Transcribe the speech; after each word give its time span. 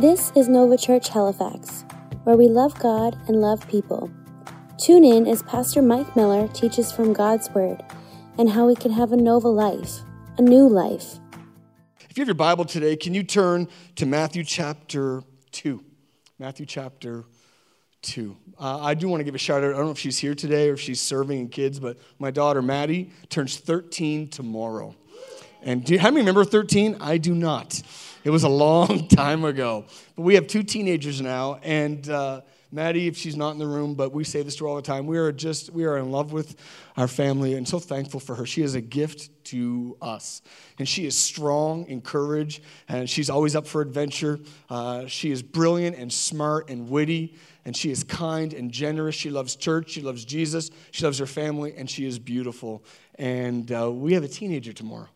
This 0.00 0.32
is 0.34 0.48
Nova 0.48 0.78
Church 0.78 1.10
Halifax, 1.10 1.84
where 2.24 2.34
we 2.34 2.48
love 2.48 2.72
God 2.78 3.18
and 3.28 3.42
love 3.42 3.68
people. 3.68 4.10
Tune 4.78 5.04
in 5.04 5.26
as 5.26 5.42
Pastor 5.42 5.82
Mike 5.82 6.16
Miller 6.16 6.48
teaches 6.48 6.90
from 6.90 7.12
God's 7.12 7.50
Word 7.50 7.84
and 8.38 8.48
how 8.48 8.66
we 8.66 8.74
can 8.74 8.92
have 8.92 9.12
a 9.12 9.16
Nova 9.18 9.48
life, 9.48 9.98
a 10.38 10.42
new 10.42 10.66
life. 10.66 11.18
If 12.08 12.16
you 12.16 12.22
have 12.22 12.28
your 12.28 12.34
Bible 12.34 12.64
today, 12.64 12.96
can 12.96 13.12
you 13.12 13.22
turn 13.22 13.68
to 13.96 14.06
Matthew 14.06 14.42
chapter 14.42 15.22
2? 15.52 15.84
Matthew 16.38 16.64
chapter 16.64 17.26
2. 18.00 18.34
Uh, 18.58 18.80
I 18.80 18.94
do 18.94 19.06
want 19.06 19.20
to 19.20 19.24
give 19.24 19.34
a 19.34 19.38
shout 19.38 19.62
out. 19.62 19.74
I 19.74 19.76
don't 19.76 19.84
know 19.84 19.90
if 19.90 19.98
she's 19.98 20.18
here 20.18 20.34
today 20.34 20.70
or 20.70 20.72
if 20.72 20.80
she's 20.80 21.02
serving 21.02 21.38
in 21.38 21.48
kids, 21.48 21.78
but 21.78 21.98
my 22.18 22.30
daughter 22.30 22.62
Maddie 22.62 23.10
turns 23.28 23.58
13 23.58 24.28
tomorrow. 24.28 24.94
And 25.62 25.84
do 25.84 25.98
how 25.98 26.08
many 26.08 26.20
remember 26.20 26.46
13? 26.46 26.96
I 27.02 27.18
do 27.18 27.34
not. 27.34 27.82
It 28.22 28.30
was 28.30 28.42
a 28.42 28.48
long 28.48 29.08
time 29.08 29.44
ago. 29.44 29.86
But 30.14 30.22
we 30.22 30.34
have 30.34 30.46
two 30.46 30.62
teenagers 30.62 31.20
now, 31.20 31.58
and 31.62 32.08
uh, 32.08 32.42
Maddie, 32.70 33.08
if 33.08 33.16
she's 33.16 33.36
not 33.36 33.50
in 33.52 33.58
the 33.58 33.66
room, 33.66 33.94
but 33.94 34.12
we 34.12 34.24
say 34.24 34.42
this 34.42 34.56
to 34.56 34.64
her 34.64 34.68
all 34.68 34.76
the 34.76 34.82
time, 34.82 35.06
we 35.06 35.18
are 35.18 35.32
just, 35.32 35.70
we 35.70 35.86
are 35.86 35.96
in 35.96 36.12
love 36.12 36.32
with 36.32 36.54
our 36.96 37.08
family 37.08 37.54
and 37.54 37.66
so 37.66 37.78
thankful 37.78 38.20
for 38.20 38.34
her. 38.36 38.46
She 38.46 38.62
is 38.62 38.74
a 38.74 38.80
gift 38.80 39.44
to 39.46 39.96
us. 40.00 40.42
And 40.78 40.88
she 40.88 41.06
is 41.06 41.16
strong 41.16 41.86
and 41.88 42.04
courage, 42.04 42.62
and 42.88 43.08
she's 43.08 43.30
always 43.30 43.56
up 43.56 43.66
for 43.66 43.80
adventure. 43.80 44.38
Uh, 44.68 45.06
she 45.06 45.30
is 45.30 45.42
brilliant 45.42 45.96
and 45.96 46.12
smart 46.12 46.68
and 46.68 46.88
witty, 46.90 47.36
and 47.64 47.76
she 47.76 47.90
is 47.90 48.04
kind 48.04 48.52
and 48.52 48.70
generous. 48.70 49.14
She 49.14 49.30
loves 49.30 49.56
church, 49.56 49.90
she 49.90 50.02
loves 50.02 50.24
Jesus, 50.24 50.70
she 50.90 51.04
loves 51.04 51.18
her 51.18 51.26
family, 51.26 51.74
and 51.76 51.88
she 51.88 52.06
is 52.06 52.18
beautiful. 52.18 52.84
And 53.16 53.72
uh, 53.72 53.90
we 53.90 54.12
have 54.12 54.24
a 54.24 54.28
teenager 54.28 54.72
tomorrow 54.72 55.08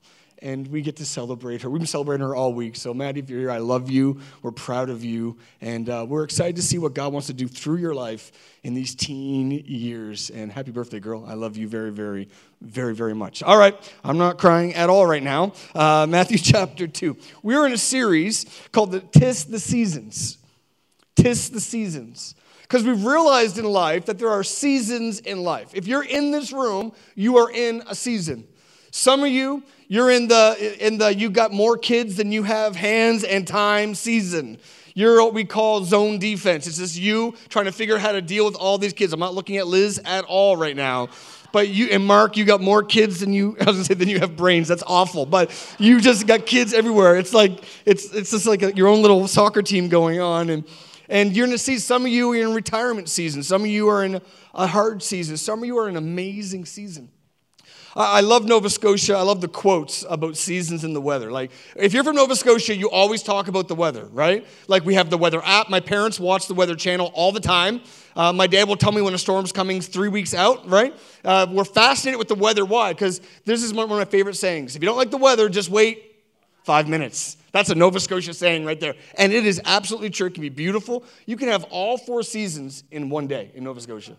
and 0.44 0.68
we 0.68 0.82
get 0.82 0.96
to 0.96 1.06
celebrate 1.06 1.62
her. 1.62 1.70
We've 1.70 1.80
been 1.80 1.86
celebrating 1.86 2.24
her 2.24 2.36
all 2.36 2.52
week. 2.52 2.76
So, 2.76 2.92
Maddie, 2.92 3.20
if 3.20 3.30
you're 3.30 3.40
here, 3.40 3.50
I 3.50 3.58
love 3.58 3.90
you. 3.90 4.20
We're 4.42 4.52
proud 4.52 4.90
of 4.90 5.02
you. 5.02 5.38
And 5.62 5.88
uh, 5.88 6.04
we're 6.06 6.22
excited 6.22 6.54
to 6.56 6.62
see 6.62 6.76
what 6.76 6.92
God 6.92 7.14
wants 7.14 7.28
to 7.28 7.32
do 7.32 7.48
through 7.48 7.78
your 7.78 7.94
life 7.94 8.30
in 8.62 8.74
these 8.74 8.94
teen 8.94 9.50
years. 9.50 10.28
And 10.28 10.52
happy 10.52 10.70
birthday, 10.70 11.00
girl. 11.00 11.24
I 11.26 11.32
love 11.32 11.56
you 11.56 11.66
very, 11.66 11.90
very, 11.90 12.28
very, 12.60 12.94
very 12.94 13.14
much. 13.14 13.42
All 13.42 13.56
right, 13.56 13.74
I'm 14.04 14.18
not 14.18 14.36
crying 14.36 14.74
at 14.74 14.90
all 14.90 15.06
right 15.06 15.22
now. 15.22 15.54
Uh, 15.74 16.06
Matthew 16.06 16.36
chapter 16.42 16.86
2. 16.86 17.16
We're 17.42 17.64
in 17.64 17.72
a 17.72 17.78
series 17.78 18.44
called 18.70 18.92
the 18.92 19.00
Tis 19.00 19.46
the 19.46 19.58
Seasons. 19.58 20.36
Tis 21.16 21.48
the 21.48 21.60
Seasons. 21.60 22.34
Because 22.60 22.84
we've 22.84 23.04
realized 23.04 23.56
in 23.56 23.64
life 23.64 24.06
that 24.06 24.18
there 24.18 24.30
are 24.30 24.44
seasons 24.44 25.20
in 25.20 25.42
life. 25.42 25.70
If 25.72 25.86
you're 25.86 26.04
in 26.04 26.32
this 26.32 26.52
room, 26.52 26.92
you 27.14 27.38
are 27.38 27.50
in 27.50 27.82
a 27.86 27.94
season. 27.94 28.46
Some 28.96 29.24
of 29.24 29.28
you, 29.28 29.64
you're 29.88 30.08
in 30.08 30.28
the 30.28 30.76
in 30.78 30.98
the 30.98 31.12
you 31.12 31.28
got 31.28 31.52
more 31.52 31.76
kids 31.76 32.14
than 32.14 32.30
you 32.30 32.44
have 32.44 32.76
hands 32.76 33.24
and 33.24 33.44
time 33.44 33.96
season. 33.96 34.56
You're 34.94 35.20
what 35.20 35.34
we 35.34 35.44
call 35.44 35.82
zone 35.82 36.20
defense. 36.20 36.68
It's 36.68 36.78
just 36.78 36.96
you 36.96 37.34
trying 37.48 37.64
to 37.64 37.72
figure 37.72 37.96
out 37.96 38.02
how 38.02 38.12
to 38.12 38.22
deal 38.22 38.44
with 38.44 38.54
all 38.54 38.78
these 38.78 38.92
kids. 38.92 39.12
I'm 39.12 39.18
not 39.18 39.34
looking 39.34 39.56
at 39.56 39.66
Liz 39.66 40.00
at 40.04 40.24
all 40.26 40.56
right 40.56 40.76
now. 40.76 41.08
But 41.50 41.70
you 41.70 41.86
and 41.86 42.06
Mark, 42.06 42.36
you 42.36 42.44
got 42.44 42.60
more 42.60 42.84
kids 42.84 43.18
than 43.18 43.32
you 43.32 43.56
I 43.60 43.64
was 43.64 43.74
gonna 43.74 43.84
say 43.84 43.94
than 43.94 44.08
you 44.08 44.20
have 44.20 44.36
brains. 44.36 44.68
That's 44.68 44.84
awful. 44.86 45.26
But 45.26 45.50
you 45.80 46.00
just 46.00 46.28
got 46.28 46.46
kids 46.46 46.72
everywhere. 46.72 47.16
It's 47.16 47.34
like 47.34 47.64
it's 47.84 48.14
it's 48.14 48.30
just 48.30 48.46
like 48.46 48.62
a, 48.62 48.72
your 48.76 48.86
own 48.86 49.02
little 49.02 49.26
soccer 49.26 49.62
team 49.62 49.88
going 49.88 50.20
on 50.20 50.50
and 50.50 50.64
and 51.08 51.34
you're 51.34 51.46
going 51.46 51.58
to 51.58 51.62
see 51.62 51.78
some 51.78 52.06
of 52.06 52.12
you 52.12 52.30
are 52.30 52.36
in 52.36 52.54
retirement 52.54 53.08
season. 53.08 53.42
Some 53.42 53.62
of 53.62 53.66
you 53.66 53.88
are 53.88 54.04
in 54.04 54.20
a 54.54 54.66
hard 54.68 55.02
season. 55.02 55.36
Some 55.36 55.58
of 55.58 55.64
you 55.66 55.76
are 55.78 55.88
in 55.88 55.96
an 55.96 56.02
amazing 56.02 56.64
season. 56.64 57.10
I 57.96 58.22
love 58.22 58.44
Nova 58.44 58.68
Scotia. 58.68 59.14
I 59.14 59.22
love 59.22 59.40
the 59.40 59.48
quotes 59.48 60.04
about 60.08 60.36
seasons 60.36 60.82
and 60.82 60.96
the 60.96 61.00
weather. 61.00 61.30
Like, 61.30 61.52
if 61.76 61.94
you're 61.94 62.02
from 62.02 62.16
Nova 62.16 62.34
Scotia, 62.34 62.74
you 62.74 62.90
always 62.90 63.22
talk 63.22 63.46
about 63.46 63.68
the 63.68 63.76
weather, 63.76 64.06
right? 64.06 64.44
Like, 64.66 64.84
we 64.84 64.94
have 64.94 65.10
the 65.10 65.18
weather 65.18 65.40
app. 65.44 65.70
My 65.70 65.78
parents 65.78 66.18
watch 66.18 66.48
the 66.48 66.54
Weather 66.54 66.74
Channel 66.74 67.12
all 67.14 67.30
the 67.30 67.40
time. 67.40 67.80
Uh, 68.16 68.32
my 68.32 68.48
dad 68.48 68.66
will 68.66 68.76
tell 68.76 68.90
me 68.90 69.00
when 69.00 69.14
a 69.14 69.18
storm's 69.18 69.52
coming 69.52 69.80
three 69.80 70.08
weeks 70.08 70.34
out, 70.34 70.68
right? 70.68 70.92
Uh, 71.24 71.46
we're 71.48 71.64
fascinated 71.64 72.18
with 72.18 72.28
the 72.28 72.34
weather. 72.34 72.64
Why? 72.64 72.92
Because 72.92 73.20
this 73.44 73.62
is 73.62 73.72
one 73.72 73.84
of 73.84 73.90
my 73.90 74.04
favorite 74.04 74.36
sayings. 74.36 74.74
If 74.74 74.82
you 74.82 74.86
don't 74.86 74.98
like 74.98 75.12
the 75.12 75.16
weather, 75.16 75.48
just 75.48 75.70
wait 75.70 76.16
five 76.64 76.88
minutes. 76.88 77.36
That's 77.52 77.70
a 77.70 77.74
Nova 77.76 78.00
Scotia 78.00 78.34
saying 78.34 78.64
right 78.64 78.80
there. 78.80 78.94
And 79.16 79.32
it 79.32 79.46
is 79.46 79.60
absolutely 79.64 80.10
true. 80.10 80.26
It 80.26 80.34
can 80.34 80.40
be 80.40 80.48
beautiful. 80.48 81.04
You 81.26 81.36
can 81.36 81.48
have 81.48 81.64
all 81.70 81.96
four 81.96 82.24
seasons 82.24 82.82
in 82.90 83.08
one 83.08 83.28
day 83.28 83.52
in 83.54 83.62
Nova 83.62 83.80
Scotia. 83.80 84.16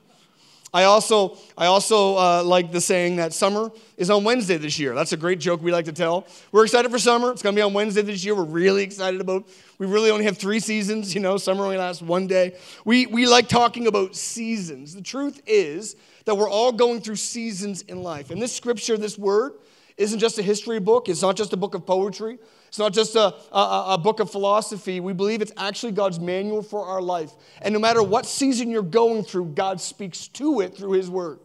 I 0.76 0.84
also, 0.84 1.38
I 1.58 1.68
also 1.68 2.18
uh, 2.18 2.44
like 2.44 2.74
the 2.74 2.82
saying 2.82 3.16
that 3.16 3.32
summer 3.32 3.72
is 3.96 4.10
on 4.10 4.26
Wednesday 4.26 4.58
this 4.58 4.78
year. 4.78 4.94
That's 4.94 5.14
a 5.14 5.18
great 5.18 5.40
joke 5.40 5.62
we 5.62 5.72
like 5.72 5.86
to 5.86 5.94
tell. 5.94 6.28
We're 6.52 6.66
excited 6.66 6.92
for 6.92 7.00
summer. 7.00 7.32
It's 7.32 7.42
going 7.42 7.56
to 7.56 7.58
be 7.58 7.64
on 7.64 7.72
Wednesday 7.72 8.02
this 8.02 8.26
year. 8.26 8.36
We're 8.36 8.44
really 8.44 8.84
excited 8.84 9.22
about. 9.22 9.48
We 9.78 9.88
really 9.88 10.12
only 10.12 10.26
have 10.26 10.38
three 10.38 10.60
seasons. 10.60 11.16
You 11.16 11.22
know, 11.22 11.38
summer 11.38 11.64
only 11.64 11.78
lasts 11.78 12.02
one 12.02 12.28
day. 12.28 12.58
We 12.84 13.06
we 13.06 13.26
like 13.26 13.48
talking 13.48 13.88
about 13.88 14.18
seasons. 14.18 14.94
The 14.94 15.02
truth 15.02 15.42
is 15.48 15.96
that 16.26 16.36
we're 16.36 16.50
all 16.50 16.74
going 16.74 17.00
through 17.00 17.16
seasons 17.16 17.82
in 17.84 18.04
life. 18.04 18.30
And 18.30 18.42
this 18.42 18.54
scripture, 18.54 18.98
this 18.98 19.18
word, 19.18 19.54
isn't 19.96 20.20
just 20.20 20.40
a 20.40 20.44
history 20.44 20.82
book. 20.82 21.08
It's 21.08 21.22
not 21.22 21.38
just 21.38 21.54
a 21.54 21.58
book 21.58 21.74
of 21.74 21.86
poetry. 21.86 22.38
It's 22.76 22.80
not 22.82 22.92
just 22.92 23.16
a, 23.16 23.34
a, 23.56 23.86
a, 23.94 23.98
book 23.98 24.20
of 24.20 24.30
philosophy. 24.30 25.00
We 25.00 25.14
believe 25.14 25.42
it's 25.42 25.54
actually 25.56 25.94
God's 25.94 26.20
manual 26.20 26.62
for 26.62 26.86
our 26.86 27.02
life. 27.02 27.32
And 27.62 27.72
no 27.74 27.80
matter 27.80 28.04
what 28.04 28.26
season 28.26 28.70
you're 28.70 28.82
going 28.82 29.24
through, 29.24 29.46
God 29.54 29.80
speaks 29.80 30.28
to 30.28 30.60
it 30.60 30.76
through 30.76 30.92
His 30.92 31.10
Word. 31.10 31.40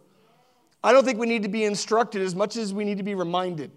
I 0.82 0.92
don't 0.92 1.04
think 1.04 1.20
we 1.20 1.28
need 1.28 1.44
to 1.44 1.48
be 1.48 1.62
instructed 1.62 2.20
as 2.22 2.34
much 2.34 2.56
as 2.56 2.74
we 2.74 2.82
need 2.82 2.98
to 2.98 3.04
be 3.04 3.14
reminded. 3.14 3.70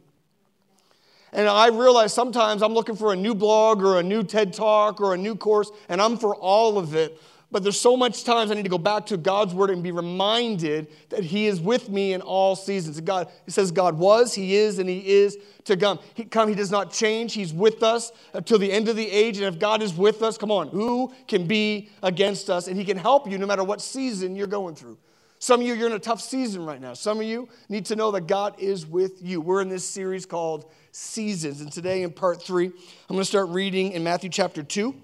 And 1.31 1.47
I 1.47 1.67
realize 1.67 2.11
sometimes 2.11 2.63
I'm 2.63 2.73
looking 2.73 2.95
for 2.95 3.13
a 3.13 3.15
new 3.15 3.35
blog 3.35 3.83
or 3.83 3.99
a 3.99 4.03
new 4.03 4.23
TED 4.23 4.53
talk 4.53 4.99
or 4.99 5.13
a 5.13 5.17
new 5.19 5.35
course, 5.35 5.69
and 5.89 6.01
I'm 6.01 6.17
for 6.17 6.35
all 6.35 6.79
of 6.79 6.95
it. 6.95 7.21
But 7.53 7.61
there's 7.61 7.79
so 7.79 7.95
much 7.95 8.23
times 8.23 8.49
I 8.49 8.55
need 8.55 8.63
to 8.63 8.69
go 8.69 8.79
back 8.79 9.05
to 9.05 9.15
God's 9.15 9.53
word 9.53 9.69
and 9.69 9.83
be 9.83 9.91
reminded 9.91 10.87
that 11.09 11.23
He 11.23 11.45
is 11.45 11.61
with 11.61 11.87
me 11.87 12.13
in 12.13 12.21
all 12.21 12.55
seasons. 12.55 12.99
God, 12.99 13.29
it 13.45 13.51
says 13.51 13.71
God 13.71 13.95
was, 13.95 14.33
He 14.33 14.55
is, 14.55 14.79
and 14.79 14.89
He 14.89 15.07
is 15.07 15.37
to 15.65 15.77
come. 15.77 15.99
He 16.15 16.25
come, 16.25 16.49
He 16.49 16.55
does 16.55 16.71
not 16.71 16.91
change. 16.91 17.33
He's 17.33 17.53
with 17.53 17.83
us 17.83 18.09
uh, 18.09 18.39
until 18.39 18.57
the 18.57 18.71
end 18.71 18.89
of 18.89 18.95
the 18.95 19.07
age. 19.07 19.37
And 19.37 19.45
if 19.45 19.59
God 19.59 19.83
is 19.83 19.93
with 19.93 20.23
us, 20.23 20.35
come 20.35 20.49
on, 20.49 20.69
who 20.69 21.13
can 21.27 21.45
be 21.45 21.89
against 22.01 22.49
us? 22.49 22.67
And 22.67 22.75
He 22.75 22.83
can 22.83 22.97
help 22.97 23.29
you 23.29 23.37
no 23.37 23.45
matter 23.45 23.63
what 23.63 23.81
season 23.81 24.35
you're 24.35 24.47
going 24.47 24.73
through. 24.73 24.97
Some 25.37 25.61
of 25.61 25.67
you, 25.67 25.75
you're 25.75 25.87
in 25.87 25.93
a 25.93 25.99
tough 25.99 26.21
season 26.21 26.65
right 26.65 26.81
now. 26.81 26.95
Some 26.95 27.19
of 27.19 27.25
you 27.27 27.47
need 27.69 27.85
to 27.85 27.95
know 27.95 28.09
that 28.11 28.25
God 28.25 28.55
is 28.57 28.87
with 28.87 29.21
you. 29.21 29.41
We're 29.41 29.61
in 29.61 29.69
this 29.69 29.87
series 29.87 30.25
called 30.25 30.71
Seasons. 30.91 31.61
And 31.61 31.71
today, 31.71 32.01
in 32.01 32.09
part 32.09 32.41
three, 32.41 32.65
I'm 32.65 32.73
going 33.09 33.19
to 33.19 33.25
start 33.25 33.49
reading 33.49 33.91
in 33.91 34.03
Matthew 34.03 34.31
chapter 34.31 34.63
2. 34.63 34.95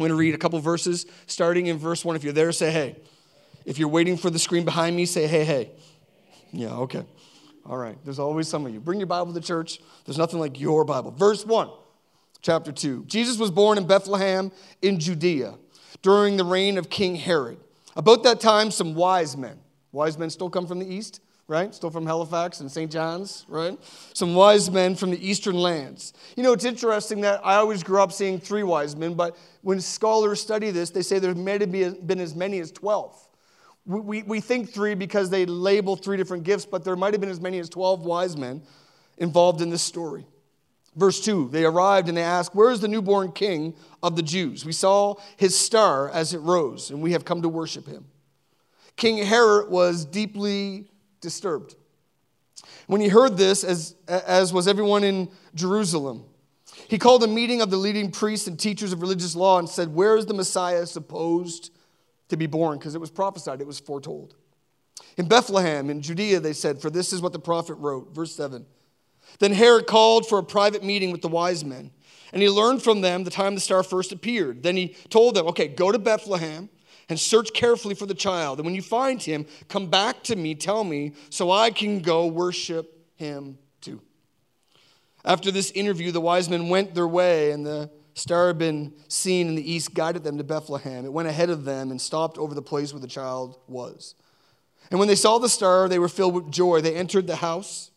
I'm 0.00 0.04
going 0.04 0.16
to 0.16 0.16
read 0.16 0.34
a 0.34 0.38
couple 0.38 0.58
verses 0.60 1.04
starting 1.26 1.66
in 1.66 1.76
verse 1.76 2.06
1. 2.06 2.16
If 2.16 2.24
you're 2.24 2.32
there, 2.32 2.52
say 2.52 2.70
hey. 2.70 2.96
If 3.66 3.78
you're 3.78 3.86
waiting 3.86 4.16
for 4.16 4.30
the 4.30 4.38
screen 4.38 4.64
behind 4.64 4.96
me, 4.96 5.04
say 5.04 5.26
hey, 5.26 5.44
hey. 5.44 5.72
Yeah, 6.52 6.70
okay. 6.70 7.04
All 7.66 7.76
right. 7.76 7.98
There's 8.02 8.18
always 8.18 8.48
some 8.48 8.64
of 8.64 8.72
you. 8.72 8.80
Bring 8.80 8.98
your 8.98 9.08
Bible 9.08 9.34
to 9.34 9.40
church. 9.42 9.78
There's 10.06 10.16
nothing 10.16 10.38
like 10.40 10.58
your 10.58 10.86
Bible. 10.86 11.10
Verse 11.10 11.44
1, 11.44 11.68
chapter 12.40 12.72
2. 12.72 13.04
Jesus 13.08 13.36
was 13.36 13.50
born 13.50 13.76
in 13.76 13.86
Bethlehem 13.86 14.50
in 14.80 14.98
Judea 14.98 15.58
during 16.00 16.38
the 16.38 16.44
reign 16.44 16.78
of 16.78 16.88
King 16.88 17.16
Herod. 17.16 17.58
About 17.94 18.22
that 18.22 18.40
time, 18.40 18.70
some 18.70 18.94
wise 18.94 19.36
men, 19.36 19.58
wise 19.92 20.16
men 20.16 20.30
still 20.30 20.48
come 20.48 20.66
from 20.66 20.78
the 20.78 20.90
east, 20.90 21.20
right? 21.50 21.74
Still 21.74 21.90
from 21.90 22.06
Halifax 22.06 22.60
and 22.60 22.70
St. 22.70 22.90
John's, 22.90 23.44
right? 23.48 23.76
Some 24.14 24.36
wise 24.36 24.70
men 24.70 24.94
from 24.94 25.10
the 25.10 25.28
eastern 25.28 25.56
lands. 25.56 26.12
You 26.36 26.44
know, 26.44 26.52
it's 26.52 26.64
interesting 26.64 27.22
that 27.22 27.44
I 27.44 27.56
always 27.56 27.82
grew 27.82 28.00
up 28.00 28.12
seeing 28.12 28.38
three 28.38 28.62
wise 28.62 28.94
men, 28.94 29.14
but 29.14 29.36
when 29.62 29.80
scholars 29.80 30.40
study 30.40 30.70
this, 30.70 30.90
they 30.90 31.02
say 31.02 31.18
there 31.18 31.34
may 31.34 31.58
have 31.58 32.06
been 32.06 32.20
as 32.20 32.36
many 32.36 32.60
as 32.60 32.70
12. 32.70 33.28
We, 33.84 34.00
we, 34.00 34.22
we 34.22 34.40
think 34.40 34.70
three 34.70 34.94
because 34.94 35.28
they 35.28 35.44
label 35.44 35.96
three 35.96 36.16
different 36.16 36.44
gifts, 36.44 36.66
but 36.66 36.84
there 36.84 36.94
might 36.94 37.14
have 37.14 37.20
been 37.20 37.30
as 37.30 37.40
many 37.40 37.58
as 37.58 37.68
12 37.68 38.02
wise 38.04 38.36
men 38.36 38.62
involved 39.18 39.60
in 39.60 39.70
this 39.70 39.82
story. 39.82 40.24
Verse 40.94 41.20
2 41.20 41.48
They 41.50 41.64
arrived 41.64 42.08
and 42.08 42.16
they 42.16 42.22
asked, 42.22 42.54
Where 42.54 42.70
is 42.70 42.80
the 42.80 42.86
newborn 42.86 43.32
king 43.32 43.74
of 44.04 44.14
the 44.14 44.22
Jews? 44.22 44.64
We 44.64 44.72
saw 44.72 45.16
his 45.36 45.58
star 45.58 46.10
as 46.10 46.32
it 46.32 46.38
rose, 46.38 46.90
and 46.90 47.02
we 47.02 47.10
have 47.10 47.24
come 47.24 47.42
to 47.42 47.48
worship 47.48 47.88
him. 47.88 48.04
King 48.94 49.24
Herod 49.24 49.68
was 49.68 50.04
deeply 50.04 50.86
disturbed. 51.20 51.74
When 52.86 53.00
he 53.00 53.08
heard 53.08 53.36
this, 53.36 53.64
as, 53.64 53.94
as 54.08 54.52
was 54.52 54.68
everyone 54.68 55.04
in 55.04 55.30
Jerusalem, 55.54 56.24
he 56.88 56.98
called 56.98 57.22
a 57.22 57.28
meeting 57.28 57.60
of 57.62 57.70
the 57.70 57.76
leading 57.76 58.10
priests 58.10 58.46
and 58.46 58.58
teachers 58.58 58.92
of 58.92 59.00
religious 59.00 59.36
law 59.36 59.58
and 59.58 59.68
said, 59.68 59.94
Where 59.94 60.16
is 60.16 60.26
the 60.26 60.34
Messiah 60.34 60.86
supposed 60.86 61.70
to 62.28 62.36
be 62.36 62.46
born? 62.46 62.78
Because 62.78 62.94
it 62.94 63.00
was 63.00 63.10
prophesied, 63.10 63.60
it 63.60 63.66
was 63.66 63.80
foretold. 63.80 64.34
In 65.16 65.28
Bethlehem, 65.28 65.90
in 65.90 66.02
Judea, 66.02 66.40
they 66.40 66.52
said, 66.52 66.80
For 66.80 66.90
this 66.90 67.12
is 67.12 67.20
what 67.20 67.32
the 67.32 67.38
prophet 67.38 67.74
wrote. 67.74 68.14
Verse 68.14 68.34
7. 68.34 68.66
Then 69.38 69.52
Herod 69.52 69.86
called 69.86 70.28
for 70.28 70.38
a 70.38 70.44
private 70.44 70.82
meeting 70.82 71.12
with 71.12 71.22
the 71.22 71.28
wise 71.28 71.64
men, 71.64 71.90
and 72.32 72.42
he 72.42 72.48
learned 72.48 72.82
from 72.82 73.00
them 73.00 73.24
the 73.24 73.30
time 73.30 73.54
the 73.54 73.60
star 73.60 73.82
first 73.82 74.12
appeared. 74.12 74.62
Then 74.62 74.76
he 74.76 74.96
told 75.08 75.34
them, 75.34 75.46
Okay, 75.48 75.68
go 75.68 75.92
to 75.92 75.98
Bethlehem 75.98 76.68
and 77.10 77.20
search 77.20 77.52
carefully 77.52 77.94
for 77.94 78.06
the 78.06 78.14
child. 78.14 78.58
And 78.58 78.64
when 78.64 78.74
you 78.74 78.82
find 78.82 79.20
him, 79.20 79.44
come 79.68 79.88
back 79.88 80.22
to 80.24 80.36
me, 80.36 80.54
tell 80.54 80.84
me, 80.84 81.12
so 81.28 81.50
I 81.50 81.70
can 81.70 82.00
go 82.00 82.26
worship 82.26 83.06
him 83.16 83.58
too. 83.80 84.00
After 85.24 85.50
this 85.50 85.70
interview, 85.72 86.12
the 86.12 86.20
wise 86.20 86.48
men 86.48 86.68
went 86.68 86.94
their 86.94 87.08
way, 87.08 87.50
and 87.50 87.66
the 87.66 87.90
star 88.14 88.46
had 88.46 88.58
been 88.58 88.94
seen 89.08 89.48
in 89.48 89.54
the 89.56 89.70
east 89.70 89.92
guided 89.92 90.24
them 90.24 90.38
to 90.38 90.44
Bethlehem. 90.44 91.04
It 91.04 91.12
went 91.12 91.28
ahead 91.28 91.50
of 91.50 91.64
them 91.64 91.90
and 91.90 92.00
stopped 92.00 92.38
over 92.38 92.54
the 92.54 92.62
place 92.62 92.92
where 92.92 93.00
the 93.00 93.08
child 93.08 93.58
was. 93.66 94.14
And 94.90 94.98
when 94.98 95.08
they 95.08 95.16
saw 95.16 95.38
the 95.38 95.48
star, 95.48 95.88
they 95.88 95.98
were 95.98 96.08
filled 96.08 96.34
with 96.34 96.50
joy. 96.50 96.80
They 96.80 96.94
entered 96.94 97.26
the 97.26 97.36
house 97.36 97.90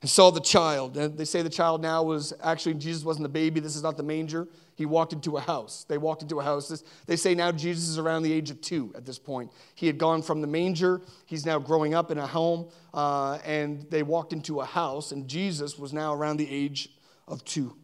and 0.00 0.10
saw 0.10 0.30
the 0.30 0.40
child. 0.40 0.96
And 0.96 1.16
they 1.16 1.24
say 1.24 1.42
the 1.42 1.50
child 1.50 1.82
now 1.82 2.02
was 2.02 2.32
actually, 2.42 2.74
Jesus 2.74 3.04
wasn't 3.04 3.24
the 3.24 3.30
baby. 3.30 3.60
This 3.60 3.76
is 3.76 3.82
not 3.82 3.96
the 3.96 4.02
manger. 4.02 4.48
He 4.80 4.86
walked 4.86 5.12
into 5.12 5.36
a 5.36 5.42
house. 5.42 5.84
They 5.86 5.98
walked 5.98 6.22
into 6.22 6.40
a 6.40 6.42
house. 6.42 6.82
They 7.04 7.16
say 7.16 7.34
now 7.34 7.52
Jesus 7.52 7.86
is 7.86 7.98
around 7.98 8.22
the 8.22 8.32
age 8.32 8.50
of 8.50 8.62
two 8.62 8.90
at 8.96 9.04
this 9.04 9.18
point. 9.18 9.52
He 9.74 9.86
had 9.86 9.98
gone 9.98 10.22
from 10.22 10.40
the 10.40 10.46
manger. 10.46 11.02
He's 11.26 11.44
now 11.44 11.58
growing 11.58 11.92
up 11.92 12.10
in 12.10 12.16
a 12.16 12.26
home. 12.26 12.66
Uh, 12.94 13.34
and 13.44 13.84
they 13.90 14.02
walked 14.02 14.32
into 14.32 14.60
a 14.60 14.64
house, 14.64 15.12
and 15.12 15.28
Jesus 15.28 15.78
was 15.78 15.92
now 15.92 16.14
around 16.14 16.38
the 16.38 16.50
age 16.50 16.88
of 17.28 17.44
two. 17.44 17.76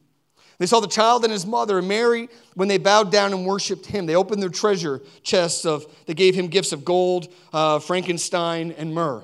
They 0.59 0.65
saw 0.65 0.81
the 0.81 0.89
child 0.89 1.23
and 1.25 1.31
his 1.31 1.45
mother, 1.45 1.83
Mary, 1.83 2.31
when 2.55 2.67
they 2.67 2.79
bowed 2.79 3.13
down 3.13 3.35
and 3.35 3.45
worshiped 3.45 3.85
him, 3.85 4.07
they 4.07 4.17
opened 4.17 4.41
their 4.41 4.49
treasure 4.49 5.03
chests 5.23 5.67
of, 5.67 5.85
they 6.07 6.15
gave 6.15 6.35
him 6.35 6.47
gifts 6.47 6.73
of 6.73 6.83
gold, 6.83 7.29
uh, 7.53 7.79
frankincense, 7.79 8.75
and 8.79 8.95
myrrh. 8.95 9.23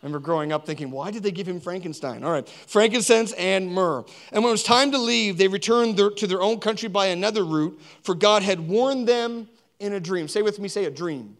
I 0.00 0.06
remember 0.06 0.24
growing 0.24 0.52
up 0.52 0.64
thinking, 0.64 0.92
why 0.92 1.10
did 1.10 1.24
they 1.24 1.32
give 1.32 1.48
him 1.48 1.58
Frankenstein? 1.58 2.22
All 2.22 2.30
right, 2.30 2.48
frankincense 2.48 3.32
and 3.32 3.68
myrrh. 3.72 4.04
And 4.30 4.44
when 4.44 4.50
it 4.50 4.52
was 4.52 4.62
time 4.62 4.92
to 4.92 4.98
leave, 4.98 5.38
they 5.38 5.48
returned 5.48 5.96
their, 5.96 6.10
to 6.10 6.26
their 6.28 6.40
own 6.40 6.60
country 6.60 6.88
by 6.88 7.06
another 7.06 7.44
route, 7.44 7.80
for 8.02 8.14
God 8.14 8.44
had 8.44 8.60
warned 8.60 9.08
them 9.08 9.48
in 9.80 9.94
a 9.94 10.00
dream. 10.00 10.28
Say 10.28 10.42
with 10.42 10.60
me, 10.60 10.68
say 10.68 10.84
a 10.84 10.90
dream. 10.90 11.36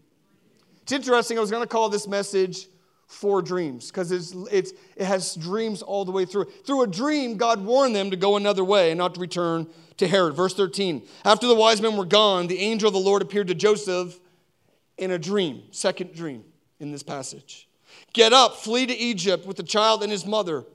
It's 0.81 0.91
interesting, 0.91 1.37
I 1.37 1.41
was 1.41 1.51
going 1.51 1.63
to 1.63 1.67
call 1.67 1.87
this 1.87 2.05
message 2.05 2.67
Four 3.07 3.41
Dreams, 3.41 3.87
because 3.87 4.11
it's, 4.11 4.35
it's, 4.51 4.73
it 4.97 5.05
has 5.05 5.35
dreams 5.35 5.81
all 5.81 6.03
the 6.03 6.11
way 6.11 6.25
through. 6.25 6.45
Through 6.65 6.83
a 6.83 6.87
dream, 6.87 7.37
God 7.37 7.63
warned 7.63 7.95
them 7.95 8.11
to 8.11 8.17
go 8.17 8.35
another 8.35 8.63
way 8.63 8.91
and 8.91 8.97
not 8.97 9.15
to 9.15 9.21
return 9.21 9.67
to 9.97 10.07
Herod. 10.07 10.35
Verse 10.35 10.53
13 10.53 11.01
After 11.23 11.47
the 11.47 11.55
wise 11.55 11.81
men 11.81 11.95
were 11.95 12.05
gone, 12.05 12.47
the 12.47 12.59
angel 12.59 12.87
of 12.87 12.93
the 12.93 12.99
Lord 12.99 13.21
appeared 13.21 13.47
to 13.47 13.55
Joseph 13.55 14.19
in 14.97 15.11
a 15.11 15.17
dream, 15.17 15.63
second 15.71 16.13
dream 16.13 16.43
in 16.79 16.91
this 16.91 17.03
passage. 17.03 17.68
Get 18.13 18.33
up, 18.33 18.55
flee 18.55 18.85
to 18.85 18.95
Egypt 18.95 19.45
with 19.45 19.57
the 19.57 19.63
child 19.63 20.03
and 20.03 20.11
his 20.11 20.25
mother. 20.25 20.65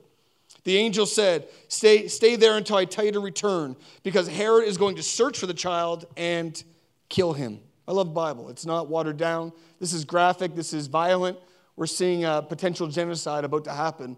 The 0.64 0.76
angel 0.76 1.06
said, 1.06 1.48
Stay, 1.68 2.08
stay 2.08 2.36
there 2.36 2.56
until 2.56 2.76
I 2.76 2.84
tell 2.84 3.04
you 3.04 3.12
to 3.12 3.20
return, 3.20 3.76
because 4.02 4.28
Herod 4.28 4.66
is 4.66 4.78
going 4.78 4.96
to 4.96 5.02
search 5.02 5.38
for 5.38 5.46
the 5.46 5.54
child 5.54 6.06
and 6.16 6.62
kill 7.08 7.32
him. 7.32 7.60
I 7.86 7.92
love 7.92 8.08
the 8.08 8.14
Bible. 8.14 8.48
It's 8.48 8.64
not 8.64 8.88
watered 8.88 9.18
down. 9.18 9.52
This 9.78 9.92
is 9.92 10.04
graphic, 10.04 10.54
this 10.54 10.72
is 10.72 10.86
violent. 10.86 11.38
We're 11.76 11.86
seeing 11.86 12.24
a 12.24 12.40
potential 12.40 12.86
genocide 12.86 13.44
about 13.44 13.64
to 13.64 13.72
happen 13.72 14.16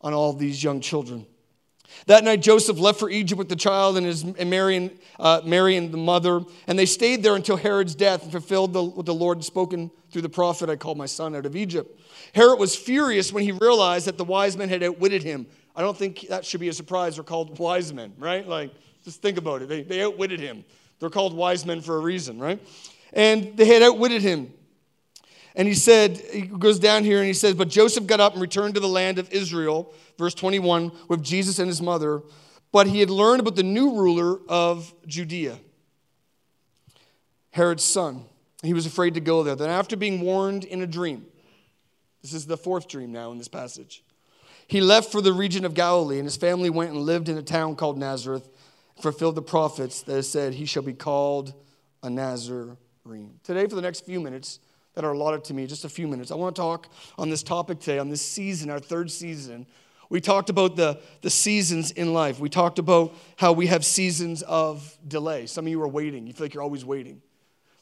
on 0.00 0.12
all 0.12 0.32
these 0.32 0.62
young 0.62 0.80
children. 0.80 1.26
That 2.06 2.24
night, 2.24 2.42
Joseph 2.42 2.78
left 2.78 2.98
for 2.98 3.10
Egypt 3.10 3.38
with 3.38 3.48
the 3.48 3.56
child 3.56 3.96
and, 3.96 4.06
his, 4.06 4.22
and 4.22 4.48
Mary, 4.48 4.76
and, 4.76 4.98
uh, 5.18 5.40
Mary 5.44 5.76
and 5.76 5.92
the 5.92 5.98
mother, 5.98 6.42
and 6.66 6.78
they 6.78 6.86
stayed 6.86 7.22
there 7.22 7.34
until 7.34 7.56
Herod's 7.56 7.94
death 7.94 8.22
and 8.22 8.32
fulfilled 8.32 8.72
the, 8.72 8.82
what 8.82 9.06
the 9.06 9.14
Lord 9.14 9.38
had 9.38 9.44
spoken 9.44 9.90
through 10.12 10.22
the 10.22 10.28
prophet 10.28 10.68
I 10.68 10.76
called 10.76 10.98
my 10.98 11.06
son 11.06 11.34
out 11.34 11.46
of 11.46 11.56
Egypt. 11.56 11.98
Herod 12.34 12.58
was 12.58 12.76
furious 12.76 13.32
when 13.32 13.42
he 13.42 13.52
realized 13.52 14.06
that 14.06 14.18
the 14.18 14.24
wise 14.24 14.56
men 14.56 14.68
had 14.68 14.82
outwitted 14.82 15.22
him. 15.22 15.46
I 15.74 15.80
don't 15.80 15.96
think 15.96 16.28
that 16.28 16.44
should 16.44 16.60
be 16.60 16.68
a 16.68 16.72
surprise. 16.72 17.16
They're 17.16 17.24
called 17.24 17.58
wise 17.58 17.92
men, 17.92 18.12
right? 18.18 18.46
Like, 18.46 18.72
just 19.04 19.22
think 19.22 19.38
about 19.38 19.62
it. 19.62 19.68
They, 19.68 19.82
they 19.82 20.02
outwitted 20.02 20.38
him. 20.38 20.64
They're 21.00 21.10
called 21.10 21.34
wise 21.34 21.64
men 21.64 21.80
for 21.80 21.96
a 21.96 22.00
reason, 22.00 22.38
right? 22.38 22.60
And 23.14 23.56
they 23.56 23.64
had 23.64 23.82
outwitted 23.82 24.22
him. 24.22 24.52
And 25.54 25.66
he 25.66 25.74
said, 25.74 26.18
he 26.18 26.42
goes 26.42 26.78
down 26.78 27.04
here 27.04 27.18
and 27.18 27.26
he 27.26 27.32
says, 27.32 27.54
But 27.54 27.68
Joseph 27.68 28.06
got 28.06 28.20
up 28.20 28.34
and 28.34 28.42
returned 28.42 28.74
to 28.74 28.80
the 28.80 28.88
land 28.88 29.18
of 29.18 29.30
Israel, 29.32 29.92
verse 30.18 30.34
21, 30.34 30.92
with 31.08 31.22
Jesus 31.22 31.58
and 31.58 31.68
his 31.68 31.82
mother. 31.82 32.22
But 32.70 32.86
he 32.86 33.00
had 33.00 33.10
learned 33.10 33.40
about 33.40 33.56
the 33.56 33.62
new 33.62 33.96
ruler 33.96 34.38
of 34.48 34.94
Judea, 35.06 35.58
Herod's 37.50 37.84
son. 37.84 38.24
He 38.62 38.74
was 38.74 38.86
afraid 38.86 39.14
to 39.14 39.20
go 39.20 39.42
there. 39.42 39.56
Then, 39.56 39.70
after 39.70 39.96
being 39.96 40.20
warned 40.20 40.64
in 40.64 40.82
a 40.82 40.86
dream, 40.86 41.26
this 42.22 42.32
is 42.32 42.46
the 42.46 42.56
fourth 42.56 42.88
dream 42.88 43.10
now 43.12 43.32
in 43.32 43.38
this 43.38 43.48
passage, 43.48 44.04
he 44.68 44.80
left 44.80 45.10
for 45.10 45.20
the 45.20 45.32
region 45.32 45.64
of 45.64 45.74
Galilee, 45.74 46.18
and 46.18 46.24
his 46.24 46.36
family 46.36 46.70
went 46.70 46.90
and 46.90 47.00
lived 47.00 47.28
in 47.28 47.36
a 47.36 47.42
town 47.42 47.76
called 47.76 47.98
Nazareth, 47.98 48.48
fulfilled 49.00 49.34
the 49.34 49.42
prophets 49.42 50.02
that 50.02 50.22
said, 50.22 50.54
He 50.54 50.64
shall 50.64 50.82
be 50.82 50.94
called 50.94 51.52
a 52.02 52.08
Nazarene. 52.08 53.38
Today, 53.42 53.66
for 53.66 53.74
the 53.74 53.82
next 53.82 54.06
few 54.06 54.20
minutes, 54.20 54.60
that 54.94 55.04
are 55.04 55.12
allotted 55.12 55.44
to 55.44 55.54
me, 55.54 55.66
just 55.66 55.84
a 55.84 55.88
few 55.88 56.06
minutes. 56.06 56.30
I 56.30 56.34
want 56.34 56.54
to 56.54 56.60
talk 56.60 56.88
on 57.18 57.30
this 57.30 57.42
topic 57.42 57.80
today, 57.80 57.98
on 57.98 58.08
this 58.08 58.22
season, 58.22 58.70
our 58.70 58.78
third 58.78 59.10
season. 59.10 59.66
We 60.10 60.20
talked 60.20 60.50
about 60.50 60.76
the, 60.76 61.00
the 61.22 61.30
seasons 61.30 61.90
in 61.90 62.12
life. 62.12 62.38
We 62.38 62.50
talked 62.50 62.78
about 62.78 63.14
how 63.36 63.52
we 63.52 63.68
have 63.68 63.84
seasons 63.84 64.42
of 64.42 64.96
delay. 65.08 65.46
Some 65.46 65.66
of 65.66 65.70
you 65.70 65.80
are 65.82 65.88
waiting. 65.88 66.26
You 66.26 66.34
feel 66.34 66.44
like 66.44 66.54
you're 66.54 66.62
always 66.62 66.84
waiting. 66.84 67.22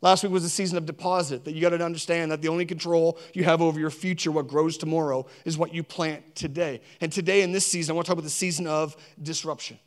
Last 0.03 0.23
week 0.23 0.33
was 0.33 0.45
a 0.45 0.51
season 0.51 0.79
of 0.79 0.87
deposit, 0.87 1.45
that 1.45 1.53
you 1.53 1.61
got 1.61 1.71
to 1.71 1.85
understand 1.85 2.31
that 2.33 2.41
the 2.41 2.49
only 2.49 2.65
control 2.65 3.19
you 3.35 3.45
have 3.45 3.61
over 3.61 3.79
your 3.79 3.91
future, 3.91 4.33
what 4.33 4.49
grows 4.49 4.79
tomorrow, 4.79 5.27
is 5.45 5.59
what 5.59 5.75
you 5.75 5.83
plant 5.83 6.35
today. 6.35 6.81
And 7.01 7.13
today 7.13 7.43
in 7.43 7.53
this 7.53 7.67
season, 7.67 7.93
I 7.93 7.95
want 7.97 8.07
to 8.07 8.09
talk 8.09 8.15
about 8.15 8.25
the 8.25 8.31
season 8.31 8.67
of 8.67 8.97
disruption. 9.23 9.79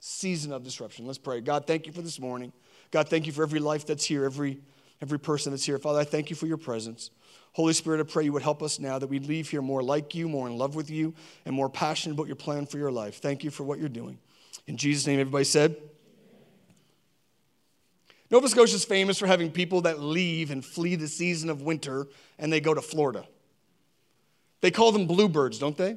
Season 0.00 0.52
of 0.52 0.62
disruption. 0.62 1.06
Let's 1.06 1.18
pray. 1.18 1.40
God, 1.40 1.66
thank 1.66 1.86
you 1.86 1.92
for 1.92 2.00
this 2.00 2.18
morning. 2.18 2.52
God, 2.90 3.08
thank 3.08 3.26
you 3.26 3.32
for 3.32 3.42
every 3.42 3.60
life 3.60 3.84
that's 3.84 4.04
here, 4.04 4.24
every 4.24 4.60
every 5.00 5.18
person 5.18 5.52
that's 5.52 5.64
here. 5.64 5.78
Father, 5.78 6.00
I 6.00 6.04
thank 6.04 6.30
you 6.30 6.36
for 6.36 6.46
your 6.46 6.56
presence. 6.56 7.10
Holy 7.52 7.72
Spirit, 7.72 8.00
I 8.00 8.04
pray 8.04 8.24
you 8.24 8.32
would 8.32 8.42
help 8.42 8.62
us 8.62 8.78
now 8.78 8.98
that 8.98 9.06
we'd 9.06 9.26
leave 9.26 9.48
here 9.48 9.62
more 9.62 9.82
like 9.82 10.14
you, 10.14 10.28
more 10.28 10.46
in 10.46 10.56
love 10.56 10.74
with 10.74 10.90
you, 10.90 11.14
and 11.44 11.54
more 11.54 11.68
passionate 11.68 12.14
about 12.14 12.26
your 12.26 12.36
plan 12.36 12.66
for 12.66 12.78
your 12.78 12.90
life. 12.90 13.20
Thank 13.20 13.44
you 13.44 13.50
for 13.50 13.64
what 13.64 13.78
you're 13.78 13.88
doing. 13.88 14.18
In 14.66 14.76
Jesus' 14.76 15.06
name, 15.06 15.20
everybody 15.20 15.44
said, 15.44 15.76
Nova 18.30 18.48
Scotia 18.48 18.74
is 18.74 18.84
famous 18.84 19.18
for 19.18 19.26
having 19.26 19.50
people 19.50 19.82
that 19.82 20.00
leave 20.00 20.50
and 20.50 20.64
flee 20.64 20.96
the 20.96 21.08
season 21.08 21.48
of 21.48 21.62
winter 21.62 22.06
and 22.38 22.52
they 22.52 22.60
go 22.60 22.74
to 22.74 22.82
Florida. 22.82 23.26
They 24.60 24.70
call 24.70 24.92
them 24.92 25.06
bluebirds, 25.06 25.58
don't 25.58 25.76
they? 25.76 25.96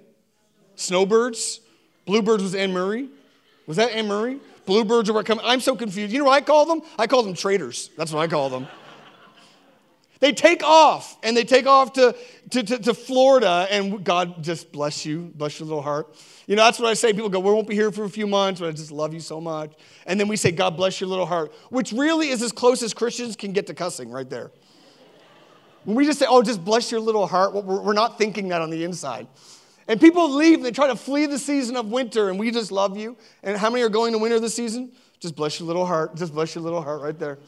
Snowbirds? 0.76 1.60
Bluebirds 2.06 2.44
was 2.44 2.56
Anne 2.56 2.72
Murray. 2.72 3.10
Was 3.68 3.78
that 3.78 3.92
Anne 3.92 4.08
Murray? 4.08 4.40
Bluebirds 4.66 5.10
are 5.10 5.24
come. 5.24 5.42
I'm 5.44 5.60
so 5.60 5.76
confused. 5.76 6.14
You 6.14 6.20
know 6.20 6.26
what 6.26 6.34
I 6.34 6.42
call 6.42 6.66
them? 6.66 6.82
I 6.98 7.08
call 7.08 7.24
them 7.24 7.34
traitors. 7.34 7.90
That's 7.98 8.12
what 8.12 8.22
I 8.22 8.28
call 8.28 8.50
them. 8.50 8.68
They 10.22 10.32
take 10.32 10.64
off 10.64 11.18
and 11.24 11.36
they 11.36 11.44
take 11.44 11.66
off 11.66 11.94
to, 11.94 12.16
to, 12.52 12.64
to, 12.64 12.78
to, 12.78 12.94
Florida, 12.94 13.68
and 13.72 14.04
God 14.04 14.44
just 14.44 14.72
bless 14.72 15.04
you, 15.04 15.32
bless 15.36 15.60
your 15.60 15.68
little 15.68 15.82
heart. 15.82 16.16
You 16.46 16.56
know, 16.56 16.64
that's 16.64 16.80
what 16.80 16.90
I 16.90 16.94
say. 16.94 17.12
People 17.12 17.30
go, 17.30 17.40
We 17.40 17.52
won't 17.52 17.68
be 17.68 17.74
here 17.74 17.92
for 17.92 18.04
a 18.04 18.10
few 18.10 18.28
months, 18.28 18.60
but 18.60 18.70
I 18.70 18.72
just 18.72 18.92
love 18.92 19.16
you 19.16 19.20
so 19.20 19.42
much. 19.42 19.74
And 20.06 20.20
then 20.20 20.28
we 20.28 20.38
say, 20.38 20.52
God 20.52 20.78
bless 20.78 21.02
your 21.02 21.10
little 21.10 21.26
heart, 21.26 21.52
which 21.72 21.92
really 21.92 22.30
is 22.30 22.44
as 22.44 22.52
close 22.52 22.84
as 22.84 22.94
Christians 22.94 23.36
can 23.36 23.52
get 23.52 23.66
to 23.68 23.74
cussing 23.74 24.12
right 24.12 24.30
there. 24.30 24.52
When 25.86 25.98
we 25.98 26.06
just 26.06 26.20
say, 26.20 26.28
Oh, 26.30 26.44
just 26.44 26.64
bless 26.64 26.92
your 26.92 27.02
little 27.02 27.26
heart, 27.26 27.56
we're 27.56 27.94
not 27.94 28.20
thinking 28.20 28.50
that 28.50 28.62
on 28.62 28.70
the 28.70 28.84
inside. 28.84 29.28
And 29.88 30.00
people 30.00 30.32
leave, 30.36 30.58
and 30.58 30.66
they 30.66 30.72
try 30.72 30.86
to 30.86 30.96
flee 30.96 31.26
the 31.26 31.40
season 31.40 31.76
of 31.76 31.88
winter, 31.88 32.30
and 32.30 32.38
we 32.38 32.52
just 32.52 32.72
love 32.72 32.96
you. 32.96 33.18
And 33.42 33.58
how 33.58 33.72
many 33.72 33.82
are 33.82 33.90
going 33.90 34.14
to 34.14 34.20
winter 34.20 34.40
this 34.40 34.54
season? 34.54 34.92
Just 35.20 35.36
bless 35.36 35.60
your 35.60 35.66
little 35.66 35.86
heart. 35.86 36.16
Just 36.16 36.32
bless 36.32 36.54
your 36.54 36.64
little 36.64 36.84
heart 36.84 37.02
right 37.02 37.18
there. 37.18 37.40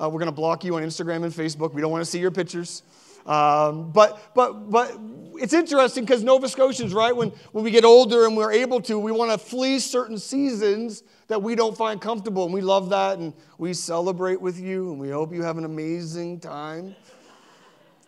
Uh, 0.00 0.08
we're 0.08 0.18
going 0.18 0.26
to 0.26 0.32
block 0.32 0.64
you 0.64 0.76
on 0.76 0.82
Instagram 0.82 1.24
and 1.24 1.32
Facebook. 1.32 1.74
We 1.74 1.82
don't 1.82 1.90
want 1.90 2.02
to 2.02 2.10
see 2.10 2.18
your 2.18 2.30
pictures. 2.30 2.82
Um, 3.26 3.92
but, 3.92 4.34
but, 4.34 4.70
but 4.70 4.98
it's 5.34 5.52
interesting 5.52 6.04
because 6.04 6.22
Nova 6.22 6.48
Scotians, 6.48 6.94
right, 6.94 7.14
when, 7.14 7.28
when 7.52 7.64
we 7.64 7.70
get 7.70 7.84
older 7.84 8.24
and 8.24 8.34
we're 8.34 8.52
able 8.52 8.80
to, 8.82 8.98
we 8.98 9.12
want 9.12 9.30
to 9.30 9.38
flee 9.38 9.78
certain 9.78 10.16
seasons 10.16 11.02
that 11.28 11.42
we 11.42 11.54
don't 11.54 11.76
find 11.76 12.00
comfortable. 12.00 12.44
And 12.44 12.54
we 12.54 12.62
love 12.62 12.88
that. 12.90 13.18
And 13.18 13.34
we 13.58 13.74
celebrate 13.74 14.40
with 14.40 14.58
you. 14.58 14.90
And 14.90 14.98
we 14.98 15.10
hope 15.10 15.34
you 15.34 15.42
have 15.42 15.58
an 15.58 15.64
amazing 15.66 16.40
time. 16.40 16.96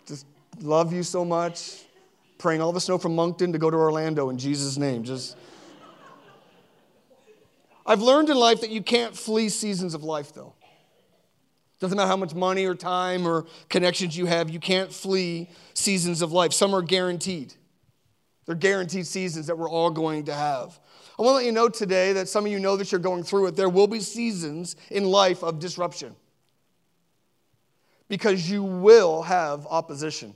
Just 0.06 0.26
love 0.60 0.94
you 0.94 1.02
so 1.02 1.24
much. 1.24 1.84
Praying 2.38 2.62
all 2.62 2.72
the 2.72 2.80
snow 2.80 2.96
from 2.96 3.14
Moncton 3.14 3.52
to 3.52 3.58
go 3.58 3.70
to 3.70 3.76
Orlando 3.76 4.30
in 4.30 4.38
Jesus' 4.38 4.78
name. 4.78 5.04
Just. 5.04 5.36
I've 7.84 8.00
learned 8.00 8.30
in 8.30 8.36
life 8.36 8.62
that 8.62 8.70
you 8.70 8.82
can't 8.82 9.14
flee 9.14 9.50
seasons 9.50 9.92
of 9.92 10.02
life, 10.02 10.32
though. 10.32 10.54
Doesn't 11.82 11.96
matter 11.96 12.06
how 12.06 12.16
much 12.16 12.32
money 12.32 12.64
or 12.64 12.76
time 12.76 13.26
or 13.26 13.44
connections 13.68 14.16
you 14.16 14.26
have, 14.26 14.48
you 14.48 14.60
can't 14.60 14.92
flee 14.92 15.50
seasons 15.74 16.22
of 16.22 16.30
life. 16.30 16.52
Some 16.52 16.76
are 16.76 16.80
guaranteed. 16.80 17.54
They're 18.46 18.54
guaranteed 18.54 19.04
seasons 19.04 19.48
that 19.48 19.58
we're 19.58 19.68
all 19.68 19.90
going 19.90 20.26
to 20.26 20.32
have. 20.32 20.78
I 21.18 21.22
want 21.22 21.32
to 21.32 21.36
let 21.38 21.44
you 21.44 21.50
know 21.50 21.68
today 21.68 22.12
that 22.12 22.28
some 22.28 22.46
of 22.46 22.52
you 22.52 22.60
know 22.60 22.76
that 22.76 22.92
you're 22.92 23.00
going 23.00 23.24
through 23.24 23.48
it. 23.48 23.56
There 23.56 23.68
will 23.68 23.88
be 23.88 23.98
seasons 23.98 24.76
in 24.92 25.06
life 25.06 25.42
of 25.42 25.58
disruption 25.58 26.14
because 28.06 28.48
you 28.48 28.62
will 28.62 29.22
have 29.22 29.66
opposition. 29.66 30.34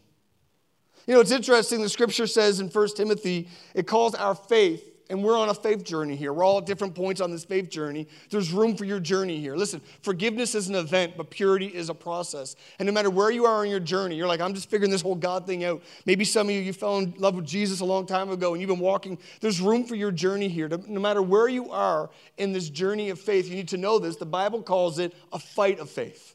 You 1.06 1.14
know, 1.14 1.20
it's 1.20 1.30
interesting. 1.30 1.80
The 1.80 1.88
scripture 1.88 2.26
says 2.26 2.58
in 2.58 2.70
1 2.70 2.88
Timothy, 2.96 3.46
it 3.72 3.86
calls 3.86 4.16
our 4.16 4.34
faith 4.34 4.95
and 5.08 5.22
we're 5.22 5.38
on 5.38 5.48
a 5.48 5.54
faith 5.54 5.84
journey 5.84 6.16
here. 6.16 6.32
We're 6.32 6.44
all 6.44 6.58
at 6.58 6.66
different 6.66 6.94
points 6.94 7.20
on 7.20 7.30
this 7.30 7.44
faith 7.44 7.70
journey. 7.70 8.08
There's 8.30 8.52
room 8.52 8.76
for 8.76 8.84
your 8.84 8.98
journey 8.98 9.40
here. 9.40 9.56
Listen, 9.56 9.80
forgiveness 10.02 10.54
is 10.54 10.68
an 10.68 10.74
event, 10.74 11.14
but 11.16 11.30
purity 11.30 11.66
is 11.66 11.88
a 11.88 11.94
process. 11.94 12.56
And 12.78 12.86
no 12.86 12.92
matter 12.92 13.10
where 13.10 13.30
you 13.30 13.44
are 13.46 13.60
on 13.60 13.68
your 13.68 13.80
journey, 13.80 14.16
you're 14.16 14.26
like, 14.26 14.40
I'm 14.40 14.54
just 14.54 14.68
figuring 14.68 14.90
this 14.90 15.02
whole 15.02 15.14
God 15.14 15.46
thing 15.46 15.64
out. 15.64 15.82
Maybe 16.06 16.24
some 16.24 16.48
of 16.48 16.54
you, 16.54 16.60
you 16.60 16.72
fell 16.72 16.98
in 16.98 17.14
love 17.18 17.36
with 17.36 17.46
Jesus 17.46 17.80
a 17.80 17.84
long 17.84 18.06
time 18.06 18.30
ago 18.30 18.52
and 18.52 18.60
you've 18.60 18.68
been 18.68 18.80
walking. 18.80 19.18
There's 19.40 19.60
room 19.60 19.84
for 19.84 19.94
your 19.94 20.10
journey 20.10 20.48
here. 20.48 20.68
No 20.68 21.00
matter 21.00 21.22
where 21.22 21.48
you 21.48 21.70
are 21.70 22.10
in 22.36 22.52
this 22.52 22.68
journey 22.68 23.10
of 23.10 23.20
faith, 23.20 23.48
you 23.48 23.54
need 23.54 23.68
to 23.68 23.76
know 23.76 23.98
this. 23.98 24.16
The 24.16 24.26
Bible 24.26 24.62
calls 24.62 24.98
it 24.98 25.14
a 25.32 25.38
fight 25.38 25.78
of 25.78 25.88
faith. 25.88 26.34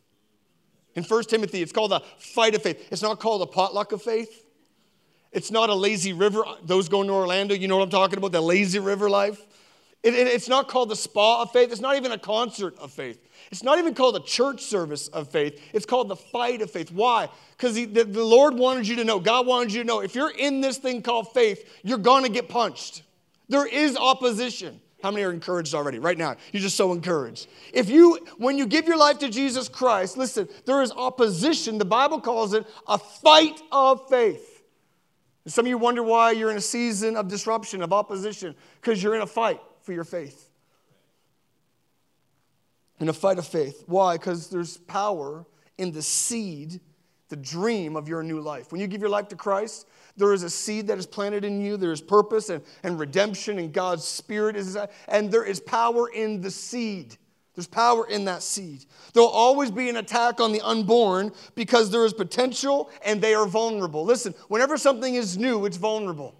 In 0.95 1.03
1 1.03 1.23
Timothy, 1.25 1.61
it's 1.61 1.71
called 1.71 1.93
a 1.93 2.01
fight 2.17 2.55
of 2.55 2.61
faith. 2.61 2.87
It's 2.91 3.01
not 3.01 3.19
called 3.19 3.41
a 3.41 3.45
potluck 3.45 3.91
of 3.91 4.01
faith. 4.01 4.45
It's 5.31 5.51
not 5.51 5.69
a 5.69 5.75
lazy 5.75 6.13
river. 6.13 6.43
Those 6.63 6.89
going 6.89 7.07
to 7.07 7.13
Orlando, 7.13 7.55
you 7.55 7.67
know 7.67 7.77
what 7.77 7.83
I'm 7.83 7.89
talking 7.89 8.17
about, 8.17 8.31
the 8.31 8.41
lazy 8.41 8.79
river 8.79 9.09
life. 9.09 9.39
It, 10.03 10.13
it, 10.13 10.27
it's 10.27 10.49
not 10.49 10.67
called 10.67 10.89
the 10.89 10.95
spa 10.95 11.43
of 11.43 11.51
faith. 11.51 11.71
It's 11.71 11.81
not 11.81 11.95
even 11.95 12.11
a 12.11 12.17
concert 12.17 12.77
of 12.79 12.91
faith. 12.91 13.19
It's 13.51 13.63
not 13.63 13.77
even 13.77 13.93
called 13.93 14.15
a 14.15 14.19
church 14.19 14.61
service 14.61 15.07
of 15.09 15.29
faith. 15.29 15.61
It's 15.73 15.85
called 15.85 16.09
the 16.09 16.15
fight 16.15 16.61
of 16.61 16.71
faith. 16.71 16.91
Why? 16.91 17.29
Because 17.55 17.75
the, 17.75 17.85
the 17.85 18.23
Lord 18.23 18.55
wanted 18.55 18.87
you 18.87 18.95
to 18.97 19.03
know, 19.03 19.19
God 19.19 19.45
wanted 19.45 19.73
you 19.73 19.83
to 19.83 19.87
know, 19.87 20.01
if 20.01 20.15
you're 20.15 20.31
in 20.31 20.61
this 20.61 20.77
thing 20.77 21.01
called 21.01 21.31
faith, 21.33 21.79
you're 21.83 21.97
going 21.97 22.23
to 22.23 22.29
get 22.29 22.49
punched. 22.49 23.03
There 23.47 23.67
is 23.67 23.95
opposition. 23.95 24.81
How 25.03 25.11
many 25.11 25.23
are 25.23 25.31
encouraged 25.31 25.73
already? 25.73 25.99
Right 25.99 26.17
now, 26.17 26.35
you're 26.51 26.61
just 26.61 26.77
so 26.77 26.93
encouraged. 26.93 27.47
If 27.73 27.89
you, 27.89 28.19
when 28.37 28.57
you 28.57 28.67
give 28.67 28.87
your 28.87 28.97
life 28.97 29.19
to 29.19 29.29
Jesus 29.29 29.67
Christ, 29.67 30.17
listen, 30.17 30.47
there 30.65 30.81
is 30.81 30.91
opposition. 30.91 31.77
The 31.77 31.85
Bible 31.85 32.21
calls 32.21 32.53
it 32.53 32.65
a 32.87 32.97
fight 32.97 33.61
of 33.71 34.07
faith. 34.09 34.50
Some 35.47 35.65
of 35.65 35.69
you 35.69 35.77
wonder 35.77 36.03
why 36.03 36.31
you're 36.31 36.51
in 36.51 36.57
a 36.57 36.61
season 36.61 37.15
of 37.15 37.27
disruption, 37.27 37.81
of 37.81 37.91
opposition, 37.91 38.55
because 38.79 39.01
you're 39.01 39.15
in 39.15 39.21
a 39.21 39.27
fight 39.27 39.59
for 39.81 39.91
your 39.91 40.03
faith. 40.03 40.49
In 42.99 43.09
a 43.09 43.13
fight 43.13 43.39
of 43.39 43.47
faith. 43.47 43.83
Why? 43.87 44.17
Because 44.17 44.49
there's 44.49 44.77
power 44.77 45.45
in 45.79 45.91
the 45.91 46.03
seed, 46.03 46.79
the 47.29 47.35
dream 47.35 47.95
of 47.95 48.07
your 48.07 48.21
new 48.21 48.39
life. 48.39 48.71
When 48.71 48.79
you 48.79 48.85
give 48.85 49.01
your 49.01 49.09
life 49.09 49.29
to 49.29 49.35
Christ, 49.35 49.87
there 50.15 50.33
is 50.33 50.43
a 50.43 50.49
seed 50.49 50.85
that 50.87 50.99
is 50.99 51.07
planted 51.07 51.43
in 51.43 51.59
you. 51.59 51.77
There 51.77 51.91
is 51.91 52.01
purpose 52.01 52.49
and, 52.49 52.63
and 52.83 52.99
redemption, 52.99 53.57
and 53.57 53.73
God's 53.73 54.03
Spirit 54.03 54.55
is, 54.55 54.77
and 55.07 55.31
there 55.31 55.43
is 55.43 55.59
power 55.59 56.09
in 56.09 56.41
the 56.41 56.51
seed. 56.51 57.17
There's 57.61 57.67
power 57.67 58.07
in 58.07 58.25
that 58.25 58.41
seed. 58.41 58.85
There'll 59.13 59.29
always 59.29 59.69
be 59.69 59.87
an 59.87 59.97
attack 59.97 60.39
on 60.39 60.51
the 60.51 60.61
unborn 60.61 61.31
because 61.53 61.91
there 61.91 62.03
is 62.05 62.11
potential 62.11 62.89
and 63.05 63.21
they 63.21 63.35
are 63.35 63.45
vulnerable. 63.45 64.03
Listen, 64.03 64.33
whenever 64.47 64.79
something 64.79 65.13
is 65.13 65.37
new, 65.37 65.67
it's 65.67 65.77
vulnerable. 65.77 66.33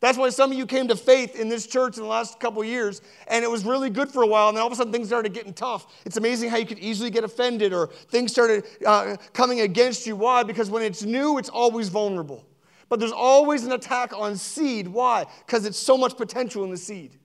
That's 0.00 0.18
why 0.18 0.30
some 0.30 0.50
of 0.50 0.58
you 0.58 0.66
came 0.66 0.88
to 0.88 0.96
faith 0.96 1.38
in 1.38 1.48
this 1.48 1.64
church 1.68 1.96
in 1.96 2.02
the 2.02 2.08
last 2.08 2.40
couple 2.40 2.64
years, 2.64 3.02
and 3.28 3.44
it 3.44 3.48
was 3.48 3.64
really 3.64 3.88
good 3.88 4.10
for 4.10 4.24
a 4.24 4.26
while, 4.26 4.48
and 4.48 4.56
then 4.56 4.62
all 4.62 4.66
of 4.66 4.72
a 4.72 4.76
sudden 4.76 4.92
things 4.92 5.06
started 5.06 5.32
getting 5.32 5.52
tough. 5.54 5.86
It's 6.04 6.16
amazing 6.16 6.50
how 6.50 6.56
you 6.56 6.66
could 6.66 6.80
easily 6.80 7.10
get 7.10 7.22
offended 7.22 7.72
or 7.72 7.86
things 7.86 8.32
started 8.32 8.64
uh, 8.84 9.16
coming 9.32 9.60
against 9.60 10.08
you. 10.08 10.16
Why? 10.16 10.42
Because 10.42 10.70
when 10.70 10.82
it's 10.82 11.04
new, 11.04 11.38
it's 11.38 11.50
always 11.50 11.88
vulnerable. 11.88 12.44
But 12.88 12.98
there's 12.98 13.12
always 13.12 13.64
an 13.64 13.70
attack 13.70 14.12
on 14.12 14.36
seed. 14.36 14.88
Why? 14.88 15.26
Because 15.46 15.66
it's 15.66 15.78
so 15.78 15.96
much 15.96 16.16
potential 16.16 16.64
in 16.64 16.70
the 16.72 16.76
seed. 16.76 17.19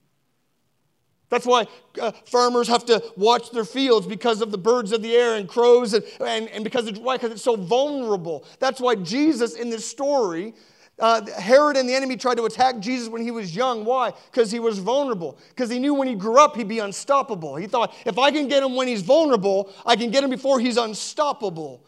That's 1.30 1.46
why 1.46 1.68
uh, 2.00 2.12
farmers 2.26 2.68
have 2.68 2.86
to 2.86 3.04
watch 3.16 3.52
their 3.52 3.66
fields 3.66 4.06
because 4.06 4.42
of 4.42 4.52
the 4.52 4.58
birds 4.58 4.92
of 4.92 5.02
the 5.02 5.16
air 5.16 5.36
and 5.36 5.48
crows, 5.48 5.94
and, 5.94 6.04
and, 6.20 6.48
and 6.50 6.64
because, 6.64 6.88
it's, 6.88 7.00
why? 7.00 7.18
because 7.18 7.32
it's 7.32 7.42
so 7.42 7.56
vulnerable. 7.56 8.46
That's 8.60 8.80
why 8.80 8.96
Jesus, 8.96 9.56
in 9.56 9.70
this 9.70 9.90
story, 9.90 10.54
uh, 11.00 11.26
Herod 11.32 11.78
and 11.78 11.90
the 11.90 11.94
enemy 11.94 12.16
tried 12.16 12.38
to 12.38 12.46
attack 12.46 12.80
Jesus 12.80 13.10
when 13.10 13.22
he 13.22 13.32
was 13.32 13.56
young. 13.56 13.84
Why? 13.84 14.14
Because 14.32 14.52
he 14.52 14.60
was 14.60 14.80
vulnerable. 14.80 15.38
Because 15.50 15.70
he 15.70 15.80
knew 15.80 15.94
when 15.94 16.08
he 16.08 16.16
grew 16.16 16.40
up, 16.40 16.56
he'd 16.56 16.70
be 16.70 16.80
unstoppable. 16.80 17.56
He 17.56 17.68
thought, 17.68 17.94
if 18.06 18.18
I 18.18 18.32
can 18.32 18.48
get 18.48 18.64
him 18.64 18.76
when 18.76 18.88
he's 18.88 19.02
vulnerable, 19.02 19.74
I 19.86 19.96
can 19.96 20.10
get 20.12 20.24
him 20.24 20.30
before 20.30 20.60
he's 20.60 20.78
unstoppable. 20.78 21.86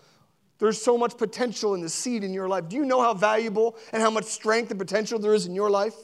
There's 0.59 0.81
so 0.81 0.97
much 0.97 1.17
potential 1.17 1.75
in 1.75 1.81
the 1.81 1.89
seed 1.89 2.23
in 2.23 2.33
your 2.33 2.49
life. 2.49 2.67
Do 2.67 2.75
you 2.75 2.83
know 2.83 3.01
how 3.01 3.13
valuable 3.13 3.77
and 3.93 4.01
how 4.01 4.09
much 4.09 4.25
strength 4.25 4.71
and 4.71 4.79
potential 4.79 5.19
there 5.19 5.33
is 5.33 5.45
in 5.45 5.53
your 5.53 5.69
life? 5.69 5.95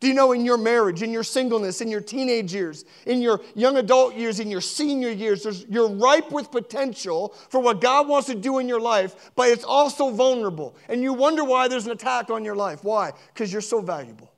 Do 0.00 0.06
you 0.06 0.14
know 0.14 0.30
in 0.30 0.44
your 0.44 0.58
marriage, 0.58 1.02
in 1.02 1.10
your 1.10 1.24
singleness, 1.24 1.80
in 1.80 1.88
your 1.88 2.00
teenage 2.00 2.54
years, 2.54 2.84
in 3.06 3.20
your 3.20 3.40
young 3.56 3.78
adult 3.78 4.14
years, 4.14 4.38
in 4.38 4.48
your 4.48 4.60
senior 4.60 5.10
years, 5.10 5.64
you're 5.68 5.88
ripe 5.88 6.30
with 6.30 6.52
potential 6.52 7.34
for 7.48 7.60
what 7.60 7.80
God 7.80 8.06
wants 8.06 8.28
to 8.28 8.36
do 8.36 8.58
in 8.60 8.68
your 8.68 8.80
life, 8.80 9.32
but 9.34 9.48
it's 9.48 9.64
also 9.64 10.10
vulnerable. 10.10 10.76
And 10.88 11.02
you 11.02 11.12
wonder 11.12 11.42
why 11.42 11.66
there's 11.66 11.86
an 11.86 11.92
attack 11.92 12.30
on 12.30 12.44
your 12.44 12.54
life. 12.54 12.84
Why? 12.84 13.12
Because 13.34 13.52
you're 13.52 13.60
so 13.60 13.80
valuable. 13.80 14.30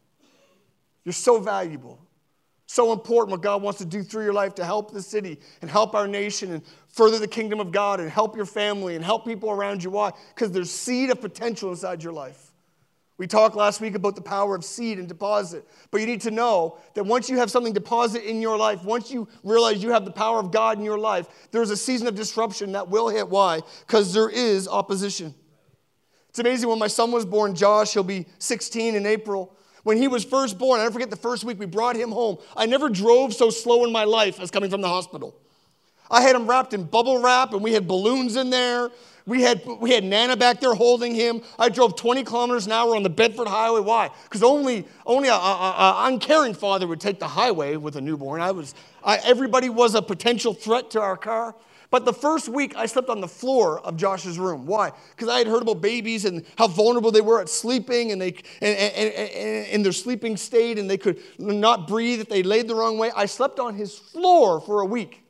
You're 1.04 1.12
so 1.12 1.38
valuable. 1.38 1.98
So 2.66 2.92
important 2.92 3.32
what 3.32 3.42
God 3.42 3.60
wants 3.62 3.80
to 3.80 3.84
do 3.84 4.02
through 4.02 4.24
your 4.24 4.32
life 4.32 4.54
to 4.54 4.64
help 4.64 4.92
the 4.92 5.02
city 5.02 5.40
and 5.60 5.70
help 5.70 5.94
our 5.94 6.06
nation 6.06 6.52
and 6.52 6.62
further 6.88 7.18
the 7.18 7.28
kingdom 7.28 7.60
of 7.60 7.70
God 7.70 8.00
and 8.00 8.08
help 8.08 8.34
your 8.34 8.46
family 8.46 8.94
and 8.94 9.04
help 9.04 9.26
people 9.26 9.50
around 9.50 9.82
you. 9.82 9.90
Why? 9.90 10.12
Because 10.34 10.52
there's 10.52 10.70
seed 10.70 11.10
of 11.10 11.20
potential 11.20 11.70
inside 11.70 12.02
your 12.02 12.12
life. 12.12 12.49
We 13.20 13.26
talked 13.26 13.54
last 13.54 13.82
week 13.82 13.94
about 13.94 14.14
the 14.14 14.22
power 14.22 14.54
of 14.54 14.64
seed 14.64 14.98
and 14.98 15.06
deposit. 15.06 15.68
But 15.90 16.00
you 16.00 16.06
need 16.06 16.22
to 16.22 16.30
know 16.30 16.78
that 16.94 17.04
once 17.04 17.28
you 17.28 17.36
have 17.36 17.50
something 17.50 17.74
deposit 17.74 18.26
in 18.26 18.40
your 18.40 18.56
life, 18.56 18.82
once 18.82 19.10
you 19.10 19.28
realize 19.44 19.82
you 19.82 19.90
have 19.90 20.06
the 20.06 20.10
power 20.10 20.38
of 20.38 20.50
God 20.50 20.78
in 20.78 20.84
your 20.86 20.98
life, 20.98 21.26
there's 21.50 21.68
a 21.68 21.76
season 21.76 22.06
of 22.06 22.14
disruption 22.14 22.72
that 22.72 22.88
will 22.88 23.10
hit. 23.10 23.28
Why? 23.28 23.60
Because 23.86 24.14
there 24.14 24.30
is 24.30 24.66
opposition. 24.66 25.34
It's 26.30 26.38
amazing 26.38 26.70
when 26.70 26.78
my 26.78 26.86
son 26.86 27.12
was 27.12 27.26
born, 27.26 27.54
Josh, 27.54 27.92
he'll 27.92 28.04
be 28.04 28.24
16 28.38 28.94
in 28.94 29.04
April. 29.04 29.54
When 29.82 29.98
he 29.98 30.08
was 30.08 30.24
first 30.24 30.56
born, 30.56 30.80
I 30.80 30.84
never 30.84 30.94
forget 30.94 31.10
the 31.10 31.16
first 31.16 31.44
week 31.44 31.58
we 31.58 31.66
brought 31.66 31.96
him 31.96 32.12
home. 32.12 32.38
I 32.56 32.64
never 32.64 32.88
drove 32.88 33.34
so 33.34 33.50
slow 33.50 33.84
in 33.84 33.92
my 33.92 34.04
life 34.04 34.40
as 34.40 34.50
coming 34.50 34.70
from 34.70 34.80
the 34.80 34.88
hospital. 34.88 35.38
I 36.10 36.22
had 36.22 36.34
him 36.34 36.46
wrapped 36.46 36.72
in 36.72 36.84
bubble 36.84 37.20
wrap 37.20 37.52
and 37.52 37.62
we 37.62 37.74
had 37.74 37.86
balloons 37.86 38.36
in 38.36 38.48
there. 38.48 38.88
We 39.30 39.42
had, 39.42 39.64
we 39.78 39.92
had 39.92 40.02
Nana 40.02 40.36
back 40.36 40.58
there 40.58 40.74
holding 40.74 41.14
him. 41.14 41.42
I 41.56 41.68
drove 41.68 41.94
20 41.94 42.24
kilometers 42.24 42.66
an 42.66 42.72
hour 42.72 42.96
on 42.96 43.04
the 43.04 43.08
Bedford 43.08 43.46
Highway. 43.46 43.78
Why? 43.78 44.10
Because 44.24 44.42
only, 44.42 44.88
only 45.06 45.28
a, 45.28 45.34
a, 45.34 45.36
a, 45.36 45.94
uncaring 46.08 46.52
father 46.52 46.88
would 46.88 47.00
take 47.00 47.20
the 47.20 47.28
highway 47.28 47.76
with 47.76 47.94
a 47.94 48.00
newborn. 48.00 48.40
I 48.40 48.50
was, 48.50 48.74
I, 49.04 49.18
everybody 49.18 49.68
was 49.68 49.94
a 49.94 50.02
potential 50.02 50.52
threat 50.52 50.90
to 50.90 51.00
our 51.00 51.16
car. 51.16 51.54
But 51.92 52.06
the 52.06 52.12
first 52.12 52.48
week, 52.48 52.74
I 52.74 52.86
slept 52.86 53.08
on 53.08 53.20
the 53.20 53.28
floor 53.28 53.78
of 53.78 53.96
Josh's 53.96 54.36
room. 54.36 54.66
Why? 54.66 54.90
Because 55.10 55.28
I 55.28 55.38
had 55.38 55.46
heard 55.46 55.62
about 55.62 55.80
babies 55.80 56.24
and 56.24 56.44
how 56.58 56.66
vulnerable 56.66 57.12
they 57.12 57.20
were 57.20 57.40
at 57.40 57.48
sleeping 57.48 58.10
and 58.10 58.20
they 58.20 58.34
and, 58.60 58.76
and, 58.76 59.14
and, 59.14 59.66
in 59.68 59.82
their 59.84 59.92
sleeping 59.92 60.36
state 60.36 60.76
and 60.76 60.90
they 60.90 60.98
could 60.98 61.20
not 61.38 61.86
breathe 61.86 62.20
if 62.20 62.28
they 62.28 62.42
laid 62.42 62.66
the 62.66 62.74
wrong 62.74 62.98
way. 62.98 63.12
I 63.14 63.26
slept 63.26 63.60
on 63.60 63.76
his 63.76 63.96
floor 63.96 64.60
for 64.60 64.80
a 64.80 64.86
week. 64.86 65.22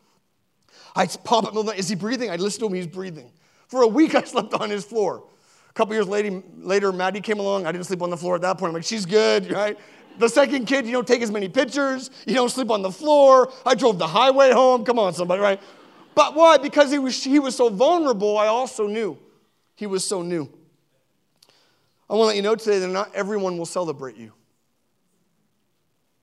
I'd 0.96 1.14
pop 1.22 1.54
up, 1.54 1.78
is 1.78 1.90
he 1.90 1.96
breathing? 1.96 2.30
I'd 2.30 2.40
listen 2.40 2.60
to 2.60 2.66
him, 2.66 2.72
he's 2.72 2.86
breathing. 2.86 3.30
For 3.70 3.82
a 3.82 3.86
week, 3.88 4.14
I 4.20 4.22
slept 4.24 4.52
on 4.54 4.68
his 4.68 4.84
floor. 4.84 5.24
A 5.68 5.72
couple 5.72 5.94
years 5.94 6.08
later, 6.08 6.92
Maddie 6.92 7.20
came 7.20 7.38
along. 7.38 7.64
I 7.64 7.72
didn't 7.72 7.86
sleep 7.86 8.02
on 8.02 8.10
the 8.10 8.16
floor 8.16 8.34
at 8.34 8.42
that 8.42 8.58
point. 8.58 8.70
I'm 8.70 8.74
like, 8.74 8.84
she's 8.84 9.06
good, 9.06 9.50
right? 9.52 9.78
The 10.18 10.28
second 10.28 10.66
kid, 10.66 10.84
you 10.84 10.92
don't 10.92 11.06
take 11.06 11.22
as 11.22 11.30
many 11.30 11.48
pictures. 11.48 12.10
You 12.26 12.34
don't 12.34 12.50
sleep 12.50 12.70
on 12.70 12.82
the 12.82 12.90
floor. 12.90 13.52
I 13.64 13.76
drove 13.76 13.98
the 13.98 14.08
highway 14.08 14.50
home. 14.50 14.84
Come 14.84 14.98
on, 14.98 15.14
somebody, 15.14 15.40
right? 15.40 15.60
But 16.16 16.34
why? 16.34 16.58
Because 16.58 16.90
he 16.90 16.98
was, 16.98 17.22
he 17.22 17.38
was 17.38 17.54
so 17.54 17.70
vulnerable, 17.70 18.36
I 18.36 18.48
also 18.48 18.88
knew 18.88 19.16
he 19.76 19.86
was 19.86 20.04
so 20.04 20.20
new. 20.20 20.50
I 22.10 22.14
want 22.14 22.24
to 22.24 22.26
let 22.26 22.36
you 22.36 22.42
know 22.42 22.56
today 22.56 22.80
that 22.80 22.88
not 22.88 23.14
everyone 23.14 23.56
will 23.56 23.66
celebrate 23.66 24.16
you. 24.16 24.32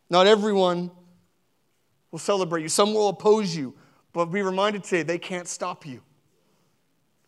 Not 0.10 0.28
everyone 0.28 0.92
will 2.12 2.20
celebrate 2.20 2.62
you. 2.62 2.70
Some 2.70 2.94
will 2.94 3.08
oppose 3.08 3.56
you. 3.56 3.74
But 4.12 4.26
be 4.26 4.42
reminded 4.42 4.84
today, 4.84 5.04
they 5.04 5.18
can't 5.18 5.48
stop 5.48 5.86
you. 5.86 6.02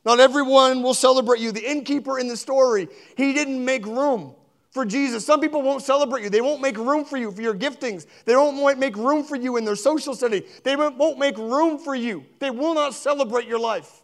Not 0.06 0.20
everyone 0.20 0.82
will 0.82 0.94
celebrate 0.94 1.40
you. 1.40 1.52
The 1.52 1.70
innkeeper 1.70 2.20
in 2.20 2.28
the 2.28 2.38
story, 2.38 2.88
he 3.18 3.34
didn't 3.34 3.64
make 3.64 3.86
room 3.86 4.34
for 4.72 4.86
Jesus. 4.86 5.26
Some 5.26 5.42
people 5.42 5.62
won't 5.62 5.84
celebrate 5.84 6.24
you. 6.24 6.30
They 6.30 6.42
won't 6.42 6.62
make 6.62 6.78
room 6.78 7.04
for 7.04 7.18
you 7.18 7.32
for 7.32 7.42
your 7.42 7.56
giftings. 7.56 8.06
They 8.26 8.36
won't 8.36 8.80
make 8.80 8.96
room 8.96 9.24
for 9.24 9.36
you 9.36 9.58
in 9.58 9.66
their 9.66 9.76
social 9.76 10.14
setting. 10.14 10.44
They 10.64 10.76
won't 10.76 11.20
make 11.20 11.38
room 11.38 11.78
for 11.78 11.96
you. 11.96 12.26
They 12.40 12.50
will 12.50 12.74
not 12.74 12.94
celebrate 12.94 13.48
your 13.48 13.60
life. 13.60 14.02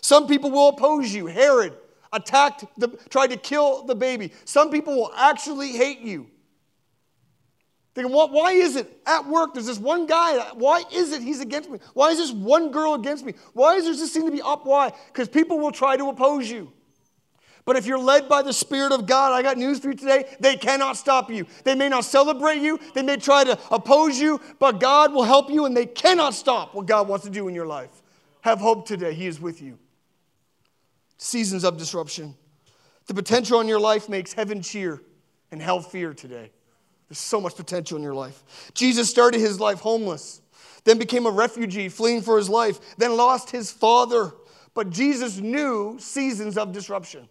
Some 0.00 0.26
people 0.26 0.50
will 0.50 0.68
oppose 0.68 1.12
you. 1.12 1.26
Herod 1.26 1.74
attacked, 2.12 2.64
the, 2.78 2.88
tried 3.08 3.28
to 3.28 3.36
kill 3.36 3.84
the 3.84 3.94
baby. 3.94 4.32
Some 4.44 4.70
people 4.70 4.94
will 4.94 5.12
actually 5.16 5.72
hate 5.72 6.00
you. 6.00 6.28
Thinking, 7.96 8.12
why 8.12 8.52
is 8.52 8.76
it 8.76 9.00
at 9.06 9.26
work 9.26 9.54
there's 9.54 9.64
this 9.64 9.78
one 9.78 10.04
guy? 10.04 10.36
Why 10.52 10.82
is 10.92 11.12
it 11.12 11.22
he's 11.22 11.40
against 11.40 11.70
me? 11.70 11.78
Why 11.94 12.10
is 12.10 12.18
this 12.18 12.30
one 12.30 12.70
girl 12.70 12.92
against 12.92 13.24
me? 13.24 13.32
Why 13.54 13.76
does 13.76 13.98
this 13.98 14.12
seem 14.12 14.26
to 14.26 14.30
be 14.30 14.42
up? 14.42 14.66
Why? 14.66 14.92
Because 15.06 15.30
people 15.30 15.58
will 15.58 15.72
try 15.72 15.96
to 15.96 16.10
oppose 16.10 16.50
you. 16.50 16.70
But 17.64 17.76
if 17.76 17.86
you're 17.86 17.98
led 17.98 18.28
by 18.28 18.42
the 18.42 18.52
Spirit 18.52 18.92
of 18.92 19.06
God, 19.06 19.32
I 19.32 19.40
got 19.40 19.56
news 19.56 19.78
for 19.78 19.88
you 19.88 19.94
today. 19.94 20.26
They 20.40 20.56
cannot 20.56 20.98
stop 20.98 21.30
you. 21.30 21.46
They 21.64 21.74
may 21.74 21.88
not 21.88 22.04
celebrate 22.04 22.58
you, 22.58 22.78
they 22.92 23.00
may 23.00 23.16
try 23.16 23.44
to 23.44 23.58
oppose 23.70 24.20
you, 24.20 24.42
but 24.58 24.78
God 24.78 25.14
will 25.14 25.24
help 25.24 25.48
you 25.48 25.64
and 25.64 25.74
they 25.74 25.86
cannot 25.86 26.34
stop 26.34 26.74
what 26.74 26.84
God 26.84 27.08
wants 27.08 27.24
to 27.24 27.30
do 27.30 27.48
in 27.48 27.54
your 27.54 27.66
life. 27.66 28.02
Have 28.42 28.60
hope 28.60 28.86
today. 28.86 29.14
He 29.14 29.26
is 29.26 29.40
with 29.40 29.62
you. 29.62 29.78
Seasons 31.16 31.64
of 31.64 31.78
disruption. 31.78 32.34
The 33.06 33.14
potential 33.14 33.58
in 33.62 33.68
your 33.68 33.80
life 33.80 34.06
makes 34.10 34.34
heaven 34.34 34.60
cheer 34.60 35.00
and 35.50 35.62
hell 35.62 35.80
fear 35.80 36.12
today. 36.12 36.50
There's 37.08 37.18
so 37.18 37.40
much 37.40 37.54
potential 37.54 37.96
in 37.96 38.02
your 38.02 38.14
life. 38.14 38.70
Jesus 38.74 39.08
started 39.08 39.40
his 39.40 39.60
life 39.60 39.80
homeless, 39.80 40.40
then 40.84 40.98
became 40.98 41.26
a 41.26 41.30
refugee, 41.30 41.88
fleeing 41.88 42.22
for 42.22 42.36
his 42.36 42.48
life, 42.48 42.96
then 42.96 43.16
lost 43.16 43.50
his 43.50 43.70
father. 43.70 44.32
But 44.74 44.90
Jesus 44.90 45.38
knew 45.38 45.96
seasons 45.98 46.58
of 46.58 46.72
disruption. 46.72 47.28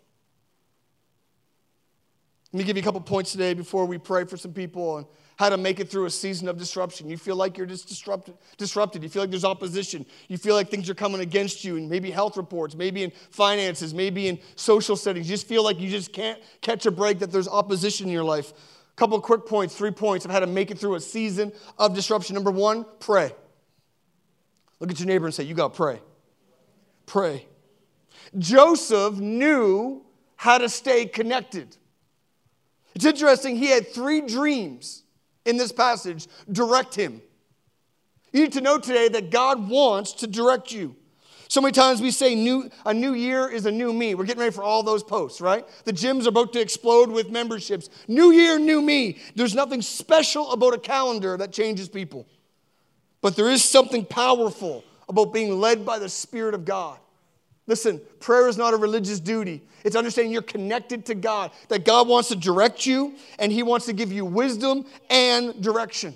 Let 2.52 2.60
me 2.60 2.64
give 2.64 2.78
you 2.78 2.82
a 2.82 2.86
couple 2.86 3.02
points 3.02 3.34
today 3.34 3.54
before 3.54 3.86
we 3.86 3.98
pray 3.98 4.24
for 4.24 4.38
some 4.38 4.54
people 4.54 5.00
and 5.00 5.08
how 5.38 5.50
to 5.50 5.58
make 5.58 5.82
it 5.82 5.90
through 5.90 6.06
a 6.06 6.10
season 6.10 6.48
of 6.48 6.58
disruption. 6.58 7.10
You 7.10 7.18
feel 7.18 7.36
like 7.36 7.58
you're 7.58 7.68
just 7.68 7.90
disrupted, 7.90 8.36
disrupted. 8.58 9.04
You 9.04 9.10
feel 9.10 9.24
like 9.24 9.30
there's 9.30 9.44
opposition. 9.44 10.06
You 10.30 10.38
feel 10.38 10.56
like 10.56 10.70
things 10.70 10.90
are 10.90 10.96
coming 10.96 11.20
against 11.20 11.66
you, 11.66 11.76
and 11.76 11.90
maybe 11.90 12.10
health 12.10 12.38
reports, 12.38 12.74
maybe 12.74 13.04
in 13.04 13.12
finances, 13.32 13.94
maybe 13.94 14.30
in 14.30 14.40
social 14.56 14.96
settings. 14.96 15.30
You 15.30 15.34
just 15.36 15.48
feel 15.48 15.64
like 15.64 15.82
you 15.82 15.90
just 15.90 16.14
can't 16.14 16.42
catch 16.62 16.86
a 16.86 16.92
break, 16.92 17.20
that 17.20 17.32
there's 17.32 17.50
opposition 17.50 18.08
in 18.08 18.14
your 18.14 18.24
life. 18.24 18.54
Couple 18.96 19.20
quick 19.20 19.46
points, 19.46 19.76
three 19.76 19.92
points 19.92 20.26
of 20.26 20.32
how 20.32 20.40
to 20.40 20.48
make 20.48 20.72
it 20.72 20.80
through 20.80 20.96
a 20.96 21.02
season 21.02 21.52
of 21.78 21.94
disruption. 21.94 22.34
Number 22.34 22.52
one, 22.52 22.86
pray. 23.00 23.34
Look 24.80 24.92
at 24.92 25.00
your 25.00 25.08
neighbor 25.08 25.26
and 25.26 25.34
say, 25.34 25.44
You 25.44 25.54
got 25.54 25.74
to 25.74 25.78
pray. 25.78 26.02
Pray. 27.06 27.48
Joseph 28.38 29.16
knew 29.16 30.04
how 30.38 30.58
to 30.58 30.70
stay 30.70 31.06
connected. 31.06 31.76
It's 32.94 33.06
interesting, 33.06 33.58
he 33.58 33.68
had 33.68 33.88
three 33.90 34.22
dreams 34.22 35.04
in 35.44 35.58
this 35.58 35.72
passage 35.72 36.28
direct 36.52 36.96
him. 36.96 37.22
You 38.32 38.42
need 38.42 38.54
to 38.54 38.62
know 38.62 38.80
today 38.80 39.10
that 39.10 39.30
God 39.30 39.70
wants 39.70 40.14
to 40.14 40.28
direct 40.28 40.72
you. 40.72 40.96
So 41.48 41.62
many 41.62 41.72
times 41.72 42.02
we 42.02 42.12
say 42.12 42.36
new, 42.36 42.70
a 42.86 42.94
new 42.94 43.14
year 43.14 43.50
is 43.50 43.66
a 43.66 43.72
new 43.72 43.94
me. 43.94 44.16
We're 44.16 44.26
getting 44.26 44.42
ready 44.42 44.54
for 44.54 44.64
all 44.64 44.84
those 44.84 45.04
posts, 45.04 45.40
right? 45.40 45.66
The 45.86 45.94
gyms 45.94 46.26
are 46.26 46.30
about 46.30 46.54
to 46.54 46.60
explode 46.60 47.10
with 47.10 47.30
memberships. 47.30 47.90
New 48.08 48.32
year, 48.32 48.58
new 48.58 48.82
me. 48.82 49.20
There's 49.36 49.54
nothing 49.54 49.82
special 49.82 50.52
about 50.52 50.74
a 50.74 50.80
calendar 50.80 51.38
that 51.38 51.52
changes 51.52 51.88
people. 51.88 52.26
But 53.22 53.36
there 53.36 53.50
is 53.50 53.64
something 53.64 54.06
powerful 54.06 54.84
about 55.08 55.34
being 55.34 55.60
led 55.60 55.86
by 55.86 56.00
the 56.00 56.10
Spirit 56.10 56.54
of 56.54 56.66
God. 56.66 56.98
Listen, 57.68 58.00
prayer 58.20 58.48
is 58.48 58.58
not 58.58 58.74
a 58.74 58.78
religious 58.78 59.20
duty. 59.20 59.62
It's 59.84 59.96
understanding 59.96 60.32
you're 60.32 60.42
connected 60.42 61.06
to 61.08 61.16
God, 61.16 61.52
that 61.70 61.86
God 61.86 62.08
wants 62.08 62.30
to 62.30 62.36
direct 62.36 62.86
you 62.86 63.16
and 63.40 63.52
He 63.52 63.64
wants 63.64 63.86
to 63.88 63.94
give 63.94 64.12
you 64.12 64.26
wisdom 64.26 64.86
and 65.10 65.62
direction. 65.62 66.16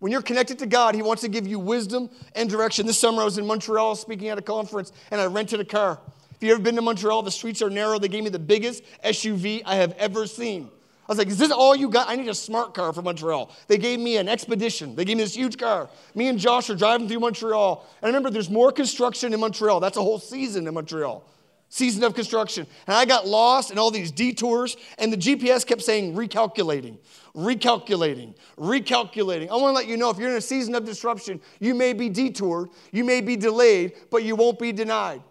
When 0.00 0.10
you're 0.10 0.22
connected 0.22 0.58
to 0.58 0.66
God, 0.66 0.94
He 0.94 1.02
wants 1.02 1.22
to 1.22 1.28
give 1.28 1.46
you 1.46 1.58
wisdom 1.58 2.10
and 2.34 2.50
direction. 2.50 2.86
This 2.86 2.98
summer 2.98 3.22
I 3.22 3.24
was 3.24 3.38
in 3.38 3.46
Montreal 3.46 3.94
speaking 3.94 4.28
at 4.28 4.38
a 4.38 4.42
conference 4.42 4.92
and 5.10 5.20
I 5.20 5.26
rented 5.26 5.60
a 5.60 5.64
car. 5.64 6.00
If 6.34 6.42
you've 6.42 6.52
ever 6.52 6.62
been 6.62 6.76
to 6.76 6.82
Montreal, 6.82 7.22
the 7.22 7.30
streets 7.30 7.60
are 7.60 7.68
narrow. 7.68 7.98
They 7.98 8.08
gave 8.08 8.24
me 8.24 8.30
the 8.30 8.38
biggest 8.38 8.82
SUV 9.04 9.62
I 9.66 9.76
have 9.76 9.92
ever 9.98 10.26
seen. 10.26 10.70
I 11.10 11.12
was 11.12 11.18
like, 11.18 11.28
is 11.28 11.38
this 11.38 11.50
all 11.50 11.74
you 11.74 11.90
got? 11.90 12.08
I 12.08 12.16
need 12.16 12.28
a 12.28 12.34
smart 12.34 12.72
car 12.72 12.92
for 12.92 13.02
Montreal. 13.02 13.50
They 13.66 13.78
gave 13.78 13.98
me 13.98 14.16
an 14.16 14.28
Expedition. 14.28 14.94
They 14.94 15.04
gave 15.04 15.16
me 15.16 15.24
this 15.24 15.34
huge 15.34 15.58
car. 15.58 15.90
Me 16.14 16.28
and 16.28 16.38
Josh 16.38 16.70
are 16.70 16.76
driving 16.76 17.08
through 17.08 17.18
Montreal. 17.18 17.84
And 18.00 18.04
I 18.04 18.06
remember 18.06 18.30
there's 18.30 18.48
more 18.48 18.70
construction 18.70 19.34
in 19.34 19.40
Montreal. 19.40 19.80
That's 19.80 19.96
a 19.96 20.02
whole 20.02 20.20
season 20.20 20.66
in 20.66 20.72
Montreal. 20.72 21.24
Season 21.68 22.04
of 22.04 22.14
construction. 22.14 22.66
And 22.86 22.96
I 22.96 23.04
got 23.04 23.26
lost 23.26 23.70
in 23.70 23.78
all 23.78 23.90
these 23.90 24.10
detours, 24.10 24.76
and 24.98 25.12
the 25.12 25.16
GPS 25.16 25.66
kept 25.66 25.82
saying 25.82 26.14
recalculating, 26.14 26.96
recalculating, 27.34 28.34
recalculating. 28.58 29.48
I 29.48 29.56
want 29.56 29.70
to 29.70 29.72
let 29.72 29.86
you 29.86 29.96
know 29.96 30.10
if 30.10 30.18
you're 30.18 30.30
in 30.30 30.36
a 30.36 30.40
season 30.40 30.74
of 30.74 30.84
disruption, 30.84 31.40
you 31.58 31.74
may 31.74 31.92
be 31.92 32.08
detoured, 32.08 32.70
you 32.92 33.04
may 33.04 33.20
be 33.20 33.36
delayed, 33.36 33.92
but 34.10 34.24
you 34.24 34.36
won't 34.36 34.58
be 34.58 34.72
denied. 34.72 35.22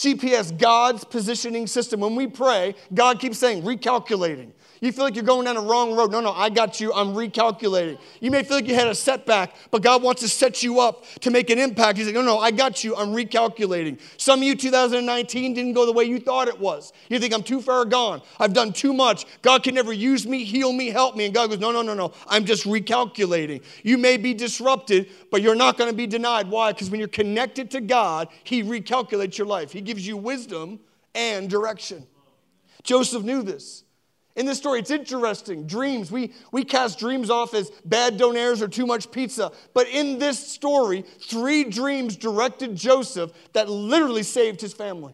GPS, 0.00 0.56
God's 0.56 1.04
positioning 1.04 1.66
system. 1.66 2.00
When 2.00 2.14
we 2.14 2.26
pray, 2.26 2.74
God 2.94 3.20
keeps 3.20 3.38
saying 3.38 3.62
recalculating, 3.62 4.52
you 4.80 4.92
feel 4.92 5.04
like 5.04 5.14
you're 5.14 5.24
going 5.24 5.44
down 5.44 5.56
the 5.56 5.60
wrong 5.60 5.94
road. 5.94 6.10
No, 6.10 6.20
no, 6.20 6.32
I 6.32 6.48
got 6.48 6.80
you. 6.80 6.92
I'm 6.94 7.08
recalculating. 7.08 7.98
You 8.20 8.30
may 8.30 8.42
feel 8.42 8.56
like 8.56 8.66
you 8.66 8.74
had 8.74 8.88
a 8.88 8.94
setback, 8.94 9.54
but 9.70 9.82
God 9.82 10.02
wants 10.02 10.22
to 10.22 10.28
set 10.28 10.62
you 10.62 10.80
up 10.80 11.04
to 11.20 11.30
make 11.30 11.50
an 11.50 11.58
impact. 11.58 11.98
He's 11.98 12.06
like, 12.06 12.14
no, 12.14 12.22
no, 12.22 12.38
I 12.38 12.50
got 12.50 12.82
you. 12.82 12.96
I'm 12.96 13.08
recalculating. 13.08 14.00
Some 14.16 14.40
of 14.40 14.44
you, 14.44 14.56
2019 14.56 15.52
didn't 15.52 15.74
go 15.74 15.84
the 15.84 15.92
way 15.92 16.04
you 16.04 16.18
thought 16.18 16.48
it 16.48 16.58
was. 16.58 16.94
You 17.10 17.18
think 17.18 17.34
I'm 17.34 17.42
too 17.42 17.60
far 17.60 17.84
gone. 17.84 18.22
I've 18.38 18.54
done 18.54 18.72
too 18.72 18.94
much. 18.94 19.26
God 19.42 19.62
can 19.62 19.74
never 19.74 19.92
use 19.92 20.26
me, 20.26 20.44
heal 20.44 20.72
me, 20.72 20.88
help 20.88 21.14
me. 21.14 21.26
And 21.26 21.34
God 21.34 21.50
goes, 21.50 21.58
no, 21.58 21.70
no, 21.70 21.82
no, 21.82 21.92
no. 21.92 22.12
I'm 22.26 22.46
just 22.46 22.64
recalculating. 22.64 23.62
You 23.82 23.98
may 23.98 24.16
be 24.16 24.32
disrupted, 24.32 25.10
but 25.30 25.42
you're 25.42 25.54
not 25.54 25.76
going 25.76 25.90
to 25.90 25.96
be 25.96 26.06
denied. 26.06 26.48
Why? 26.48 26.72
Because 26.72 26.90
when 26.90 27.00
you're 27.00 27.08
connected 27.08 27.70
to 27.72 27.82
God, 27.82 28.28
He 28.44 28.62
recalculates 28.62 29.36
your 29.36 29.46
life. 29.46 29.72
He 29.72 29.82
gives 29.90 30.06
you 30.06 30.16
wisdom 30.16 30.78
and 31.16 31.50
direction. 31.50 32.06
Joseph 32.84 33.24
knew 33.24 33.42
this. 33.42 33.82
In 34.36 34.46
this 34.46 34.58
story, 34.58 34.78
it's 34.78 34.92
interesting. 34.92 35.66
Dreams, 35.66 36.12
we, 36.12 36.32
we 36.52 36.62
cast 36.62 37.00
dreams 37.00 37.28
off 37.28 37.54
as 37.54 37.70
bad 37.84 38.16
donairs 38.16 38.62
or 38.62 38.68
too 38.68 38.86
much 38.86 39.10
pizza. 39.10 39.50
But 39.74 39.88
in 39.88 40.20
this 40.20 40.38
story, 40.38 41.04
three 41.22 41.64
dreams 41.64 42.16
directed 42.16 42.76
Joseph 42.76 43.32
that 43.52 43.68
literally 43.68 44.22
saved 44.22 44.60
his 44.60 44.72
family. 44.72 45.12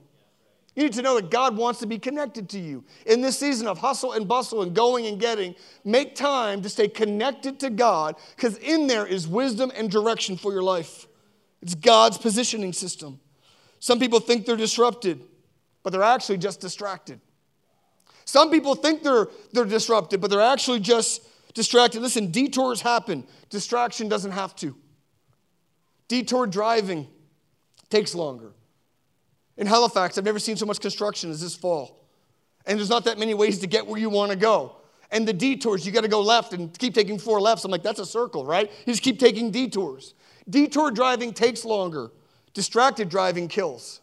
You 0.74 0.82
need 0.82 0.92
to 0.92 1.02
know 1.02 1.14
that 1.16 1.30
God 1.30 1.56
wants 1.56 1.80
to 1.80 1.86
be 1.86 1.98
connected 1.98 2.50
to 2.50 2.58
you. 2.58 2.84
In 3.06 3.22
this 3.22 3.38
season 3.38 3.66
of 3.66 3.78
hustle 3.78 4.12
and 4.12 4.28
bustle 4.28 4.60
and 4.60 4.74
going 4.74 5.06
and 5.06 5.18
getting, 5.18 5.54
make 5.84 6.14
time 6.14 6.60
to 6.60 6.68
stay 6.68 6.86
connected 6.86 7.58
to 7.60 7.70
God 7.70 8.16
because 8.36 8.58
in 8.58 8.86
there 8.86 9.06
is 9.06 9.26
wisdom 9.26 9.72
and 9.74 9.90
direction 9.90 10.36
for 10.36 10.52
your 10.52 10.62
life. 10.62 11.06
It's 11.62 11.74
God's 11.74 12.18
positioning 12.18 12.74
system. 12.74 13.20
Some 13.78 13.98
people 13.98 14.20
think 14.20 14.46
they're 14.46 14.56
disrupted, 14.56 15.20
but 15.82 15.90
they're 15.90 16.02
actually 16.02 16.38
just 16.38 16.60
distracted. 16.60 17.20
Some 18.24 18.50
people 18.50 18.74
think 18.74 19.02
they're, 19.02 19.28
they're 19.52 19.64
disrupted, 19.64 20.20
but 20.20 20.30
they're 20.30 20.40
actually 20.40 20.80
just 20.80 21.22
distracted. 21.54 22.02
Listen, 22.02 22.30
detours 22.30 22.80
happen, 22.80 23.24
distraction 23.50 24.08
doesn't 24.08 24.32
have 24.32 24.54
to. 24.56 24.76
Detour 26.08 26.46
driving 26.46 27.06
takes 27.88 28.14
longer. 28.14 28.52
In 29.56 29.66
Halifax, 29.66 30.18
I've 30.18 30.24
never 30.24 30.38
seen 30.38 30.56
so 30.56 30.66
much 30.66 30.80
construction 30.80 31.30
as 31.30 31.40
this 31.40 31.54
fall. 31.54 32.04
And 32.66 32.78
there's 32.78 32.90
not 32.90 33.04
that 33.04 33.18
many 33.18 33.32
ways 33.32 33.60
to 33.60 33.66
get 33.66 33.86
where 33.86 33.98
you 33.98 34.10
want 34.10 34.32
to 34.32 34.36
go. 34.36 34.76
And 35.10 35.26
the 35.26 35.32
detours, 35.32 35.86
you 35.86 35.92
got 35.92 36.02
to 36.02 36.08
go 36.08 36.20
left 36.20 36.52
and 36.52 36.76
keep 36.78 36.92
taking 36.94 37.18
four 37.18 37.40
lefts. 37.40 37.64
I'm 37.64 37.70
like, 37.70 37.82
that's 37.82 38.00
a 38.00 38.06
circle, 38.06 38.44
right? 38.44 38.70
You 38.84 38.92
just 38.92 39.02
keep 39.02 39.20
taking 39.20 39.50
detours. 39.50 40.14
Detour 40.50 40.90
driving 40.90 41.32
takes 41.32 41.64
longer, 41.64 42.10
distracted 42.57 43.11
driving 43.11 43.49
kills. 43.49 44.01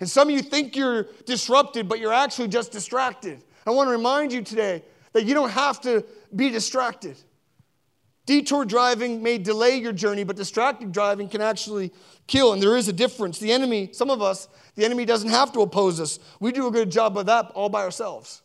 And 0.00 0.10
some 0.10 0.28
of 0.28 0.34
you 0.34 0.42
think 0.42 0.74
you're 0.74 1.04
disrupted, 1.24 1.88
but 1.88 2.00
you're 2.00 2.12
actually 2.12 2.48
just 2.48 2.72
distracted. 2.72 3.44
I 3.64 3.70
want 3.70 3.86
to 3.86 3.92
remind 3.92 4.32
you 4.32 4.42
today 4.42 4.82
that 5.12 5.24
you 5.24 5.32
don't 5.32 5.50
have 5.50 5.80
to 5.82 6.04
be 6.34 6.50
distracted. 6.50 7.16
Detour 8.26 8.64
driving 8.64 9.22
may 9.22 9.38
delay 9.38 9.76
your 9.76 9.92
journey, 9.92 10.24
but 10.24 10.34
distracted 10.34 10.90
driving 10.90 11.28
can 11.28 11.40
actually 11.40 11.92
kill, 12.26 12.52
and 12.52 12.60
there 12.60 12.76
is 12.76 12.88
a 12.88 12.92
difference. 12.92 13.38
The 13.38 13.52
enemy, 13.52 13.90
some 13.92 14.10
of 14.10 14.20
us, 14.20 14.48
the 14.74 14.84
enemy 14.84 15.04
doesn't 15.04 15.30
have 15.30 15.52
to 15.52 15.60
oppose 15.60 16.00
us. 16.00 16.18
We 16.40 16.50
do 16.50 16.66
a 16.66 16.72
good 16.72 16.90
job 16.90 17.16
of 17.16 17.26
that 17.26 17.52
all 17.54 17.68
by 17.68 17.82
ourselves. 17.82 18.42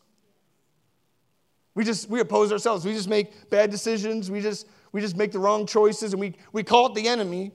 We 1.74 1.84
just 1.84 2.12
we 2.12 2.20
oppose 2.20 2.52
ourselves. 2.52 2.86
We 2.86 2.94
just 2.94 3.10
make 3.10 3.50
bad 3.50 3.72
decisions. 3.72 4.30
We 4.30 4.40
just 4.40 4.68
we 4.92 5.02
just 5.02 5.18
make 5.18 5.32
the 5.32 5.40
wrong 5.40 5.66
choices, 5.66 6.14
and 6.14 6.20
we, 6.20 6.36
we 6.54 6.64
call 6.64 6.86
it 6.86 6.94
the 6.94 7.08
enemy, 7.08 7.52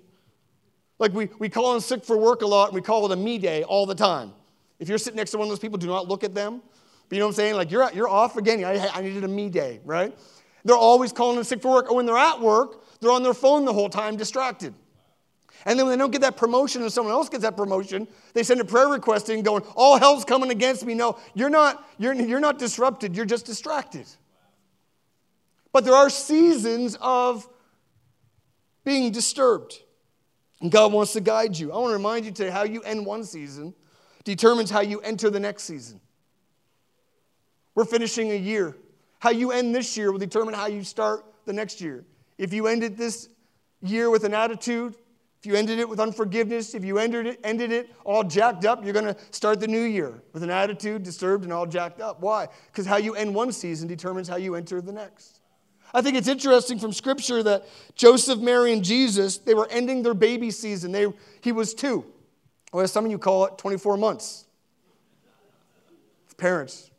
like 1.00 1.12
we, 1.12 1.28
we 1.40 1.48
call 1.48 1.74
in 1.74 1.80
sick 1.80 2.04
for 2.04 2.16
work 2.16 2.42
a 2.42 2.46
lot, 2.46 2.68
and 2.68 2.74
we 2.74 2.82
call 2.82 3.04
it 3.06 3.12
a 3.12 3.16
me 3.16 3.38
day 3.38 3.64
all 3.64 3.86
the 3.86 3.94
time. 3.94 4.32
If 4.78 4.88
you're 4.88 4.98
sitting 4.98 5.16
next 5.16 5.32
to 5.32 5.38
one 5.38 5.46
of 5.46 5.50
those 5.50 5.58
people, 5.58 5.78
do 5.78 5.88
not 5.88 6.06
look 6.06 6.22
at 6.22 6.34
them. 6.34 6.62
But 7.08 7.16
you 7.16 7.20
know 7.20 7.26
what 7.26 7.30
I'm 7.30 7.36
saying? 7.36 7.56
Like 7.56 7.70
you're, 7.70 7.90
you're 7.92 8.08
off 8.08 8.36
again. 8.36 8.64
I, 8.64 8.86
I 8.88 9.00
needed 9.00 9.24
a 9.24 9.28
me 9.28 9.48
day, 9.48 9.80
right? 9.84 10.16
They're 10.64 10.76
always 10.76 11.12
calling 11.12 11.38
in 11.38 11.44
sick 11.44 11.60
for 11.60 11.72
work. 11.72 11.90
Or 11.90 11.96
when 11.96 12.06
they're 12.06 12.16
at 12.16 12.40
work, 12.40 12.84
they're 13.00 13.10
on 13.10 13.22
their 13.22 13.34
phone 13.34 13.64
the 13.64 13.72
whole 13.72 13.88
time, 13.88 14.16
distracted. 14.16 14.74
And 15.66 15.78
then 15.78 15.86
when 15.86 15.98
they 15.98 16.02
don't 16.02 16.10
get 16.10 16.20
that 16.20 16.36
promotion 16.36 16.82
and 16.82 16.92
someone 16.92 17.12
else 17.12 17.28
gets 17.28 17.42
that 17.42 17.56
promotion, 17.56 18.06
they 18.32 18.42
send 18.42 18.60
a 18.60 18.64
prayer 18.64 18.88
request 18.88 19.28
in 19.28 19.42
going, 19.42 19.62
all 19.74 19.98
hell's 19.98 20.24
coming 20.24 20.50
against 20.50 20.86
me. 20.86 20.94
No, 20.94 21.18
you're 21.34 21.50
not, 21.50 21.86
you're, 21.98 22.14
you're 22.14 22.40
not 22.40 22.58
disrupted, 22.58 23.16
you're 23.16 23.26
just 23.26 23.44
distracted. 23.44 24.06
But 25.72 25.84
there 25.84 25.94
are 25.94 26.10
seasons 26.10 26.96
of 27.00 27.48
being 28.84 29.12
disturbed. 29.12 29.80
And 30.60 30.70
God 30.70 30.92
wants 30.92 31.12
to 31.14 31.20
guide 31.20 31.56
you. 31.56 31.72
I 31.72 31.76
want 31.76 31.90
to 31.90 31.94
remind 31.94 32.24
you 32.24 32.32
today 32.32 32.50
how 32.50 32.64
you 32.64 32.82
end 32.82 33.06
one 33.06 33.24
season 33.24 33.74
determines 34.24 34.70
how 34.70 34.80
you 34.80 35.00
enter 35.00 35.30
the 35.30 35.40
next 35.40 35.62
season. 35.64 36.00
We're 37.74 37.84
finishing 37.84 38.32
a 38.32 38.36
year. 38.36 38.76
How 39.20 39.30
you 39.30 39.52
end 39.52 39.74
this 39.74 39.96
year 39.96 40.12
will 40.12 40.18
determine 40.18 40.54
how 40.54 40.66
you 40.66 40.82
start 40.82 41.24
the 41.46 41.52
next 41.52 41.80
year. 41.80 42.04
If 42.36 42.52
you 42.52 42.66
ended 42.66 42.96
this 42.96 43.28
year 43.82 44.10
with 44.10 44.24
an 44.24 44.34
attitude, 44.34 44.96
if 45.40 45.46
you 45.46 45.54
ended 45.54 45.78
it 45.78 45.88
with 45.88 46.00
unforgiveness, 46.00 46.74
if 46.74 46.84
you 46.84 46.98
ended 46.98 47.26
it, 47.26 47.40
ended 47.42 47.72
it 47.72 47.90
all 48.04 48.22
jacked 48.22 48.66
up, 48.66 48.84
you're 48.84 48.92
going 48.92 49.06
to 49.06 49.16
start 49.30 49.58
the 49.58 49.66
new 49.66 49.82
year 49.82 50.22
with 50.34 50.42
an 50.42 50.50
attitude 50.50 51.02
disturbed 51.02 51.44
and 51.44 51.52
all 51.52 51.66
jacked 51.66 52.00
up. 52.00 52.20
Why? 52.20 52.48
Because 52.66 52.84
how 52.84 52.98
you 52.98 53.14
end 53.14 53.34
one 53.34 53.52
season 53.52 53.88
determines 53.88 54.28
how 54.28 54.36
you 54.36 54.54
enter 54.54 54.82
the 54.82 54.92
next. 54.92 55.39
I 55.92 56.02
think 56.02 56.16
it's 56.16 56.28
interesting 56.28 56.78
from 56.78 56.92
Scripture 56.92 57.42
that 57.42 57.66
Joseph, 57.94 58.38
Mary, 58.38 58.72
and 58.72 58.84
Jesus, 58.84 59.38
they 59.38 59.54
were 59.54 59.68
ending 59.70 60.02
their 60.02 60.14
baby 60.14 60.50
season. 60.50 60.92
They, 60.92 61.06
he 61.40 61.52
was 61.52 61.74
two, 61.74 62.04
or 62.72 62.82
as 62.82 62.92
some 62.92 63.04
of 63.04 63.10
you 63.10 63.18
call 63.18 63.46
it, 63.46 63.58
24 63.58 63.96
months. 63.96 64.46
Parents, 66.36 66.90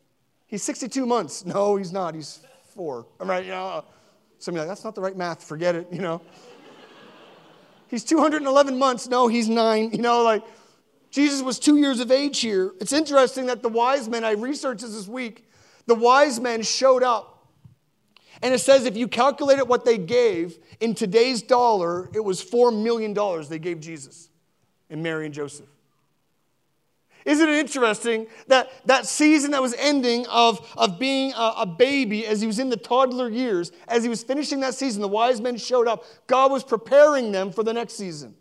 he's 0.45 0.61
62 0.63 1.05
months. 1.05 1.45
No, 1.45 1.75
he's 1.75 1.91
not. 1.91 2.13
He's 2.13 2.41
four. 2.75 3.07
I'm 3.19 3.29
right, 3.29 3.43
you 3.43 3.51
know. 3.51 3.67
Uh, 3.67 3.81
some 4.37 4.53
of 4.53 4.57
you 4.57 4.61
like, 4.61 4.69
that's 4.69 4.83
not 4.83 4.95
the 4.95 5.01
right 5.01 5.15
math. 5.15 5.43
Forget 5.43 5.75
it, 5.75 5.87
you 5.91 6.01
know. 6.01 6.21
he's 7.87 8.03
211 8.03 8.77
months. 8.77 9.07
No, 9.07 9.27
he's 9.27 9.47
nine. 9.47 9.91
You 9.91 9.99
know, 9.99 10.23
like 10.23 10.43
Jesus 11.11 11.41
was 11.41 11.59
two 11.59 11.77
years 11.77 11.99
of 11.99 12.09
age 12.09 12.39
here. 12.39 12.71
It's 12.79 12.93
interesting 12.93 13.47
that 13.47 13.61
the 13.61 13.69
wise 13.69 14.07
men, 14.07 14.23
I 14.23 14.31
researched 14.31 14.81
this 14.81 14.93
this 14.93 15.07
week, 15.07 15.45
the 15.85 15.95
wise 15.95 16.39
men 16.39 16.63
showed 16.63 17.03
up. 17.03 17.30
And 18.41 18.53
it 18.53 18.59
says 18.59 18.85
if 18.85 18.97
you 18.97 19.07
calculated 19.07 19.65
what 19.65 19.85
they 19.85 19.97
gave 19.97 20.57
in 20.79 20.95
today's 20.95 21.41
dollar, 21.41 22.09
it 22.13 22.23
was 22.23 22.43
$4 22.43 22.75
million 22.75 23.13
they 23.49 23.59
gave 23.59 23.79
Jesus 23.79 24.29
and 24.89 25.03
Mary 25.03 25.25
and 25.25 25.33
Joseph. 25.33 25.67
Isn't 27.23 27.49
it 27.49 27.55
interesting 27.55 28.25
that 28.47 28.71
that 28.87 29.05
season 29.05 29.51
that 29.51 29.61
was 29.61 29.75
ending 29.75 30.25
of, 30.27 30.67
of 30.75 30.97
being 30.97 31.33
a, 31.33 31.53
a, 31.59 31.65
baby 31.67 32.25
as 32.25 32.41
he 32.41 32.47
was 32.47 32.57
in 32.57 32.69
the 32.69 32.77
toddler 32.77 33.29
years, 33.29 33.71
as 33.87 34.01
he 34.01 34.09
was 34.09 34.23
finishing 34.23 34.61
that 34.61 34.73
season, 34.73 35.01
the 35.01 35.07
wise 35.07 35.39
men 35.39 35.57
showed 35.57 35.87
up. 35.87 36.03
God 36.25 36.51
was 36.51 36.63
preparing 36.63 37.31
them 37.31 37.51
for 37.51 37.63
the 37.63 37.73
next 37.73 37.93
season. 37.93 38.35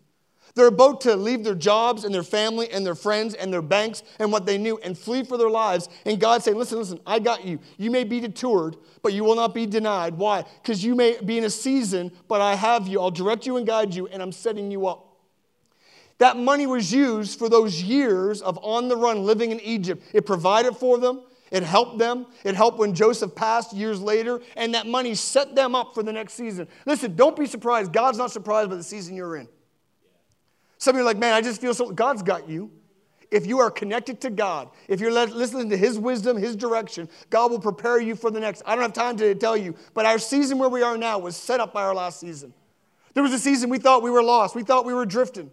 They're 0.54 0.66
about 0.66 1.00
to 1.02 1.16
leave 1.16 1.44
their 1.44 1.54
jobs 1.54 2.04
and 2.04 2.14
their 2.14 2.22
family 2.22 2.70
and 2.70 2.84
their 2.84 2.94
friends 2.94 3.34
and 3.34 3.52
their 3.52 3.62
banks 3.62 4.02
and 4.18 4.32
what 4.32 4.46
they 4.46 4.58
knew 4.58 4.78
and 4.78 4.98
flee 4.98 5.24
for 5.24 5.36
their 5.36 5.50
lives. 5.50 5.88
And 6.04 6.20
God 6.20 6.42
saying, 6.42 6.56
Listen, 6.56 6.78
listen, 6.78 7.00
I 7.06 7.18
got 7.18 7.44
you. 7.44 7.60
You 7.76 7.90
may 7.90 8.04
be 8.04 8.20
detoured, 8.20 8.76
but 9.02 9.12
you 9.12 9.24
will 9.24 9.36
not 9.36 9.54
be 9.54 9.66
denied. 9.66 10.14
Why? 10.14 10.44
Because 10.62 10.84
you 10.84 10.94
may 10.94 11.20
be 11.20 11.38
in 11.38 11.44
a 11.44 11.50
season, 11.50 12.10
but 12.28 12.40
I 12.40 12.54
have 12.54 12.88
you. 12.88 13.00
I'll 13.00 13.10
direct 13.10 13.46
you 13.46 13.56
and 13.56 13.66
guide 13.66 13.94
you, 13.94 14.06
and 14.08 14.22
I'm 14.22 14.32
setting 14.32 14.70
you 14.70 14.86
up. 14.86 15.06
That 16.18 16.36
money 16.36 16.66
was 16.66 16.92
used 16.92 17.38
for 17.38 17.48
those 17.48 17.82
years 17.82 18.42
of 18.42 18.58
on 18.62 18.88
the 18.88 18.96
run 18.96 19.24
living 19.24 19.52
in 19.52 19.60
Egypt. 19.60 20.02
It 20.12 20.26
provided 20.26 20.76
for 20.76 20.98
them, 20.98 21.22
it 21.50 21.62
helped 21.62 21.98
them, 21.98 22.26
it 22.44 22.54
helped 22.54 22.78
when 22.78 22.94
Joseph 22.94 23.34
passed 23.34 23.72
years 23.72 24.02
later, 24.02 24.40
and 24.54 24.74
that 24.74 24.86
money 24.86 25.14
set 25.14 25.54
them 25.54 25.74
up 25.74 25.94
for 25.94 26.02
the 26.02 26.12
next 26.12 26.34
season. 26.34 26.68
Listen, 26.84 27.16
don't 27.16 27.36
be 27.36 27.46
surprised. 27.46 27.94
God's 27.94 28.18
not 28.18 28.30
surprised 28.30 28.68
by 28.68 28.76
the 28.76 28.82
season 28.82 29.16
you're 29.16 29.36
in. 29.36 29.48
Some 30.80 30.96
of 30.96 30.98
you 30.98 31.02
are 31.02 31.04
like, 31.04 31.18
man, 31.18 31.34
I 31.34 31.42
just 31.42 31.60
feel 31.60 31.74
so. 31.74 31.92
God's 31.92 32.22
got 32.22 32.48
you. 32.48 32.70
If 33.30 33.46
you 33.46 33.60
are 33.60 33.70
connected 33.70 34.20
to 34.22 34.30
God, 34.30 34.70
if 34.88 34.98
you're 34.98 35.12
listening 35.12 35.68
to 35.70 35.76
His 35.76 35.98
wisdom, 35.98 36.36
His 36.36 36.56
direction, 36.56 37.08
God 37.28 37.50
will 37.50 37.60
prepare 37.60 38.00
you 38.00 38.16
for 38.16 38.30
the 38.30 38.40
next. 38.40 38.62
I 38.66 38.74
don't 38.74 38.82
have 38.82 38.94
time 38.94 39.16
to 39.18 39.34
tell 39.36 39.56
you, 39.56 39.76
but 39.94 40.04
our 40.06 40.18
season 40.18 40.58
where 40.58 40.70
we 40.70 40.82
are 40.82 40.96
now 40.96 41.18
was 41.18 41.36
set 41.36 41.60
up 41.60 41.72
by 41.72 41.82
our 41.82 41.94
last 41.94 42.18
season. 42.18 42.52
There 43.12 43.22
was 43.22 43.32
a 43.32 43.38
season 43.38 43.68
we 43.70 43.78
thought 43.78 44.02
we 44.02 44.10
were 44.10 44.22
lost, 44.22 44.56
we 44.56 44.64
thought 44.64 44.84
we 44.84 44.94
were 44.94 45.06
drifting. 45.06 45.50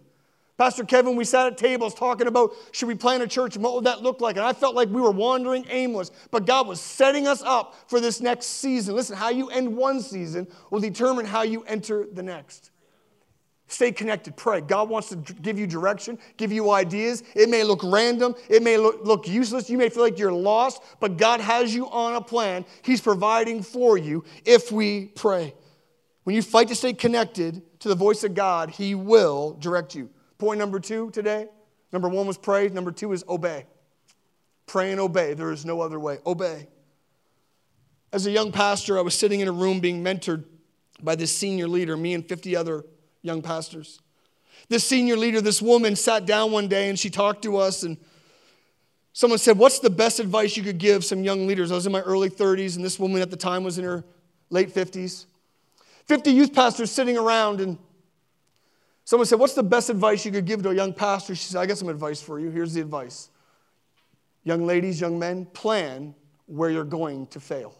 Pastor 0.56 0.82
Kevin, 0.82 1.14
we 1.14 1.24
sat 1.24 1.46
at 1.46 1.56
tables 1.56 1.94
talking 1.94 2.26
about 2.26 2.52
should 2.72 2.88
we 2.88 2.96
plant 2.96 3.22
a 3.22 3.28
church 3.28 3.54
and 3.54 3.62
what 3.62 3.74
would 3.74 3.84
that 3.84 4.02
look 4.02 4.20
like? 4.20 4.36
And 4.36 4.44
I 4.44 4.52
felt 4.54 4.74
like 4.74 4.88
we 4.88 5.00
were 5.00 5.12
wandering 5.12 5.66
aimless, 5.68 6.10
but 6.32 6.46
God 6.46 6.66
was 6.66 6.80
setting 6.80 7.28
us 7.28 7.42
up 7.42 7.76
for 7.86 8.00
this 8.00 8.20
next 8.20 8.46
season. 8.46 8.96
Listen, 8.96 9.16
how 9.16 9.28
you 9.28 9.50
end 9.50 9.76
one 9.76 10.00
season 10.00 10.48
will 10.70 10.80
determine 10.80 11.26
how 11.26 11.42
you 11.42 11.62
enter 11.64 12.06
the 12.10 12.24
next. 12.24 12.70
Stay 13.70 13.92
connected, 13.92 14.34
pray. 14.34 14.62
God 14.62 14.88
wants 14.88 15.10
to 15.10 15.16
give 15.16 15.58
you 15.58 15.66
direction, 15.66 16.18
give 16.38 16.50
you 16.50 16.70
ideas. 16.70 17.22
It 17.34 17.50
may 17.50 17.64
look 17.64 17.82
random, 17.84 18.34
it 18.48 18.62
may 18.62 18.78
look, 18.78 19.04
look 19.04 19.28
useless, 19.28 19.68
you 19.68 19.76
may 19.76 19.90
feel 19.90 20.02
like 20.02 20.18
you're 20.18 20.32
lost, 20.32 20.82
but 21.00 21.18
God 21.18 21.40
has 21.40 21.74
you 21.74 21.86
on 21.90 22.16
a 22.16 22.20
plan. 22.20 22.64
He's 22.80 23.02
providing 23.02 23.62
for 23.62 23.98
you 23.98 24.24
if 24.46 24.72
we 24.72 25.06
pray. 25.08 25.54
When 26.24 26.34
you 26.34 26.40
fight 26.40 26.68
to 26.68 26.74
stay 26.74 26.94
connected 26.94 27.62
to 27.80 27.88
the 27.88 27.94
voice 27.94 28.24
of 28.24 28.34
God, 28.34 28.70
He 28.70 28.94
will 28.94 29.52
direct 29.60 29.94
you. 29.94 30.08
Point 30.38 30.58
number 30.58 30.80
two 30.80 31.10
today 31.10 31.48
number 31.92 32.08
one 32.08 32.26
was 32.26 32.38
pray, 32.38 32.68
number 32.70 32.90
two 32.90 33.12
is 33.12 33.22
obey. 33.28 33.66
Pray 34.66 34.92
and 34.92 35.00
obey. 35.00 35.34
There 35.34 35.52
is 35.52 35.64
no 35.64 35.80
other 35.80 36.00
way. 36.00 36.18
Obey. 36.26 36.68
As 38.12 38.26
a 38.26 38.30
young 38.30 38.50
pastor, 38.52 38.98
I 38.98 39.02
was 39.02 39.14
sitting 39.14 39.40
in 39.40 39.48
a 39.48 39.52
room 39.52 39.80
being 39.80 40.02
mentored 40.02 40.44
by 41.02 41.14
this 41.14 41.36
senior 41.36 41.68
leader, 41.68 41.96
me 41.96 42.14
and 42.14 42.26
50 42.26 42.56
other 42.56 42.84
young 43.22 43.42
pastors. 43.42 44.00
This 44.68 44.84
senior 44.84 45.16
leader, 45.16 45.40
this 45.40 45.62
woman, 45.62 45.96
sat 45.96 46.26
down 46.26 46.52
one 46.52 46.68
day 46.68 46.88
and 46.88 46.98
she 46.98 47.10
talked 47.10 47.42
to 47.42 47.56
us, 47.56 47.82
and 47.82 47.96
someone 49.12 49.38
said, 49.38 49.58
What's 49.58 49.78
the 49.78 49.90
best 49.90 50.20
advice 50.20 50.56
you 50.56 50.62
could 50.62 50.78
give 50.78 51.04
some 51.04 51.22
young 51.22 51.46
leaders? 51.46 51.70
I 51.70 51.76
was 51.76 51.86
in 51.86 51.92
my 51.92 52.00
early 52.00 52.30
30s, 52.30 52.76
and 52.76 52.84
this 52.84 52.98
woman 52.98 53.22
at 53.22 53.30
the 53.30 53.36
time 53.36 53.64
was 53.64 53.78
in 53.78 53.84
her 53.84 54.04
late 54.50 54.74
50s. 54.74 55.26
50 56.06 56.30
youth 56.30 56.52
pastors 56.52 56.90
sitting 56.90 57.16
around, 57.16 57.60
and 57.60 57.78
Someone 59.08 59.24
said, 59.24 59.38
What's 59.38 59.54
the 59.54 59.62
best 59.62 59.88
advice 59.88 60.26
you 60.26 60.30
could 60.30 60.44
give 60.44 60.62
to 60.64 60.68
a 60.68 60.74
young 60.74 60.92
pastor? 60.92 61.34
She 61.34 61.44
said, 61.44 61.62
I 61.62 61.64
got 61.64 61.78
some 61.78 61.88
advice 61.88 62.20
for 62.20 62.38
you. 62.38 62.50
Here's 62.50 62.74
the 62.74 62.82
advice. 62.82 63.30
Young 64.44 64.66
ladies, 64.66 65.00
young 65.00 65.18
men, 65.18 65.46
plan 65.46 66.14
where 66.44 66.68
you're 66.68 66.84
going 66.84 67.26
to 67.28 67.40
fail. 67.40 67.74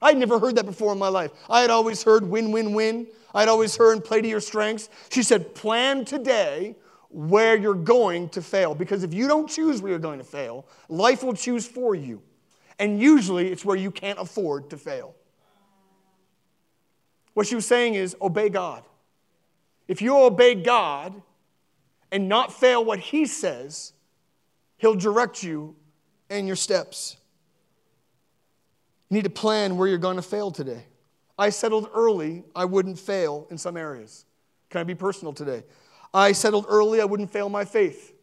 I'd 0.00 0.16
never 0.16 0.38
heard 0.38 0.56
that 0.56 0.66
before 0.66 0.92
in 0.92 0.98
my 0.98 1.08
life. 1.08 1.30
I 1.48 1.60
had 1.60 1.70
always 1.70 2.02
heard 2.02 2.28
win, 2.28 2.52
win, 2.52 2.74
win. 2.74 3.06
I'd 3.34 3.48
always 3.48 3.76
heard 3.76 4.04
play 4.04 4.20
to 4.22 4.28
your 4.28 4.40
strengths. 4.40 4.88
She 5.10 5.22
said, 5.22 5.54
Plan 5.54 6.04
today 6.04 6.76
where 7.08 7.56
you're 7.56 7.74
going 7.74 8.28
to 8.30 8.42
fail. 8.42 8.74
Because 8.74 9.02
if 9.02 9.14
you 9.14 9.26
don't 9.26 9.48
choose 9.48 9.80
where 9.80 9.90
you're 9.90 9.98
going 9.98 10.18
to 10.18 10.24
fail, 10.24 10.66
life 10.88 11.22
will 11.22 11.34
choose 11.34 11.66
for 11.66 11.94
you. 11.94 12.22
And 12.78 13.00
usually 13.00 13.48
it's 13.48 13.64
where 13.64 13.76
you 13.76 13.90
can't 13.90 14.18
afford 14.18 14.70
to 14.70 14.76
fail. 14.76 15.14
What 17.34 17.46
she 17.46 17.54
was 17.54 17.66
saying 17.66 17.94
is 17.94 18.16
obey 18.20 18.48
God. 18.48 18.82
If 19.88 20.02
you 20.02 20.16
obey 20.16 20.54
God 20.54 21.22
and 22.10 22.28
not 22.28 22.52
fail 22.52 22.84
what 22.84 22.98
He 22.98 23.26
says, 23.26 23.92
He'll 24.78 24.94
direct 24.94 25.42
you 25.42 25.74
in 26.28 26.46
your 26.46 26.56
steps. 26.56 27.16
You 29.08 29.16
need 29.16 29.24
to 29.24 29.30
plan 29.30 29.76
where 29.76 29.88
you're 29.88 29.98
going 29.98 30.16
to 30.16 30.22
fail 30.22 30.50
today. 30.50 30.84
I 31.38 31.50
settled 31.50 31.88
early 31.94 32.44
I 32.54 32.64
wouldn't 32.64 32.98
fail 32.98 33.46
in 33.50 33.58
some 33.58 33.76
areas. 33.76 34.24
Can 34.70 34.80
I 34.80 34.84
be 34.84 34.94
personal 34.94 35.32
today? 35.32 35.62
I 36.12 36.32
settled 36.32 36.66
early 36.68 37.00
I 37.00 37.04
wouldn't 37.04 37.30
fail 37.30 37.48
my 37.48 37.64
faith. 37.64 38.14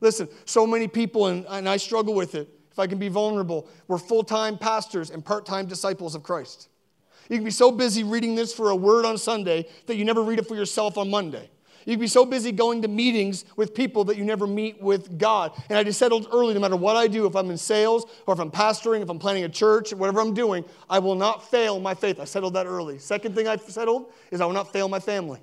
Listen, 0.00 0.28
so 0.44 0.66
many 0.66 0.88
people, 0.88 1.26
and, 1.26 1.46
and 1.48 1.68
I 1.68 1.76
struggle 1.76 2.14
with 2.14 2.34
it, 2.34 2.48
if 2.70 2.78
I 2.78 2.86
can 2.86 2.98
be 2.98 3.08
vulnerable, 3.08 3.68
we're 3.86 3.98
full 3.98 4.24
time 4.24 4.56
pastors 4.56 5.10
and 5.10 5.24
part 5.24 5.44
time 5.44 5.66
disciples 5.66 6.14
of 6.14 6.22
Christ. 6.22 6.68
You 7.28 7.36
can 7.36 7.44
be 7.44 7.50
so 7.50 7.70
busy 7.70 8.02
reading 8.02 8.34
this 8.34 8.52
for 8.52 8.70
a 8.70 8.76
word 8.76 9.04
on 9.04 9.18
Sunday 9.18 9.68
that 9.86 9.96
you 9.96 10.04
never 10.04 10.22
read 10.22 10.38
it 10.38 10.46
for 10.46 10.56
yourself 10.56 10.98
on 10.98 11.10
Monday. 11.10 11.50
You 11.84 11.94
can 11.94 12.00
be 12.00 12.06
so 12.06 12.24
busy 12.24 12.52
going 12.52 12.82
to 12.82 12.88
meetings 12.88 13.44
with 13.56 13.74
people 13.74 14.04
that 14.04 14.16
you 14.16 14.24
never 14.24 14.46
meet 14.46 14.80
with 14.80 15.18
God. 15.18 15.52
And 15.68 15.78
I 15.78 15.84
just 15.84 15.98
settled 15.98 16.28
early 16.32 16.54
no 16.54 16.60
matter 16.60 16.76
what 16.76 16.96
I 16.96 17.08
do, 17.08 17.26
if 17.26 17.34
I'm 17.34 17.50
in 17.50 17.58
sales 17.58 18.06
or 18.26 18.34
if 18.34 18.40
I'm 18.40 18.50
pastoring, 18.50 19.02
if 19.02 19.08
I'm 19.08 19.18
planning 19.18 19.44
a 19.44 19.48
church, 19.48 19.92
whatever 19.92 20.20
I'm 20.20 20.34
doing, 20.34 20.64
I 20.88 20.98
will 21.00 21.14
not 21.14 21.50
fail 21.50 21.80
my 21.80 21.94
faith. 21.94 22.20
I 22.20 22.24
settled 22.24 22.54
that 22.54 22.66
early. 22.66 22.98
Second 22.98 23.34
thing 23.34 23.48
I 23.48 23.56
settled 23.56 24.12
is 24.30 24.40
I 24.40 24.46
will 24.46 24.52
not 24.52 24.72
fail 24.72 24.88
my 24.88 25.00
family. 25.00 25.40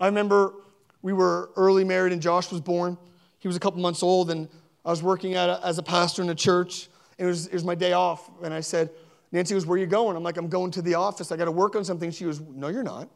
I 0.00 0.06
remember 0.06 0.54
we 1.02 1.12
were 1.12 1.50
early 1.56 1.84
married 1.84 2.12
and 2.12 2.20
Josh 2.22 2.50
was 2.50 2.60
born. 2.60 2.98
He 3.38 3.48
was 3.48 3.56
a 3.56 3.60
couple 3.60 3.80
months 3.80 4.02
old 4.02 4.30
and 4.30 4.48
I 4.84 4.90
was 4.90 5.02
working 5.02 5.36
a, 5.36 5.60
as 5.62 5.78
a 5.78 5.82
pastor 5.82 6.22
in 6.22 6.30
a 6.30 6.34
church. 6.34 6.88
It 7.18 7.26
was, 7.26 7.46
it 7.46 7.52
was 7.52 7.64
my 7.64 7.74
day 7.74 7.92
off. 7.92 8.30
And 8.42 8.52
I 8.52 8.60
said, 8.60 8.90
Nancy 9.30 9.54
goes, 9.54 9.66
Where 9.66 9.76
are 9.76 9.78
you 9.78 9.86
going? 9.86 10.16
I'm 10.16 10.22
like, 10.22 10.36
I'm 10.36 10.48
going 10.48 10.70
to 10.72 10.82
the 10.82 10.94
office. 10.94 11.30
I 11.30 11.36
got 11.36 11.44
to 11.44 11.52
work 11.52 11.76
on 11.76 11.84
something. 11.84 12.10
She 12.10 12.24
goes, 12.24 12.40
No, 12.40 12.68
you're 12.68 12.82
not. 12.82 13.08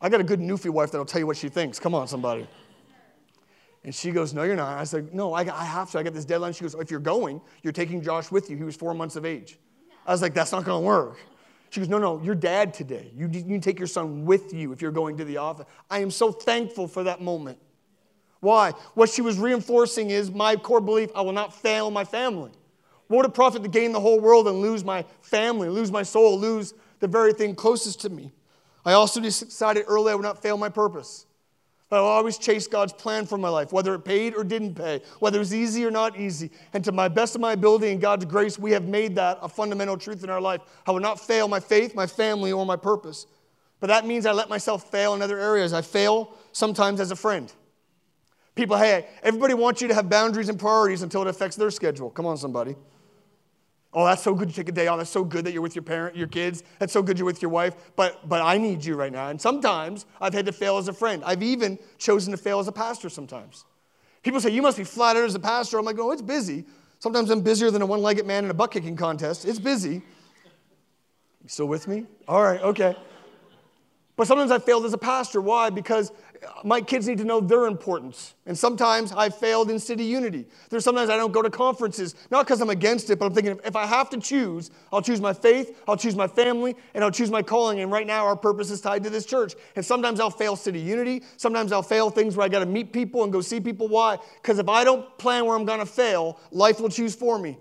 I 0.00 0.08
got 0.08 0.20
a 0.20 0.24
good 0.24 0.40
Newfie 0.40 0.70
wife 0.70 0.92
that'll 0.92 1.04
tell 1.04 1.20
you 1.20 1.26
what 1.26 1.36
she 1.36 1.48
thinks. 1.48 1.78
Come 1.78 1.94
on, 1.94 2.06
somebody. 2.06 2.46
And 3.84 3.94
she 3.94 4.10
goes, 4.10 4.34
No, 4.34 4.42
you're 4.42 4.56
not. 4.56 4.78
I 4.78 4.84
said, 4.84 5.14
No, 5.14 5.32
I, 5.32 5.40
I 5.40 5.64
have 5.64 5.90
to. 5.92 5.98
I 5.98 6.02
got 6.02 6.14
this 6.14 6.24
deadline. 6.24 6.52
She 6.52 6.62
goes, 6.62 6.74
If 6.74 6.90
you're 6.90 7.00
going, 7.00 7.40
you're 7.62 7.72
taking 7.72 8.02
Josh 8.02 8.30
with 8.30 8.50
you. 8.50 8.56
He 8.56 8.64
was 8.64 8.76
four 8.76 8.94
months 8.94 9.16
of 9.16 9.24
age. 9.24 9.58
I 10.06 10.12
was 10.12 10.22
like, 10.22 10.34
That's 10.34 10.52
not 10.52 10.64
going 10.64 10.82
to 10.82 10.86
work. 10.86 11.18
She 11.70 11.80
goes, 11.80 11.88
No, 11.88 11.98
no, 11.98 12.20
you're 12.22 12.34
dad 12.34 12.74
today. 12.74 13.10
You, 13.16 13.28
you 13.28 13.60
take 13.60 13.78
your 13.78 13.88
son 13.88 14.24
with 14.24 14.52
you 14.52 14.72
if 14.72 14.82
you're 14.82 14.92
going 14.92 15.16
to 15.18 15.24
the 15.24 15.36
office. 15.38 15.66
I 15.90 16.00
am 16.00 16.10
so 16.10 16.32
thankful 16.32 16.86
for 16.86 17.04
that 17.04 17.20
moment. 17.20 17.58
Why? 18.40 18.72
What 18.94 19.10
she 19.10 19.20
was 19.20 19.38
reinforcing 19.38 20.10
is 20.10 20.30
my 20.30 20.54
core 20.54 20.80
belief 20.80 21.10
I 21.14 21.22
will 21.22 21.32
not 21.32 21.52
fail 21.54 21.90
my 21.90 22.04
family. 22.04 22.52
What 23.08 23.18
would 23.18 23.26
it 23.26 23.34
profit 23.34 23.62
to 23.62 23.68
gain 23.68 23.92
the 23.92 24.00
whole 24.00 24.20
world 24.20 24.48
and 24.48 24.60
lose 24.60 24.84
my 24.84 25.04
family, 25.22 25.68
lose 25.68 25.90
my 25.90 26.02
soul, 26.02 26.38
lose 26.38 26.74
the 27.00 27.08
very 27.08 27.32
thing 27.32 27.54
closest 27.54 28.02
to 28.02 28.10
me? 28.10 28.32
I 28.84 28.92
also 28.92 29.20
decided 29.20 29.84
early 29.86 30.12
I 30.12 30.14
would 30.14 30.22
not 30.22 30.42
fail 30.42 30.56
my 30.56 30.68
purpose. 30.68 31.26
I 31.90 32.00
will 32.00 32.06
always 32.06 32.36
chase 32.36 32.66
God's 32.66 32.92
plan 32.92 33.24
for 33.24 33.38
my 33.38 33.48
life, 33.48 33.72
whether 33.72 33.94
it 33.94 34.00
paid 34.00 34.34
or 34.34 34.44
didn't 34.44 34.74
pay, 34.74 35.00
whether 35.20 35.38
it 35.38 35.40
was 35.40 35.54
easy 35.54 35.86
or 35.86 35.90
not 35.90 36.18
easy. 36.18 36.50
And 36.74 36.84
to 36.84 36.92
my 36.92 37.08
best 37.08 37.34
of 37.34 37.40
my 37.40 37.52
ability 37.52 37.90
and 37.90 38.00
God's 38.00 38.26
grace, 38.26 38.58
we 38.58 38.72
have 38.72 38.84
made 38.84 39.14
that 39.16 39.38
a 39.40 39.48
fundamental 39.48 39.96
truth 39.96 40.22
in 40.22 40.28
our 40.28 40.40
life. 40.40 40.60
I 40.86 40.90
will 40.90 41.00
not 41.00 41.18
fail 41.18 41.48
my 41.48 41.60
faith, 41.60 41.94
my 41.94 42.06
family, 42.06 42.52
or 42.52 42.66
my 42.66 42.76
purpose. 42.76 43.26
But 43.80 43.86
that 43.86 44.06
means 44.06 44.26
I 44.26 44.32
let 44.32 44.50
myself 44.50 44.90
fail 44.90 45.14
in 45.14 45.22
other 45.22 45.38
areas. 45.38 45.72
I 45.72 45.80
fail 45.80 46.34
sometimes 46.52 47.00
as 47.00 47.10
a 47.10 47.16
friend. 47.16 47.50
People, 48.54 48.76
hey, 48.76 49.06
everybody 49.22 49.54
wants 49.54 49.80
you 49.80 49.88
to 49.88 49.94
have 49.94 50.10
boundaries 50.10 50.50
and 50.50 50.58
priorities 50.58 51.02
until 51.02 51.22
it 51.22 51.28
affects 51.28 51.56
their 51.56 51.70
schedule. 51.70 52.10
Come 52.10 52.26
on, 52.26 52.36
somebody. 52.36 52.76
Oh, 53.92 54.04
that's 54.04 54.22
so 54.22 54.34
good 54.34 54.48
to 54.50 54.54
take 54.54 54.68
a 54.68 54.72
day 54.72 54.86
off. 54.86 54.98
That's 54.98 55.10
so 55.10 55.24
good 55.24 55.46
that 55.46 55.52
you're 55.52 55.62
with 55.62 55.74
your 55.74 55.82
parent, 55.82 56.14
your 56.14 56.26
kids. 56.26 56.62
That's 56.78 56.92
so 56.92 57.02
good 57.02 57.18
you're 57.18 57.26
with 57.26 57.40
your 57.40 57.50
wife. 57.50 57.74
But 57.96 58.28
but 58.28 58.42
I 58.42 58.58
need 58.58 58.84
you 58.84 58.94
right 58.96 59.12
now. 59.12 59.28
And 59.28 59.40
sometimes 59.40 60.04
I've 60.20 60.34
had 60.34 60.44
to 60.46 60.52
fail 60.52 60.76
as 60.76 60.88
a 60.88 60.92
friend. 60.92 61.22
I've 61.24 61.42
even 61.42 61.78
chosen 61.96 62.30
to 62.32 62.36
fail 62.36 62.58
as 62.58 62.68
a 62.68 62.72
pastor 62.72 63.08
sometimes. 63.08 63.64
People 64.22 64.40
say, 64.40 64.50
you 64.50 64.62
must 64.62 64.76
be 64.76 64.84
flat 64.84 65.16
out 65.16 65.24
as 65.24 65.34
a 65.34 65.40
pastor. 65.40 65.78
I'm 65.78 65.84
like, 65.84 65.98
oh, 65.98 66.10
it's 66.10 66.22
busy. 66.22 66.64
Sometimes 66.98 67.30
I'm 67.30 67.40
busier 67.40 67.70
than 67.70 67.80
a 67.80 67.86
one 67.86 68.02
legged 68.02 68.26
man 68.26 68.44
in 68.44 68.50
a 68.50 68.54
butt 68.54 68.72
kicking 68.72 68.96
contest. 68.96 69.44
It's 69.44 69.58
busy. 69.58 70.02
You 71.42 71.48
still 71.48 71.66
with 71.66 71.88
me? 71.88 72.04
All 72.26 72.42
right, 72.42 72.60
okay. 72.60 72.96
But 74.18 74.26
sometimes 74.26 74.50
I 74.50 74.58
failed 74.58 74.84
as 74.84 74.92
a 74.92 74.98
pastor. 74.98 75.40
Why? 75.40 75.70
Because 75.70 76.10
my 76.64 76.80
kids 76.80 77.06
need 77.06 77.18
to 77.18 77.24
know 77.24 77.40
their 77.40 77.66
importance. 77.66 78.34
And 78.46 78.58
sometimes 78.58 79.12
I 79.12 79.28
failed 79.28 79.70
in 79.70 79.78
city 79.78 80.02
unity. 80.02 80.48
There's 80.70 80.82
sometimes 80.82 81.08
I 81.08 81.16
don't 81.16 81.30
go 81.30 81.40
to 81.40 81.48
conferences, 81.48 82.16
not 82.28 82.44
because 82.44 82.60
I'm 82.60 82.68
against 82.68 83.10
it, 83.10 83.20
but 83.20 83.26
I'm 83.26 83.32
thinking 83.32 83.60
if 83.64 83.76
I 83.76 83.86
have 83.86 84.10
to 84.10 84.18
choose, 84.18 84.72
I'll 84.92 85.02
choose 85.02 85.20
my 85.20 85.32
faith, 85.32 85.80
I'll 85.86 85.96
choose 85.96 86.16
my 86.16 86.26
family, 86.26 86.74
and 86.94 87.04
I'll 87.04 87.12
choose 87.12 87.30
my 87.30 87.42
calling. 87.42 87.78
And 87.78 87.92
right 87.92 88.08
now, 88.08 88.26
our 88.26 88.34
purpose 88.34 88.72
is 88.72 88.80
tied 88.80 89.04
to 89.04 89.10
this 89.10 89.24
church. 89.24 89.54
And 89.76 89.84
sometimes 89.84 90.18
I'll 90.18 90.30
fail 90.30 90.56
city 90.56 90.80
unity. 90.80 91.22
Sometimes 91.36 91.70
I'll 91.70 91.80
fail 91.80 92.10
things 92.10 92.36
where 92.36 92.44
I 92.44 92.48
got 92.48 92.58
to 92.58 92.66
meet 92.66 92.92
people 92.92 93.22
and 93.22 93.32
go 93.32 93.40
see 93.40 93.60
people. 93.60 93.86
Why? 93.86 94.18
Because 94.42 94.58
if 94.58 94.68
I 94.68 94.82
don't 94.82 95.16
plan 95.18 95.46
where 95.46 95.56
I'm 95.56 95.64
going 95.64 95.78
to 95.78 95.86
fail, 95.86 96.40
life 96.50 96.80
will 96.80 96.88
choose 96.88 97.14
for 97.14 97.38
me. 97.38 97.56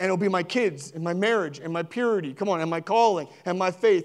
And 0.00 0.04
it'll 0.04 0.18
be 0.18 0.28
my 0.28 0.42
kids 0.42 0.92
and 0.92 1.02
my 1.02 1.14
marriage 1.14 1.60
and 1.60 1.72
my 1.72 1.82
purity, 1.82 2.34
come 2.34 2.50
on, 2.50 2.60
and 2.60 2.68
my 2.68 2.82
calling 2.82 3.26
and 3.46 3.58
my 3.58 3.70
faith. 3.70 4.04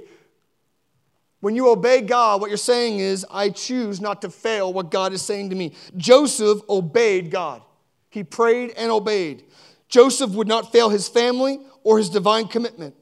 When 1.43 1.58
you 1.58 1.67
obey 1.67 1.99
God, 1.99 2.39
what 2.39 2.49
you're 2.49 2.56
saying 2.56 2.99
is, 2.99 3.25
I 3.29 3.49
choose 3.49 3.99
not 3.99 4.21
to 4.21 4.29
fail 4.29 4.71
what 4.71 4.89
God 4.89 5.12
is 5.12 5.21
saying 5.21 5.49
to 5.49 5.58
me. 5.58 5.73
Joseph 5.97 6.62
obeyed 6.69 7.32
God. 7.32 7.62
He 8.10 8.23
prayed 8.23 8.71
and 8.77 8.89
obeyed. 8.89 9.43
Joseph 9.89 10.29
would 10.36 10.47
not 10.47 10.71
fail 10.71 10.88
his 10.88 11.10
family 11.10 11.60
or 11.84 11.97
his 11.97 12.10
divine 12.10 12.47
commitment. 12.47 12.95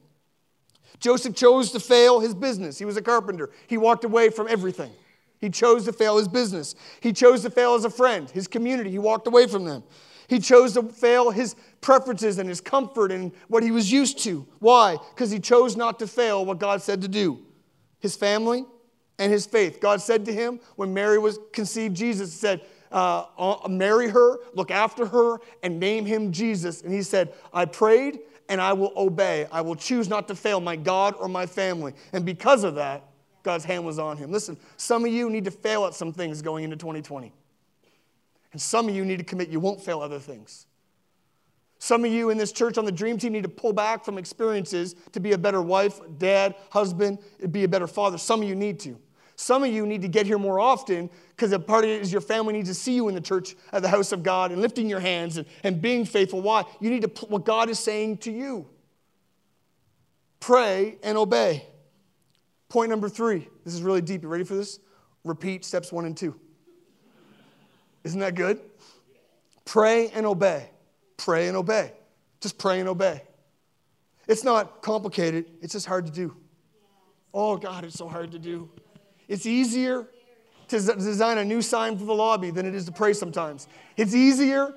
Joseph 0.98 1.36
chose 1.36 1.70
to 1.70 1.78
fail 1.78 2.18
his 2.18 2.34
business. 2.34 2.80
He 2.80 2.84
was 2.84 2.96
a 2.96 3.00
carpenter. 3.00 3.48
He 3.68 3.78
walked 3.78 4.02
away 4.02 4.28
from 4.28 4.48
everything. 4.48 4.90
He 5.38 5.48
chose 5.48 5.84
to 5.84 5.92
fail 5.92 6.18
his 6.18 6.26
business. 6.26 6.74
He 6.98 7.12
chose 7.12 7.42
to 7.42 7.50
fail 7.50 7.74
as 7.74 7.84
a 7.84 7.90
friend, 7.90 8.28
his 8.28 8.48
community. 8.48 8.90
He 8.90 8.98
walked 8.98 9.28
away 9.28 9.46
from 9.46 9.66
them. 9.66 9.84
He 10.26 10.40
chose 10.40 10.72
to 10.72 10.82
fail 10.82 11.30
his 11.30 11.54
preferences 11.80 12.38
and 12.38 12.48
his 12.48 12.60
comfort 12.60 13.12
and 13.12 13.30
what 13.46 13.62
he 13.62 13.70
was 13.70 13.92
used 13.92 14.18
to. 14.24 14.44
Why? 14.58 14.96
Because 15.14 15.30
he 15.30 15.38
chose 15.38 15.76
not 15.76 16.00
to 16.00 16.08
fail 16.08 16.44
what 16.44 16.58
God 16.58 16.82
said 16.82 17.02
to 17.02 17.08
do 17.08 17.38
his 18.02 18.14
family, 18.16 18.66
and 19.18 19.32
his 19.32 19.46
faith. 19.46 19.80
God 19.80 20.00
said 20.00 20.24
to 20.26 20.32
him 20.32 20.58
when 20.76 20.92
Mary 20.92 21.18
was 21.18 21.38
conceived, 21.52 21.96
Jesus 21.96 22.32
said, 22.32 22.60
uh, 22.90 23.26
uh, 23.38 23.68
marry 23.68 24.08
her, 24.08 24.38
look 24.54 24.70
after 24.70 25.06
her, 25.06 25.38
and 25.62 25.78
name 25.78 26.04
him 26.04 26.32
Jesus. 26.32 26.82
And 26.82 26.92
he 26.92 27.02
said, 27.02 27.32
I 27.54 27.64
prayed 27.64 28.20
and 28.48 28.60
I 28.60 28.72
will 28.72 28.92
obey. 28.96 29.46
I 29.50 29.60
will 29.60 29.76
choose 29.76 30.08
not 30.08 30.28
to 30.28 30.34
fail 30.34 30.60
my 30.60 30.76
God 30.76 31.14
or 31.18 31.28
my 31.28 31.46
family. 31.46 31.94
And 32.12 32.26
because 32.26 32.64
of 32.64 32.74
that, 32.74 33.04
God's 33.44 33.64
hand 33.64 33.86
was 33.86 33.98
on 33.98 34.16
him. 34.16 34.30
Listen, 34.30 34.56
some 34.76 35.04
of 35.04 35.12
you 35.12 35.30
need 35.30 35.44
to 35.44 35.50
fail 35.50 35.86
at 35.86 35.94
some 35.94 36.12
things 36.12 36.42
going 36.42 36.64
into 36.64 36.76
2020. 36.76 37.32
And 38.52 38.60
some 38.60 38.88
of 38.88 38.94
you 38.94 39.04
need 39.04 39.18
to 39.18 39.24
commit 39.24 39.48
you 39.48 39.60
won't 39.60 39.80
fail 39.80 40.00
other 40.00 40.18
things. 40.18 40.66
Some 41.82 42.04
of 42.04 42.12
you 42.12 42.30
in 42.30 42.38
this 42.38 42.52
church 42.52 42.78
on 42.78 42.84
the 42.84 42.92
dream 42.92 43.18
team 43.18 43.32
need 43.32 43.42
to 43.42 43.48
pull 43.48 43.72
back 43.72 44.04
from 44.04 44.16
experiences 44.16 44.94
to 45.10 45.18
be 45.18 45.32
a 45.32 45.36
better 45.36 45.60
wife, 45.60 45.98
dad, 46.16 46.54
husband, 46.70 47.18
be 47.50 47.64
a 47.64 47.68
better 47.68 47.88
father. 47.88 48.18
Some 48.18 48.40
of 48.40 48.48
you 48.48 48.54
need 48.54 48.78
to. 48.80 48.96
Some 49.34 49.64
of 49.64 49.70
you 49.72 49.84
need 49.84 50.00
to 50.02 50.06
get 50.06 50.24
here 50.24 50.38
more 50.38 50.60
often 50.60 51.10
because 51.30 51.50
a 51.50 51.58
part 51.58 51.82
of 51.82 51.90
it 51.90 52.00
is 52.00 52.12
your 52.12 52.20
family 52.20 52.52
needs 52.52 52.68
to 52.68 52.74
see 52.74 52.94
you 52.94 53.08
in 53.08 53.16
the 53.16 53.20
church 53.20 53.56
at 53.72 53.82
the 53.82 53.88
house 53.88 54.12
of 54.12 54.22
God 54.22 54.52
and 54.52 54.62
lifting 54.62 54.88
your 54.88 55.00
hands 55.00 55.38
and, 55.38 55.46
and 55.64 55.82
being 55.82 56.04
faithful. 56.04 56.40
Why? 56.40 56.62
You 56.78 56.88
need 56.88 57.02
to 57.02 57.08
put 57.08 57.28
what 57.28 57.44
God 57.44 57.68
is 57.68 57.80
saying 57.80 58.18
to 58.18 58.30
you. 58.30 58.68
Pray 60.38 60.98
and 61.02 61.18
obey. 61.18 61.66
Point 62.68 62.90
number 62.90 63.08
three. 63.08 63.48
This 63.64 63.74
is 63.74 63.82
really 63.82 64.02
deep. 64.02 64.22
You 64.22 64.28
ready 64.28 64.44
for 64.44 64.54
this? 64.54 64.78
Repeat 65.24 65.64
steps 65.64 65.90
one 65.90 66.04
and 66.04 66.16
two. 66.16 66.38
Isn't 68.04 68.20
that 68.20 68.36
good? 68.36 68.60
Pray 69.64 70.10
and 70.10 70.26
obey 70.26 70.68
pray 71.24 71.48
and 71.48 71.56
obey. 71.56 71.92
Just 72.40 72.58
pray 72.58 72.80
and 72.80 72.88
obey. 72.88 73.22
It's 74.26 74.44
not 74.44 74.82
complicated, 74.82 75.46
it's 75.60 75.72
just 75.72 75.86
hard 75.86 76.06
to 76.06 76.12
do. 76.12 76.36
Oh, 77.34 77.56
God, 77.56 77.84
it's 77.84 77.96
so 77.96 78.08
hard 78.08 78.32
to 78.32 78.38
do. 78.38 78.68
It's 79.28 79.46
easier 79.46 80.08
to 80.68 80.80
design 80.80 81.38
a 81.38 81.44
new 81.44 81.62
sign 81.62 81.98
for 81.98 82.04
the 82.04 82.14
lobby 82.14 82.50
than 82.50 82.66
it 82.66 82.74
is 82.74 82.84
to 82.86 82.92
pray 82.92 83.12
sometimes. 83.12 83.68
It's 83.96 84.14
easier 84.14 84.74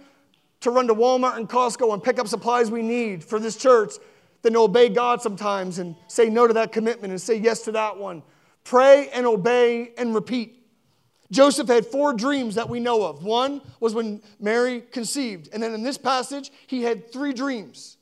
to 0.62 0.72
run 0.72 0.88
to 0.88 0.96
Walmart 0.96 1.38
and 1.38 1.50
Costco 1.50 1.94
and 1.94 2.02
pick 2.02 2.20
up 2.20 2.28
supplies 2.28 2.72
we 2.72 2.82
need 2.82 3.24
for 3.24 3.40
this 3.40 3.58
church 3.58 3.94
than 4.42 4.54
to 4.54 4.60
obey 4.60 4.90
God 4.90 5.22
sometimes 5.22 5.80
and 5.80 5.96
say 6.08 6.30
no 6.30 6.48
to 6.48 6.54
that 6.54 6.72
commitment 6.72 7.12
and 7.12 7.22
say 7.22 7.36
yes 7.36 7.62
to 7.62 7.72
that 7.74 7.98
one. 7.98 8.24
Pray 8.64 9.10
and 9.10 9.26
obey 9.26 9.92
and 9.98 10.14
repeat. 10.14 10.65
Joseph 11.32 11.68
had 11.68 11.86
four 11.86 12.14
dreams 12.14 12.56
that 12.56 12.70
we 12.70 12.80
know 12.80 13.04
of. 13.04 13.24
One 13.24 13.62
was 13.80 13.94
when 13.94 14.22
Mary 14.40 14.82
conceived. 14.82 15.50
And 15.52 15.62
then 15.62 15.74
in 15.74 15.84
this 15.84 15.98
passage, 15.98 16.52
he 16.68 16.84
had 16.84 17.12
three 17.12 17.34
dreams. 17.34 17.98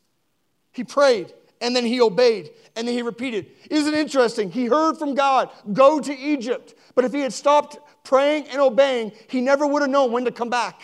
He 0.72 0.84
prayed, 0.84 1.34
and 1.62 1.76
then 1.76 1.86
he 1.86 2.02
obeyed, 2.02 2.52
and 2.76 2.88
then 2.88 2.96
he 2.96 3.02
repeated. 3.02 3.46
Isn't 3.70 3.94
it 3.94 4.00
interesting? 4.00 4.52
He 4.52 4.66
heard 4.66 4.98
from 4.98 5.16
God, 5.16 5.50
go 5.72 6.00
to 6.00 6.14
Egypt. 6.14 6.74
But 6.96 7.06
if 7.06 7.14
he 7.14 7.22
had 7.22 7.32
stopped 7.32 7.78
praying 8.04 8.48
and 8.50 8.60
obeying, 8.60 9.14
he 9.30 9.40
never 9.40 9.66
would 9.66 9.82
have 9.82 9.92
known 9.92 10.12
when 10.12 10.26
to 10.26 10.32
come 10.32 10.50
back. 10.50 10.82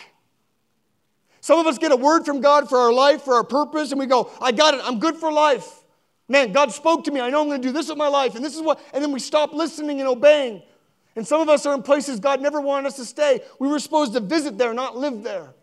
Some 1.42 1.58
of 1.58 1.66
us 1.66 1.78
get 1.78 1.92
a 1.92 1.96
word 1.96 2.24
from 2.24 2.40
God 2.40 2.68
for 2.68 2.78
our 2.78 2.92
life, 2.92 3.22
for 3.22 3.34
our 3.34 3.44
purpose, 3.44 3.90
and 3.90 3.98
we 3.98 4.06
go, 4.06 4.30
I 4.40 4.52
got 4.52 4.74
it, 4.74 4.80
I'm 4.84 4.98
good 4.98 5.16
for 5.16 5.32
life. 5.32 5.82
Man, 6.28 6.52
God 6.52 6.70
spoke 6.70 7.04
to 7.04 7.10
me. 7.10 7.20
I 7.20 7.28
know 7.28 7.40
I'm 7.40 7.48
going 7.48 7.60
to 7.60 7.68
do 7.68 7.72
this 7.72 7.88
with 7.88 7.98
my 7.98 8.08
life, 8.08 8.36
and 8.36 8.44
this 8.44 8.54
is 8.54 8.62
what, 8.62 8.80
and 8.94 9.02
then 9.02 9.10
we 9.10 9.18
stop 9.18 9.52
listening 9.52 10.00
and 10.00 10.08
obeying. 10.08 10.62
And 11.16 11.26
some 11.26 11.40
of 11.40 11.48
us 11.48 11.66
are 11.66 11.74
in 11.74 11.82
places 11.82 12.20
God 12.20 12.40
never 12.40 12.60
wanted 12.60 12.88
us 12.88 12.96
to 12.96 13.04
stay. 13.04 13.40
We 13.58 13.68
were 13.68 13.78
supposed 13.78 14.12
to 14.14 14.20
visit 14.20 14.58
there, 14.58 14.72
not 14.72 14.96
live 14.96 15.22
there. 15.22 15.54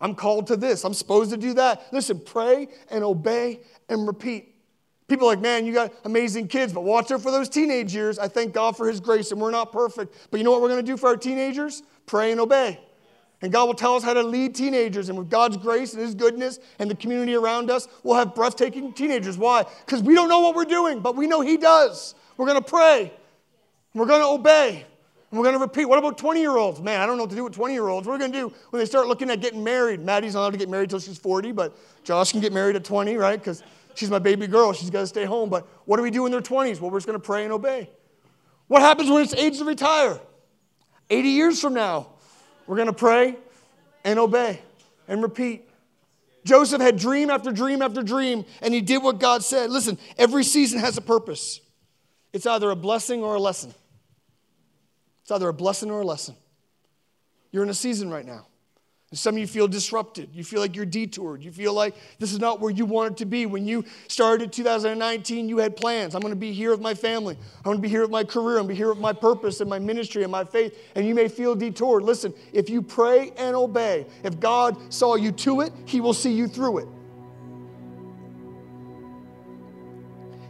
I'm 0.00 0.14
called 0.14 0.48
to 0.48 0.56
this. 0.56 0.84
I'm 0.84 0.94
supposed 0.94 1.30
to 1.30 1.36
do 1.36 1.54
that. 1.54 1.86
Listen, 1.92 2.18
pray 2.18 2.68
and 2.90 3.04
obey 3.04 3.60
and 3.88 4.06
repeat. 4.06 4.48
People 5.08 5.26
like, 5.26 5.40
man, 5.40 5.66
you 5.66 5.72
got 5.74 5.92
amazing 6.04 6.48
kids, 6.48 6.72
but 6.72 6.84
watch 6.84 7.10
out 7.12 7.22
for 7.22 7.30
those 7.30 7.48
teenage 7.48 7.94
years. 7.94 8.18
I 8.18 8.28
thank 8.28 8.54
God 8.54 8.76
for 8.76 8.88
His 8.88 8.98
grace, 8.98 9.30
and 9.30 9.40
we're 9.40 9.50
not 9.50 9.70
perfect. 9.70 10.28
But 10.30 10.38
you 10.38 10.44
know 10.44 10.50
what 10.50 10.62
we're 10.62 10.70
going 10.70 10.84
to 10.84 10.90
do 10.90 10.96
for 10.96 11.08
our 11.08 11.16
teenagers? 11.16 11.82
Pray 12.06 12.32
and 12.32 12.40
obey. 12.40 12.80
And 13.42 13.52
God 13.52 13.66
will 13.66 13.74
tell 13.74 13.94
us 13.94 14.02
how 14.02 14.14
to 14.14 14.22
lead 14.22 14.54
teenagers. 14.54 15.08
And 15.08 15.18
with 15.18 15.28
God's 15.28 15.56
grace 15.56 15.92
and 15.92 16.02
His 16.02 16.14
goodness 16.14 16.58
and 16.78 16.90
the 16.90 16.94
community 16.94 17.34
around 17.34 17.70
us, 17.70 17.88
we'll 18.02 18.16
have 18.16 18.34
breathtaking 18.34 18.92
teenagers. 18.92 19.36
Why? 19.36 19.64
Because 19.84 20.02
we 20.02 20.14
don't 20.14 20.28
know 20.28 20.40
what 20.40 20.54
we're 20.54 20.64
doing, 20.64 21.00
but 21.00 21.14
we 21.14 21.26
know 21.26 21.42
He 21.42 21.56
does. 21.56 22.14
We're 22.36 22.46
going 22.46 22.62
to 22.62 22.68
pray. 22.68 23.12
We're 23.94 24.06
going 24.06 24.20
to 24.20 24.28
obey. 24.28 24.86
And 25.30 25.38
we're 25.38 25.44
going 25.44 25.56
to 25.56 25.60
repeat. 25.60 25.86
What 25.86 25.98
about 25.98 26.18
20 26.18 26.40
year 26.40 26.56
olds? 26.56 26.80
Man, 26.80 27.00
I 27.00 27.06
don't 27.06 27.16
know 27.16 27.22
what 27.22 27.30
to 27.30 27.36
do 27.36 27.44
with 27.44 27.54
20 27.54 27.72
year 27.72 27.88
olds. 27.88 28.06
What 28.06 28.14
are 28.14 28.16
we 28.16 28.20
going 28.20 28.32
to 28.32 28.38
do 28.38 28.54
when 28.70 28.80
they 28.80 28.86
start 28.86 29.06
looking 29.06 29.30
at 29.30 29.40
getting 29.40 29.64
married? 29.64 30.00
Maddie's 30.00 30.34
not 30.34 30.40
allowed 30.40 30.50
to 30.50 30.58
get 30.58 30.68
married 30.68 30.84
until 30.84 31.00
she's 31.00 31.18
40, 31.18 31.52
but 31.52 31.76
Josh 32.04 32.32
can 32.32 32.40
get 32.40 32.52
married 32.52 32.76
at 32.76 32.84
20, 32.84 33.16
right? 33.16 33.38
Because 33.38 33.62
she's 33.94 34.10
my 34.10 34.18
baby 34.18 34.46
girl. 34.46 34.72
She's 34.72 34.90
got 34.90 35.00
to 35.00 35.06
stay 35.06 35.24
home. 35.24 35.48
But 35.48 35.66
what 35.86 35.96
do 35.96 36.02
we 36.02 36.10
do 36.10 36.26
in 36.26 36.32
their 36.32 36.42
20s? 36.42 36.80
Well, 36.80 36.90
we're 36.90 36.98
just 36.98 37.06
going 37.06 37.18
to 37.18 37.24
pray 37.24 37.44
and 37.44 37.52
obey. 37.52 37.88
What 38.68 38.82
happens 38.82 39.10
when 39.10 39.22
it's 39.22 39.34
age 39.34 39.58
to 39.58 39.64
retire? 39.64 40.20
80 41.08 41.28
years 41.28 41.60
from 41.60 41.74
now, 41.74 42.08
we're 42.66 42.76
going 42.76 42.86
to 42.86 42.92
pray 42.92 43.36
and 44.04 44.18
obey 44.18 44.60
and 45.08 45.22
repeat. 45.22 45.68
Joseph 46.44 46.80
had 46.80 46.96
dream 46.96 47.30
after 47.30 47.52
dream 47.52 47.82
after 47.82 48.02
dream, 48.02 48.44
and 48.60 48.74
he 48.74 48.80
did 48.80 49.02
what 49.02 49.18
God 49.18 49.44
said. 49.44 49.70
Listen, 49.70 49.98
every 50.18 50.44
season 50.44 50.80
has 50.80 50.96
a 50.96 51.00
purpose. 51.00 51.60
It's 52.32 52.46
either 52.46 52.70
a 52.70 52.76
blessing 52.76 53.22
or 53.22 53.34
a 53.34 53.40
lesson. 53.40 53.74
Either 55.32 55.48
a 55.48 55.54
blessing 55.54 55.90
or 55.90 56.00
a 56.00 56.04
lesson. 56.04 56.36
You're 57.50 57.62
in 57.62 57.70
a 57.70 57.74
season 57.74 58.10
right 58.10 58.24
now. 58.24 58.46
Some 59.14 59.34
of 59.34 59.40
you 59.40 59.46
feel 59.46 59.68
disrupted. 59.68 60.30
You 60.32 60.42
feel 60.42 60.60
like 60.60 60.74
you're 60.74 60.86
detoured. 60.86 61.42
You 61.42 61.52
feel 61.52 61.74
like 61.74 61.94
this 62.18 62.32
is 62.32 62.38
not 62.38 62.60
where 62.60 62.70
you 62.70 62.86
wanted 62.86 63.18
to 63.18 63.26
be. 63.26 63.44
When 63.44 63.66
you 63.66 63.84
started 64.08 64.52
2019, 64.52 65.50
you 65.50 65.58
had 65.58 65.76
plans. 65.76 66.14
I'm 66.14 66.22
going 66.22 66.32
to 66.32 66.40
be 66.40 66.52
here 66.52 66.70
with 66.70 66.80
my 66.80 66.94
family. 66.94 67.36
I'm 67.58 67.62
going 67.62 67.76
to 67.76 67.82
be 67.82 67.90
here 67.90 68.00
with 68.00 68.10
my 68.10 68.24
career. 68.24 68.56
I'm 68.56 68.64
going 68.64 68.68
to 68.68 68.74
be 68.74 68.76
here 68.76 68.88
with 68.88 68.98
my 68.98 69.12
purpose 69.12 69.60
and 69.60 69.68
my 69.68 69.78
ministry 69.78 70.22
and 70.22 70.32
my 70.32 70.44
faith. 70.44 70.78
And 70.94 71.06
you 71.06 71.14
may 71.14 71.28
feel 71.28 71.54
detoured. 71.54 72.04
Listen, 72.04 72.32
if 72.54 72.70
you 72.70 72.80
pray 72.80 73.32
and 73.36 73.54
obey, 73.54 74.06
if 74.24 74.40
God 74.40 74.78
saw 74.90 75.16
you 75.16 75.30
to 75.32 75.60
it, 75.60 75.74
He 75.84 76.00
will 76.00 76.14
see 76.14 76.32
you 76.32 76.48
through 76.48 76.78
it. 76.78 76.88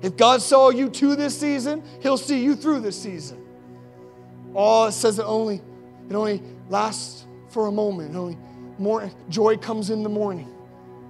If 0.02 0.16
God 0.16 0.40
saw 0.40 0.70
you 0.70 0.88
to 0.88 1.16
this 1.16 1.38
season, 1.38 1.82
He'll 2.00 2.16
see 2.16 2.42
you 2.44 2.54
through 2.54 2.80
this 2.80 3.00
season. 3.00 3.41
Oh, 4.54 4.86
it 4.86 4.92
says 4.92 5.18
it 5.18 5.24
only, 5.24 5.60
it 6.08 6.14
only 6.14 6.42
lasts 6.68 7.26
for 7.48 7.66
a 7.66 7.72
moment. 7.72 8.14
It 8.14 8.18
only 8.18 8.38
more 8.78 9.10
joy 9.28 9.56
comes 9.56 9.90
in 9.90 10.02
the 10.02 10.08
morning. 10.08 10.48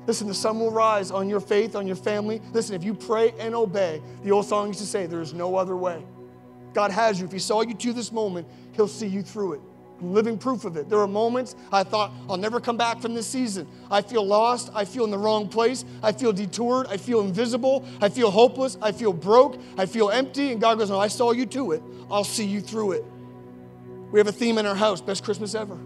Listen, 0.06 0.26
the 0.26 0.34
sun 0.34 0.58
will 0.58 0.70
rise 0.70 1.10
on 1.10 1.28
your 1.28 1.40
faith, 1.40 1.76
on 1.76 1.86
your 1.86 1.96
family. 1.96 2.40
Listen, 2.52 2.74
if 2.74 2.82
you 2.82 2.92
pray 2.92 3.32
and 3.38 3.54
obey, 3.54 4.02
the 4.24 4.32
old 4.32 4.46
song 4.46 4.68
used 4.68 4.80
to 4.80 4.86
say, 4.86 5.06
there 5.06 5.20
is 5.20 5.32
no 5.32 5.54
other 5.54 5.76
way. 5.76 6.04
God 6.74 6.90
has 6.90 7.20
you. 7.20 7.26
If 7.26 7.32
He 7.32 7.38
saw 7.38 7.62
you 7.62 7.74
to 7.74 7.92
this 7.92 8.10
moment, 8.10 8.48
He'll 8.72 8.88
see 8.88 9.06
you 9.06 9.22
through 9.22 9.54
it. 9.54 9.60
I'm 10.00 10.12
living 10.12 10.36
proof 10.36 10.64
of 10.64 10.76
it. 10.76 10.88
There 10.88 10.98
are 10.98 11.06
moments 11.06 11.54
I 11.70 11.84
thought, 11.84 12.10
I'll 12.28 12.36
never 12.36 12.60
come 12.60 12.76
back 12.76 13.00
from 13.00 13.14
this 13.14 13.26
season. 13.26 13.68
I 13.88 14.02
feel 14.02 14.26
lost. 14.26 14.70
I 14.74 14.84
feel 14.84 15.04
in 15.04 15.12
the 15.12 15.18
wrong 15.18 15.48
place. 15.48 15.84
I 16.02 16.10
feel 16.10 16.32
detoured. 16.32 16.88
I 16.88 16.96
feel 16.96 17.20
invisible. 17.20 17.86
I 18.00 18.08
feel 18.08 18.30
hopeless. 18.30 18.76
I 18.82 18.90
feel 18.90 19.12
broke. 19.12 19.60
I 19.78 19.86
feel 19.86 20.10
empty. 20.10 20.50
And 20.50 20.60
God 20.60 20.78
goes, 20.78 20.90
No, 20.90 20.98
I 20.98 21.06
saw 21.06 21.30
you 21.30 21.46
to 21.46 21.72
it. 21.72 21.82
I'll 22.10 22.24
see 22.24 22.44
you 22.44 22.60
through 22.60 22.92
it. 22.92 23.04
We 24.12 24.20
have 24.20 24.28
a 24.28 24.32
theme 24.32 24.58
in 24.58 24.66
our 24.66 24.74
house 24.74 25.00
best 25.00 25.24
Christmas 25.24 25.54
ever. 25.54 25.78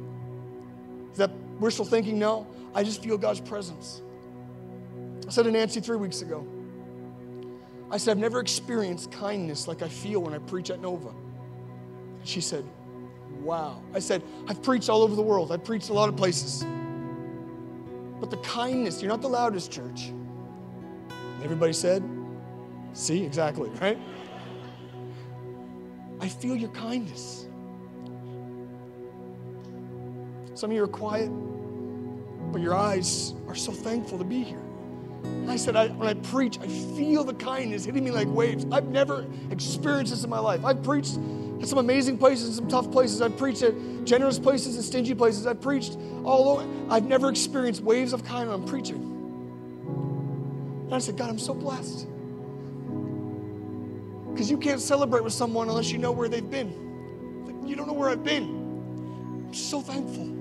Is 1.13 1.19
that 1.19 1.31
wishful 1.61 1.85
thinking? 1.85 2.19
No. 2.19 2.47
I 2.75 2.83
just 2.83 3.03
feel 3.03 3.17
God's 3.17 3.41
presence. 3.41 4.03
I 5.27 5.31
said 5.31 5.45
to 5.45 5.51
Nancy 5.51 5.81
three 5.81 5.97
weeks 5.97 6.21
ago, 6.21 6.47
I 7.91 7.99
said, 7.99 8.11
I've 8.13 8.19
never 8.19 8.41
experienced 8.41 9.13
kindness 9.13 9.69
like 9.69 9.81
I 9.81 9.89
feel 9.89 10.21
when 10.21 10.35
I 10.35 10.39
preach 10.39 10.71
at 10.71 10.81
Nova. 10.81 11.15
She 12.25 12.41
said, 12.41 12.65
Wow. 13.41 13.81
I 13.95 14.01
said, 14.01 14.23
I've 14.49 14.61
preached 14.63 14.89
all 14.89 15.03
over 15.03 15.15
the 15.15 15.23
world, 15.23 15.53
I've 15.53 15.65
preached 15.65 15.89
a 15.91 15.93
lot 15.93 16.09
of 16.09 16.17
places. 16.17 16.67
But 18.19 18.31
the 18.31 18.39
kindness, 18.39 19.01
you're 19.01 19.11
not 19.11 19.23
the 19.23 19.29
loudest 19.29 19.71
church. 19.71 20.13
Everybody 21.45 21.73
said, 21.73 22.03
See, 22.93 23.25
exactly, 23.25 23.71
right? 23.81 23.99
I 26.21 26.29
feel 26.29 26.57
your 26.57 26.71
kindness. 26.71 27.47
Some 30.57 30.71
of 30.71 30.77
you 30.77 30.83
are 30.83 30.89
quiet, 30.89 31.29
but 32.51 32.63
your 32.63 32.75
eyes 32.75 33.35
are 33.47 33.55
so 33.55 33.73
thankful 33.73 34.17
to 34.17 34.25
be 34.25 34.43
here. 34.43 34.63
And 35.23 35.51
I 35.51 35.57
said, 35.57 35.77
I, 35.77 35.89
when 35.89 36.09
I 36.09 36.15
preach, 36.15 36.59
I 36.59 36.67
feel 36.67 37.25
the 37.25 37.35
kindness 37.35 37.85
hitting 37.85 38.03
me 38.03 38.11
like 38.11 38.27
waves. 38.27 38.65
I've 38.73 38.89
never 38.89 39.27
experienced 39.51 40.13
this 40.13 40.25
in 40.25 40.31
my 40.31 40.39
life. 40.39 40.65
I've 40.65 40.83
preached 40.83 41.19
at 41.61 41.69
some 41.69 41.77
amazing 41.77 42.17
places, 42.17 42.47
and 42.47 42.57
some 42.57 42.69
tough 42.69 42.91
places. 42.91 43.21
I've 43.21 43.37
preached 43.37 43.63
at 43.63 43.75
generous 44.05 44.39
places 44.39 44.77
and 44.77 44.85
stingy 44.85 45.15
places. 45.15 45.47
I've 45.47 45.61
preached 45.61 45.99
all 46.25 46.49
over. 46.49 46.67
I've 46.89 47.05
never 47.05 47.29
experienced 47.29 47.83
waves 47.83 48.15
of 48.15 48.25
kindness 48.25 48.57
when 48.57 48.63
I'm 48.63 48.67
preaching. 48.67 49.03
And 50.87 50.95
I 50.95 50.99
said, 51.01 51.19
God, 51.19 51.29
I'm 51.29 51.39
so 51.39 51.53
blessed. 51.53 52.07
Because 54.33 54.51
you 54.51 54.57
can't 54.57 54.81
celebrate 54.81 55.23
with 55.23 55.35
someone 55.35 55.69
unless 55.69 55.91
you 55.91 55.99
know 55.99 56.13
where 56.13 56.31
they've 56.31 56.51
been. 56.51 56.73
You 57.67 57.77
don't 57.77 57.87
know 57.87 57.93
where 57.93 58.09
I've 58.09 58.25
been. 58.25 59.45
I'm 59.49 59.53
so 59.53 59.83
thankful. 59.83 60.36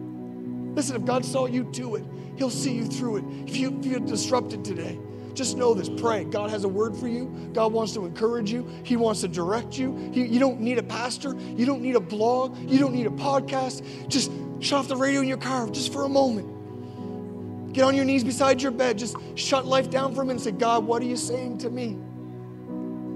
Listen, 0.76 0.96
if 0.98 1.06
God 1.06 1.26
saw 1.26 1.46
you 1.46 1.64
do 1.64 1.96
it, 1.96 2.04
He'll 2.38 2.50
see 2.50 2.74
you 2.74 2.86
through 2.86 3.18
it. 3.18 3.24
If 3.48 3.58
you 3.58 3.82
feel 3.82 4.00
disrupted 4.02 4.64
today, 4.64 5.00
just 5.34 5.58
know 5.58 5.74
this. 5.74 5.90
Pray. 5.90 6.24
God 6.24 6.50
has 6.50 6.64
a 6.64 6.68
word 6.68 6.96
for 6.96 7.08
you. 7.08 7.50
God 7.54 7.74
wants 7.74 7.94
to 7.94 8.06
encourage 8.06 8.52
you. 8.52 8.68
He 8.84 8.96
wants 8.96 9.22
to 9.22 9.28
direct 9.28 9.78
you. 9.78 9.96
He, 10.14 10.26
you 10.26 10.40
don't 10.40 10.62
need 10.62 10.78
a 10.78 10.84
pastor. 10.84 11.36
You 11.36 11.66
don't 11.66 11.82
need 11.82 11.96
a 11.96 12.00
blog. 12.00 12.58
You 12.58 12.80
don't 12.80 12.94
need 12.94 13.08
a 13.08 13.12
podcast. 13.12 14.08
Just 14.08 14.32
shut 14.60 14.80
off 14.80 14.88
the 14.88 14.96
radio 14.96 15.22
in 15.22 15.28
your 15.28 15.38
car 15.38 15.70
just 15.70 15.92
for 15.92 16.06
a 16.06 16.10
moment. 16.10 17.74
Get 17.74 17.84
on 17.84 17.96
your 17.96 18.06
knees 18.06 18.24
beside 18.24 18.62
your 18.62 18.72
bed. 18.72 18.98
Just 18.98 19.18
shut 19.36 19.66
life 19.66 19.90
down 19.90 20.16
for 20.16 20.22
a 20.22 20.26
minute 20.26 20.46
and 20.46 20.56
say, 20.56 20.58
God, 20.58 20.86
what 20.86 21.02
are 21.02 21.06
you 21.06 21.18
saying 21.18 21.58
to 21.60 21.70
me? 21.70 21.98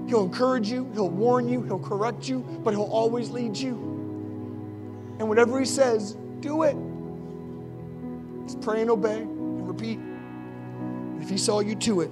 He'll 0.09 0.23
encourage 0.23 0.69
you, 0.69 0.89
He'll 0.93 1.09
warn 1.09 1.47
you, 1.47 1.61
He'll 1.61 1.79
correct 1.79 2.27
you, 2.27 2.39
but 2.63 2.73
He'll 2.73 2.83
always 2.83 3.29
lead 3.29 3.55
you. 3.55 3.75
And 5.19 5.29
whatever 5.29 5.59
He 5.59 5.65
says, 5.65 6.17
do 6.41 6.63
it. 6.63 6.75
Just 8.49 8.61
pray 8.61 8.81
and 8.81 8.89
obey 8.89 9.19
and 9.19 9.67
repeat. 9.67 9.99
And 9.99 11.21
if 11.21 11.29
He 11.29 11.37
saw 11.37 11.59
you 11.59 11.75
to 11.75 12.01
it, 12.01 12.09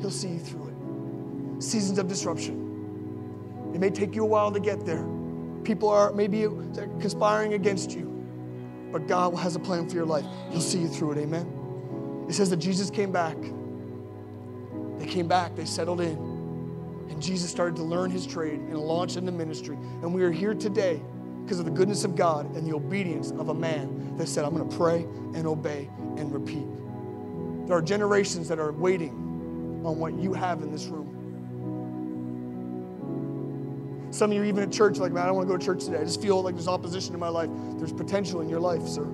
He'll 0.00 0.12
see 0.12 0.28
you 0.28 0.38
through 0.38 0.68
it. 0.68 1.60
Seasons 1.60 1.98
of 1.98 2.06
disruption. 2.06 3.72
It 3.74 3.80
may 3.80 3.90
take 3.90 4.14
you 4.14 4.22
a 4.22 4.26
while 4.26 4.52
to 4.52 4.60
get 4.60 4.86
there. 4.86 5.04
People 5.64 5.88
are 5.88 6.12
maybe 6.12 6.42
conspiring 7.00 7.54
against 7.54 7.90
you, 7.90 8.04
but 8.92 9.08
God 9.08 9.34
has 9.34 9.56
a 9.56 9.58
plan 9.58 9.88
for 9.88 9.96
your 9.96 10.06
life. 10.06 10.24
He'll 10.50 10.60
see 10.60 10.78
you 10.78 10.86
through 10.86 11.12
it. 11.12 11.18
Amen. 11.18 12.26
It 12.28 12.34
says 12.34 12.48
that 12.50 12.58
Jesus 12.58 12.88
came 12.88 13.10
back. 13.10 13.36
They 15.00 15.06
came 15.06 15.26
back, 15.26 15.56
they 15.56 15.64
settled 15.64 16.00
in. 16.00 16.16
And 17.10 17.20
Jesus 17.20 17.50
started 17.50 17.74
to 17.74 17.82
learn 17.82 18.12
his 18.12 18.24
trade 18.24 18.60
and 18.60 18.78
launch 18.78 19.16
into 19.16 19.32
ministry. 19.32 19.74
And 19.74 20.14
we 20.14 20.22
are 20.22 20.30
here 20.30 20.54
today 20.54 21.02
because 21.46 21.60
of 21.60 21.64
the 21.64 21.70
goodness 21.70 22.02
of 22.02 22.16
God 22.16 22.56
and 22.56 22.66
the 22.66 22.74
obedience 22.74 23.30
of 23.30 23.50
a 23.50 23.54
man 23.54 24.16
that 24.16 24.26
said, 24.26 24.44
I'm 24.44 24.56
going 24.56 24.68
to 24.68 24.76
pray 24.76 25.02
and 25.38 25.46
obey 25.46 25.88
and 26.16 26.32
repeat. 26.32 26.66
There 27.68 27.76
are 27.76 27.82
generations 27.82 28.48
that 28.48 28.58
are 28.58 28.72
waiting 28.72 29.12
on 29.84 29.96
what 30.00 30.18
you 30.18 30.32
have 30.32 30.62
in 30.62 30.72
this 30.72 30.86
room. 30.86 31.12
Some 34.10 34.32
of 34.32 34.36
you, 34.36 34.42
even 34.42 34.64
at 34.64 34.72
church, 34.72 34.98
like, 34.98 35.12
man, 35.12 35.22
I 35.22 35.26
don't 35.26 35.36
want 35.36 35.46
to 35.46 35.54
go 35.54 35.56
to 35.56 35.64
church 35.64 35.84
today. 35.84 35.98
I 35.98 36.04
just 36.04 36.20
feel 36.20 36.42
like 36.42 36.56
there's 36.56 36.66
opposition 36.66 37.14
in 37.14 37.20
my 37.20 37.28
life. 37.28 37.50
There's 37.76 37.92
potential 37.92 38.40
in 38.40 38.48
your 38.48 38.58
life, 38.58 38.84
sir. 38.88 39.06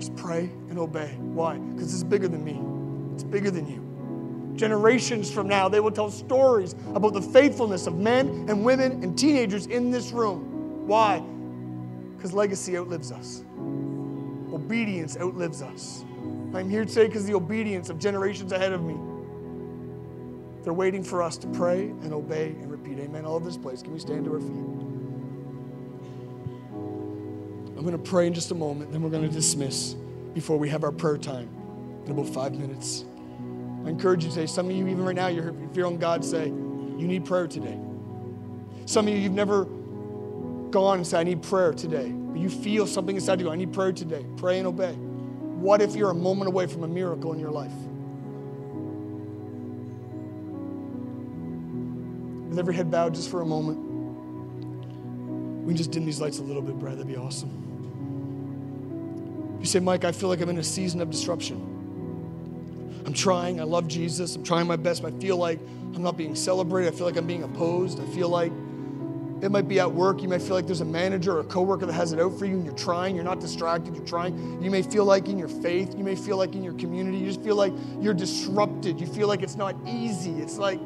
Just 0.00 0.16
pray 0.16 0.50
and 0.68 0.80
obey. 0.80 1.14
Why? 1.18 1.58
Because 1.58 1.94
is 1.94 2.02
bigger 2.02 2.26
than 2.26 2.42
me, 2.44 2.60
it's 3.14 3.22
bigger 3.22 3.52
than 3.52 3.68
you 3.68 3.89
generations 4.56 5.30
from 5.30 5.48
now, 5.48 5.68
they 5.68 5.80
will 5.80 5.90
tell 5.90 6.10
stories 6.10 6.74
about 6.94 7.12
the 7.12 7.22
faithfulness 7.22 7.86
of 7.86 7.96
men 7.96 8.46
and 8.48 8.64
women 8.64 9.02
and 9.02 9.18
teenagers 9.18 9.66
in 9.66 9.90
this 9.90 10.12
room. 10.12 10.86
Why? 10.86 11.20
Because 12.16 12.32
legacy 12.32 12.76
outlives 12.76 13.12
us, 13.12 13.44
obedience 14.52 15.16
outlives 15.16 15.62
us. 15.62 16.04
I'm 16.54 16.68
here 16.68 16.84
today 16.84 17.06
because 17.06 17.24
the 17.24 17.34
obedience 17.34 17.90
of 17.90 17.98
generations 17.98 18.52
ahead 18.52 18.72
of 18.72 18.82
me. 18.82 18.96
They're 20.62 20.74
waiting 20.74 21.02
for 21.02 21.22
us 21.22 21.38
to 21.38 21.46
pray 21.48 21.84
and 21.84 22.12
obey 22.12 22.48
and 22.48 22.70
repeat. 22.70 22.98
Amen. 22.98 23.24
All 23.24 23.36
of 23.36 23.44
this 23.44 23.56
place. 23.56 23.82
Can 23.82 23.94
we 23.94 23.98
stand 23.98 24.26
to 24.26 24.34
our 24.34 24.40
feet? 24.40 24.80
I'm 27.80 27.86
going 27.86 27.92
to 27.92 28.10
pray 28.10 28.26
in 28.26 28.34
just 28.34 28.50
a 28.50 28.54
moment, 28.54 28.92
then 28.92 29.00
we're 29.00 29.08
going 29.08 29.26
to 29.26 29.34
dismiss 29.34 29.94
before 30.34 30.58
we 30.58 30.68
have 30.68 30.84
our 30.84 30.92
prayer 30.92 31.16
time 31.16 31.48
in 32.04 32.12
about 32.12 32.28
five 32.28 32.52
minutes. 32.52 33.06
I 33.84 33.88
encourage 33.88 34.24
you 34.24 34.30
today, 34.30 34.46
some 34.46 34.66
of 34.68 34.72
you, 34.72 34.86
even 34.88 35.04
right 35.04 35.16
now, 35.16 35.28
you're 35.28 35.54
feeling 35.72 35.98
God 35.98 36.24
say, 36.24 36.46
you 36.46 37.06
need 37.06 37.24
prayer 37.24 37.46
today. 37.46 37.78
Some 38.84 39.08
of 39.08 39.14
you, 39.14 39.20
you've 39.20 39.32
never 39.32 39.64
gone 40.70 40.98
and 40.98 41.06
said, 41.06 41.20
I 41.20 41.24
need 41.24 41.42
prayer 41.42 41.72
today. 41.72 42.10
But 42.10 42.40
you 42.40 42.50
feel 42.50 42.86
something 42.86 43.16
inside 43.16 43.40
you, 43.40 43.50
I 43.50 43.56
need 43.56 43.72
prayer 43.72 43.92
today. 43.92 44.24
Pray 44.36 44.58
and 44.58 44.66
obey. 44.66 44.92
What 44.92 45.80
if 45.80 45.94
you're 45.96 46.10
a 46.10 46.14
moment 46.14 46.48
away 46.48 46.66
from 46.66 46.84
a 46.84 46.88
miracle 46.88 47.32
in 47.32 47.38
your 47.38 47.50
life? 47.50 47.72
With 52.48 52.58
every 52.58 52.74
head 52.74 52.90
bowed 52.90 53.14
just 53.14 53.30
for 53.30 53.42
a 53.42 53.46
moment. 53.46 53.78
We 55.64 55.68
can 55.68 55.76
just 55.76 55.90
dim 55.90 56.04
these 56.04 56.20
lights 56.20 56.38
a 56.38 56.42
little 56.42 56.62
bit, 56.62 56.78
Brad. 56.78 56.94
That'd 56.94 57.06
be 57.06 57.16
awesome. 57.16 57.50
You 59.60 59.66
say, 59.66 59.78
Mike, 59.78 60.04
I 60.04 60.12
feel 60.12 60.28
like 60.28 60.40
I'm 60.40 60.48
in 60.48 60.58
a 60.58 60.64
season 60.64 61.00
of 61.00 61.10
disruption. 61.10 61.69
I'm 63.06 63.12
trying. 63.12 63.60
I 63.60 63.64
love 63.64 63.88
Jesus. 63.88 64.36
I'm 64.36 64.44
trying 64.44 64.66
my 64.66 64.76
best. 64.76 65.02
But 65.02 65.14
I 65.14 65.18
feel 65.18 65.36
like 65.36 65.58
I'm 65.94 66.02
not 66.02 66.16
being 66.16 66.34
celebrated. 66.34 66.92
I 66.92 66.96
feel 66.96 67.06
like 67.06 67.16
I'm 67.16 67.26
being 67.26 67.42
opposed. 67.42 68.00
I 68.00 68.06
feel 68.06 68.28
like 68.28 68.52
it 69.42 69.50
might 69.50 69.68
be 69.68 69.80
at 69.80 69.90
work. 69.90 70.22
You 70.22 70.28
might 70.28 70.42
feel 70.42 70.54
like 70.54 70.66
there's 70.66 70.82
a 70.82 70.86
manager 70.86 71.36
or 71.36 71.40
a 71.40 71.44
coworker 71.44 71.86
that 71.86 71.94
has 71.94 72.12
it 72.12 72.20
out 72.20 72.38
for 72.38 72.44
you 72.44 72.56
and 72.56 72.64
you're 72.64 72.74
trying. 72.74 73.14
You're 73.14 73.24
not 73.24 73.40
distracted. 73.40 73.94
You're 73.94 74.04
trying. 74.04 74.62
You 74.62 74.70
may 74.70 74.82
feel 74.82 75.04
like 75.04 75.28
in 75.28 75.38
your 75.38 75.48
faith, 75.48 75.96
you 75.96 76.04
may 76.04 76.14
feel 76.14 76.36
like 76.36 76.54
in 76.54 76.62
your 76.62 76.74
community, 76.74 77.18
you 77.18 77.26
just 77.26 77.42
feel 77.42 77.56
like 77.56 77.72
you're 78.00 78.14
disrupted. 78.14 79.00
You 79.00 79.06
feel 79.06 79.28
like 79.28 79.42
it's 79.42 79.56
not 79.56 79.76
easy. 79.86 80.32
It's 80.32 80.58
like 80.58 80.80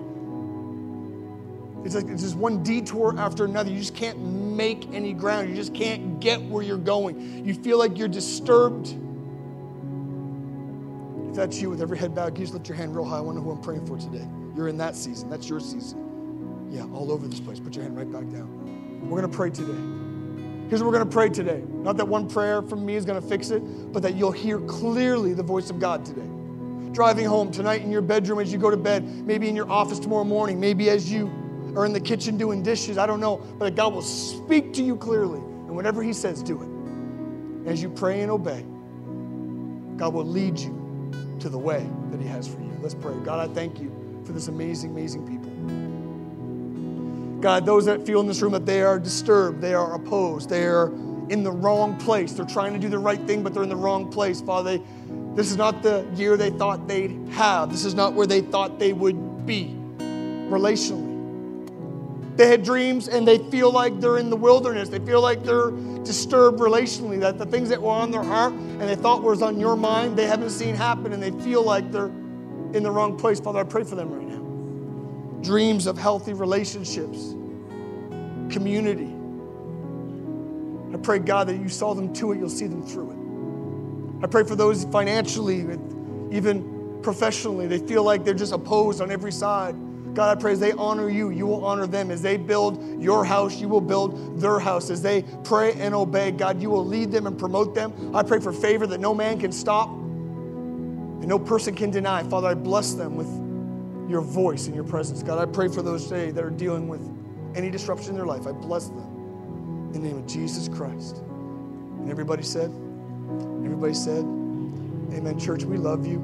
it's 1.84 1.94
like 1.94 2.06
it's 2.08 2.22
just 2.22 2.36
one 2.36 2.62
detour 2.62 3.14
after 3.18 3.44
another. 3.44 3.70
You 3.70 3.78
just 3.78 3.94
can't 3.94 4.18
make 4.18 4.88
any 4.92 5.12
ground. 5.12 5.50
You 5.50 5.54
just 5.54 5.74
can't 5.74 6.18
get 6.20 6.40
where 6.40 6.62
you're 6.62 6.78
going. 6.78 7.44
You 7.44 7.54
feel 7.54 7.78
like 7.78 7.98
you're 7.98 8.08
disturbed. 8.08 8.96
If 11.34 11.38
that's 11.38 11.60
you 11.60 11.68
with 11.68 11.82
every 11.82 11.98
head 11.98 12.14
bowed, 12.14 12.38
you 12.38 12.44
just 12.44 12.54
lift 12.54 12.68
your 12.68 12.76
hand 12.76 12.94
real 12.94 13.04
high? 13.04 13.16
I 13.16 13.20
want 13.20 13.36
to 13.36 13.40
know 13.40 13.46
who 13.46 13.56
I'm 13.56 13.60
praying 13.60 13.84
for 13.86 13.98
today. 13.98 14.24
You're 14.54 14.68
in 14.68 14.76
that 14.76 14.94
season. 14.94 15.28
That's 15.28 15.48
your 15.48 15.58
season. 15.58 16.68
Yeah, 16.70 16.84
all 16.94 17.10
over 17.10 17.26
this 17.26 17.40
place. 17.40 17.58
Put 17.58 17.74
your 17.74 17.82
hand 17.82 17.96
right 17.96 18.08
back 18.08 18.30
down. 18.30 19.00
We're 19.10 19.18
going 19.18 19.28
to 19.28 19.36
pray 19.36 19.50
today. 19.50 19.72
Here's 20.68 20.80
what 20.80 20.92
we're 20.92 20.96
going 20.96 21.08
to 21.08 21.12
pray 21.12 21.28
today. 21.28 21.64
Not 21.68 21.96
that 21.96 22.06
one 22.06 22.28
prayer 22.28 22.62
from 22.62 22.86
me 22.86 22.94
is 22.94 23.04
going 23.04 23.20
to 23.20 23.28
fix 23.28 23.50
it, 23.50 23.58
but 23.92 24.00
that 24.04 24.14
you'll 24.14 24.30
hear 24.30 24.60
clearly 24.60 25.34
the 25.34 25.42
voice 25.42 25.70
of 25.70 25.80
God 25.80 26.04
today. 26.04 26.28
Driving 26.92 27.26
home 27.26 27.50
tonight 27.50 27.82
in 27.82 27.90
your 27.90 28.00
bedroom 28.00 28.38
as 28.38 28.52
you 28.52 28.58
go 28.60 28.70
to 28.70 28.76
bed, 28.76 29.04
maybe 29.26 29.48
in 29.48 29.56
your 29.56 29.68
office 29.68 29.98
tomorrow 29.98 30.22
morning, 30.22 30.60
maybe 30.60 30.88
as 30.88 31.10
you 31.10 31.26
are 31.74 31.84
in 31.84 31.92
the 31.92 32.00
kitchen 32.00 32.36
doing 32.36 32.62
dishes, 32.62 32.96
I 32.96 33.08
don't 33.08 33.18
know, 33.18 33.38
but 33.58 33.74
God 33.74 33.92
will 33.92 34.02
speak 34.02 34.72
to 34.74 34.84
you 34.84 34.94
clearly. 34.94 35.40
And 35.40 35.74
whatever 35.74 36.00
He 36.00 36.12
says, 36.12 36.44
do 36.44 36.62
it. 36.62 37.68
As 37.68 37.82
you 37.82 37.90
pray 37.90 38.20
and 38.20 38.30
obey, 38.30 38.64
God 39.98 40.14
will 40.14 40.24
lead 40.24 40.60
you 40.60 40.83
to 41.40 41.48
the 41.48 41.58
way 41.58 41.86
that 42.10 42.20
He 42.20 42.26
has 42.28 42.46
for 42.46 42.60
you. 42.60 42.76
Let's 42.80 42.94
pray. 42.94 43.14
God, 43.24 43.50
I 43.50 43.52
thank 43.52 43.80
you 43.80 43.92
for 44.24 44.32
this 44.32 44.48
amazing, 44.48 44.90
amazing 44.90 45.26
people. 45.26 45.50
God, 47.40 47.66
those 47.66 47.84
that 47.84 48.06
feel 48.06 48.20
in 48.20 48.26
this 48.26 48.40
room 48.40 48.52
that 48.52 48.64
they 48.64 48.82
are 48.82 48.98
disturbed, 48.98 49.60
they 49.60 49.74
are 49.74 49.94
opposed, 49.94 50.48
they 50.48 50.64
are 50.64 50.86
in 51.28 51.42
the 51.42 51.52
wrong 51.52 51.96
place. 51.98 52.32
They're 52.32 52.46
trying 52.46 52.72
to 52.72 52.78
do 52.78 52.88
the 52.88 52.98
right 52.98 53.20
thing, 53.26 53.42
but 53.42 53.54
they're 53.54 53.62
in 53.62 53.68
the 53.68 53.76
wrong 53.76 54.10
place. 54.10 54.40
Father, 54.40 54.78
they, 54.78 54.84
this 55.34 55.50
is 55.50 55.56
not 55.56 55.82
the 55.82 56.06
year 56.14 56.36
they 56.36 56.50
thought 56.50 56.86
they'd 56.86 57.10
have. 57.30 57.70
This 57.70 57.84
is 57.84 57.94
not 57.94 58.14
where 58.14 58.26
they 58.26 58.40
thought 58.40 58.78
they 58.78 58.92
would 58.92 59.46
be 59.46 59.74
relationally. 59.98 61.03
They 62.36 62.48
had 62.48 62.64
dreams 62.64 63.08
and 63.08 63.26
they 63.26 63.38
feel 63.50 63.70
like 63.70 64.00
they're 64.00 64.18
in 64.18 64.28
the 64.28 64.36
wilderness. 64.36 64.88
They 64.88 64.98
feel 64.98 65.20
like 65.20 65.44
they're 65.44 65.70
disturbed 66.02 66.58
relationally, 66.58 67.20
that 67.20 67.38
the 67.38 67.46
things 67.46 67.68
that 67.68 67.80
were 67.80 67.90
on 67.90 68.10
their 68.10 68.22
heart 68.22 68.52
and 68.52 68.82
they 68.82 68.96
thought 68.96 69.22
was 69.22 69.40
on 69.40 69.58
your 69.60 69.76
mind, 69.76 70.16
they 70.16 70.26
haven't 70.26 70.50
seen 70.50 70.74
happen 70.74 71.12
and 71.12 71.22
they 71.22 71.30
feel 71.42 71.62
like 71.62 71.90
they're 71.92 72.06
in 72.06 72.82
the 72.82 72.90
wrong 72.90 73.16
place. 73.16 73.38
Father, 73.40 73.60
I 73.60 73.64
pray 73.64 73.84
for 73.84 73.94
them 73.94 74.10
right 74.10 74.26
now. 74.26 75.42
Dreams 75.42 75.86
of 75.86 75.96
healthy 75.96 76.32
relationships, 76.32 77.34
community. 78.52 79.14
I 80.92 80.96
pray, 80.98 81.20
God, 81.20 81.48
that 81.48 81.56
you 81.56 81.68
saw 81.68 81.94
them 81.94 82.12
to 82.14 82.32
it, 82.32 82.38
you'll 82.38 82.48
see 82.48 82.66
them 82.66 82.82
through 82.82 83.10
it. 83.10 84.24
I 84.24 84.26
pray 84.26 84.44
for 84.44 84.56
those 84.56 84.84
financially 84.86 85.60
even 86.32 86.98
professionally, 87.02 87.66
they 87.66 87.78
feel 87.78 88.02
like 88.02 88.24
they're 88.24 88.34
just 88.34 88.52
opposed 88.52 89.00
on 89.00 89.10
every 89.10 89.30
side. 89.30 89.76
God, 90.14 90.38
I 90.38 90.40
pray 90.40 90.52
as 90.52 90.60
they 90.60 90.72
honor 90.72 91.10
you, 91.10 91.30
you 91.30 91.46
will 91.46 91.64
honor 91.64 91.86
them. 91.86 92.10
As 92.10 92.22
they 92.22 92.36
build 92.36 93.02
your 93.02 93.24
house, 93.24 93.60
you 93.60 93.68
will 93.68 93.80
build 93.80 94.40
their 94.40 94.60
house. 94.60 94.88
As 94.90 95.02
they 95.02 95.22
pray 95.42 95.72
and 95.74 95.94
obey, 95.94 96.30
God, 96.30 96.62
you 96.62 96.70
will 96.70 96.84
lead 96.84 97.10
them 97.10 97.26
and 97.26 97.36
promote 97.36 97.74
them. 97.74 98.14
I 98.14 98.22
pray 98.22 98.38
for 98.38 98.52
favor 98.52 98.86
that 98.86 99.00
no 99.00 99.12
man 99.12 99.40
can 99.40 99.50
stop 99.50 99.88
and 99.88 101.26
no 101.26 101.38
person 101.38 101.74
can 101.74 101.90
deny. 101.90 102.22
Father, 102.22 102.48
I 102.48 102.54
bless 102.54 102.94
them 102.94 103.16
with 103.16 103.28
your 104.08 104.20
voice 104.20 104.66
and 104.66 104.74
your 104.74 104.84
presence. 104.84 105.22
God, 105.22 105.38
I 105.38 105.50
pray 105.50 105.68
for 105.68 105.82
those 105.82 106.06
today 106.06 106.30
that 106.30 106.44
are 106.44 106.50
dealing 106.50 106.86
with 106.86 107.00
any 107.56 107.70
disruption 107.70 108.10
in 108.10 108.16
their 108.16 108.26
life. 108.26 108.46
I 108.46 108.52
bless 108.52 108.88
them 108.88 109.90
in 109.94 110.02
the 110.02 110.08
name 110.08 110.18
of 110.18 110.26
Jesus 110.26 110.68
Christ. 110.68 111.16
And 111.16 112.08
everybody 112.10 112.42
said, 112.42 112.70
everybody 113.64 113.94
said, 113.94 114.24
Amen. 115.12 115.38
Church, 115.38 115.64
we 115.64 115.76
love 115.76 116.06
you. 116.06 116.18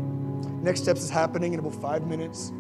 Next 0.63 0.83
steps 0.83 1.03
is 1.03 1.11
happening 1.11 1.55
in 1.55 1.61
about 1.61 1.75
five 1.75 2.07
minutes. 2.07 2.53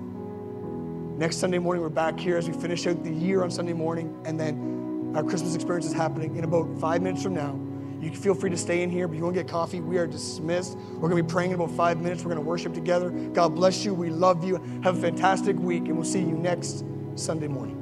Next 1.21 1.37
Sunday 1.37 1.59
morning, 1.59 1.83
we're 1.83 1.91
back 1.91 2.19
here 2.19 2.39
as 2.39 2.49
we 2.49 2.59
finish 2.59 2.87
out 2.87 3.05
the 3.05 3.13
year 3.13 3.43
on 3.43 3.51
Sunday 3.51 3.75
morning, 3.75 4.19
and 4.25 4.41
then 4.41 5.13
our 5.15 5.23
Christmas 5.23 5.55
experience 5.55 5.85
is 5.85 5.93
happening 5.93 6.37
in 6.37 6.45
about 6.45 6.67
five 6.79 7.03
minutes 7.03 7.23
from 7.23 7.35
now. 7.35 7.61
You 8.01 8.11
can 8.11 8.19
feel 8.19 8.35
free 8.35 8.49
to 8.49 8.57
stay 8.57 8.83
in 8.83 8.89
here, 8.89 9.07
but 9.07 9.19
you 9.19 9.25
want 9.25 9.37
to 9.37 9.43
get 9.43 9.51
coffee, 9.51 9.83
we 9.83 9.99
are 9.99 10.07
dismissed. 10.07 10.79
We're 10.95 11.11
going 11.11 11.19
to 11.19 11.23
be 11.23 11.31
praying 11.31 11.51
in 11.51 11.57
about 11.57 11.73
five 11.73 12.01
minutes. 12.01 12.25
We're 12.25 12.33
going 12.33 12.43
to 12.43 12.49
worship 12.49 12.73
together. 12.73 13.11
God 13.11 13.55
bless 13.55 13.85
you. 13.85 13.93
We 13.93 14.09
love 14.09 14.45
you. 14.45 14.63
Have 14.83 14.97
a 14.97 15.01
fantastic 15.03 15.59
week, 15.59 15.89
and 15.89 15.97
we'll 15.97 16.07
see 16.07 16.21
you 16.21 16.39
next 16.39 16.87
Sunday 17.17 17.49
morning. 17.49 17.80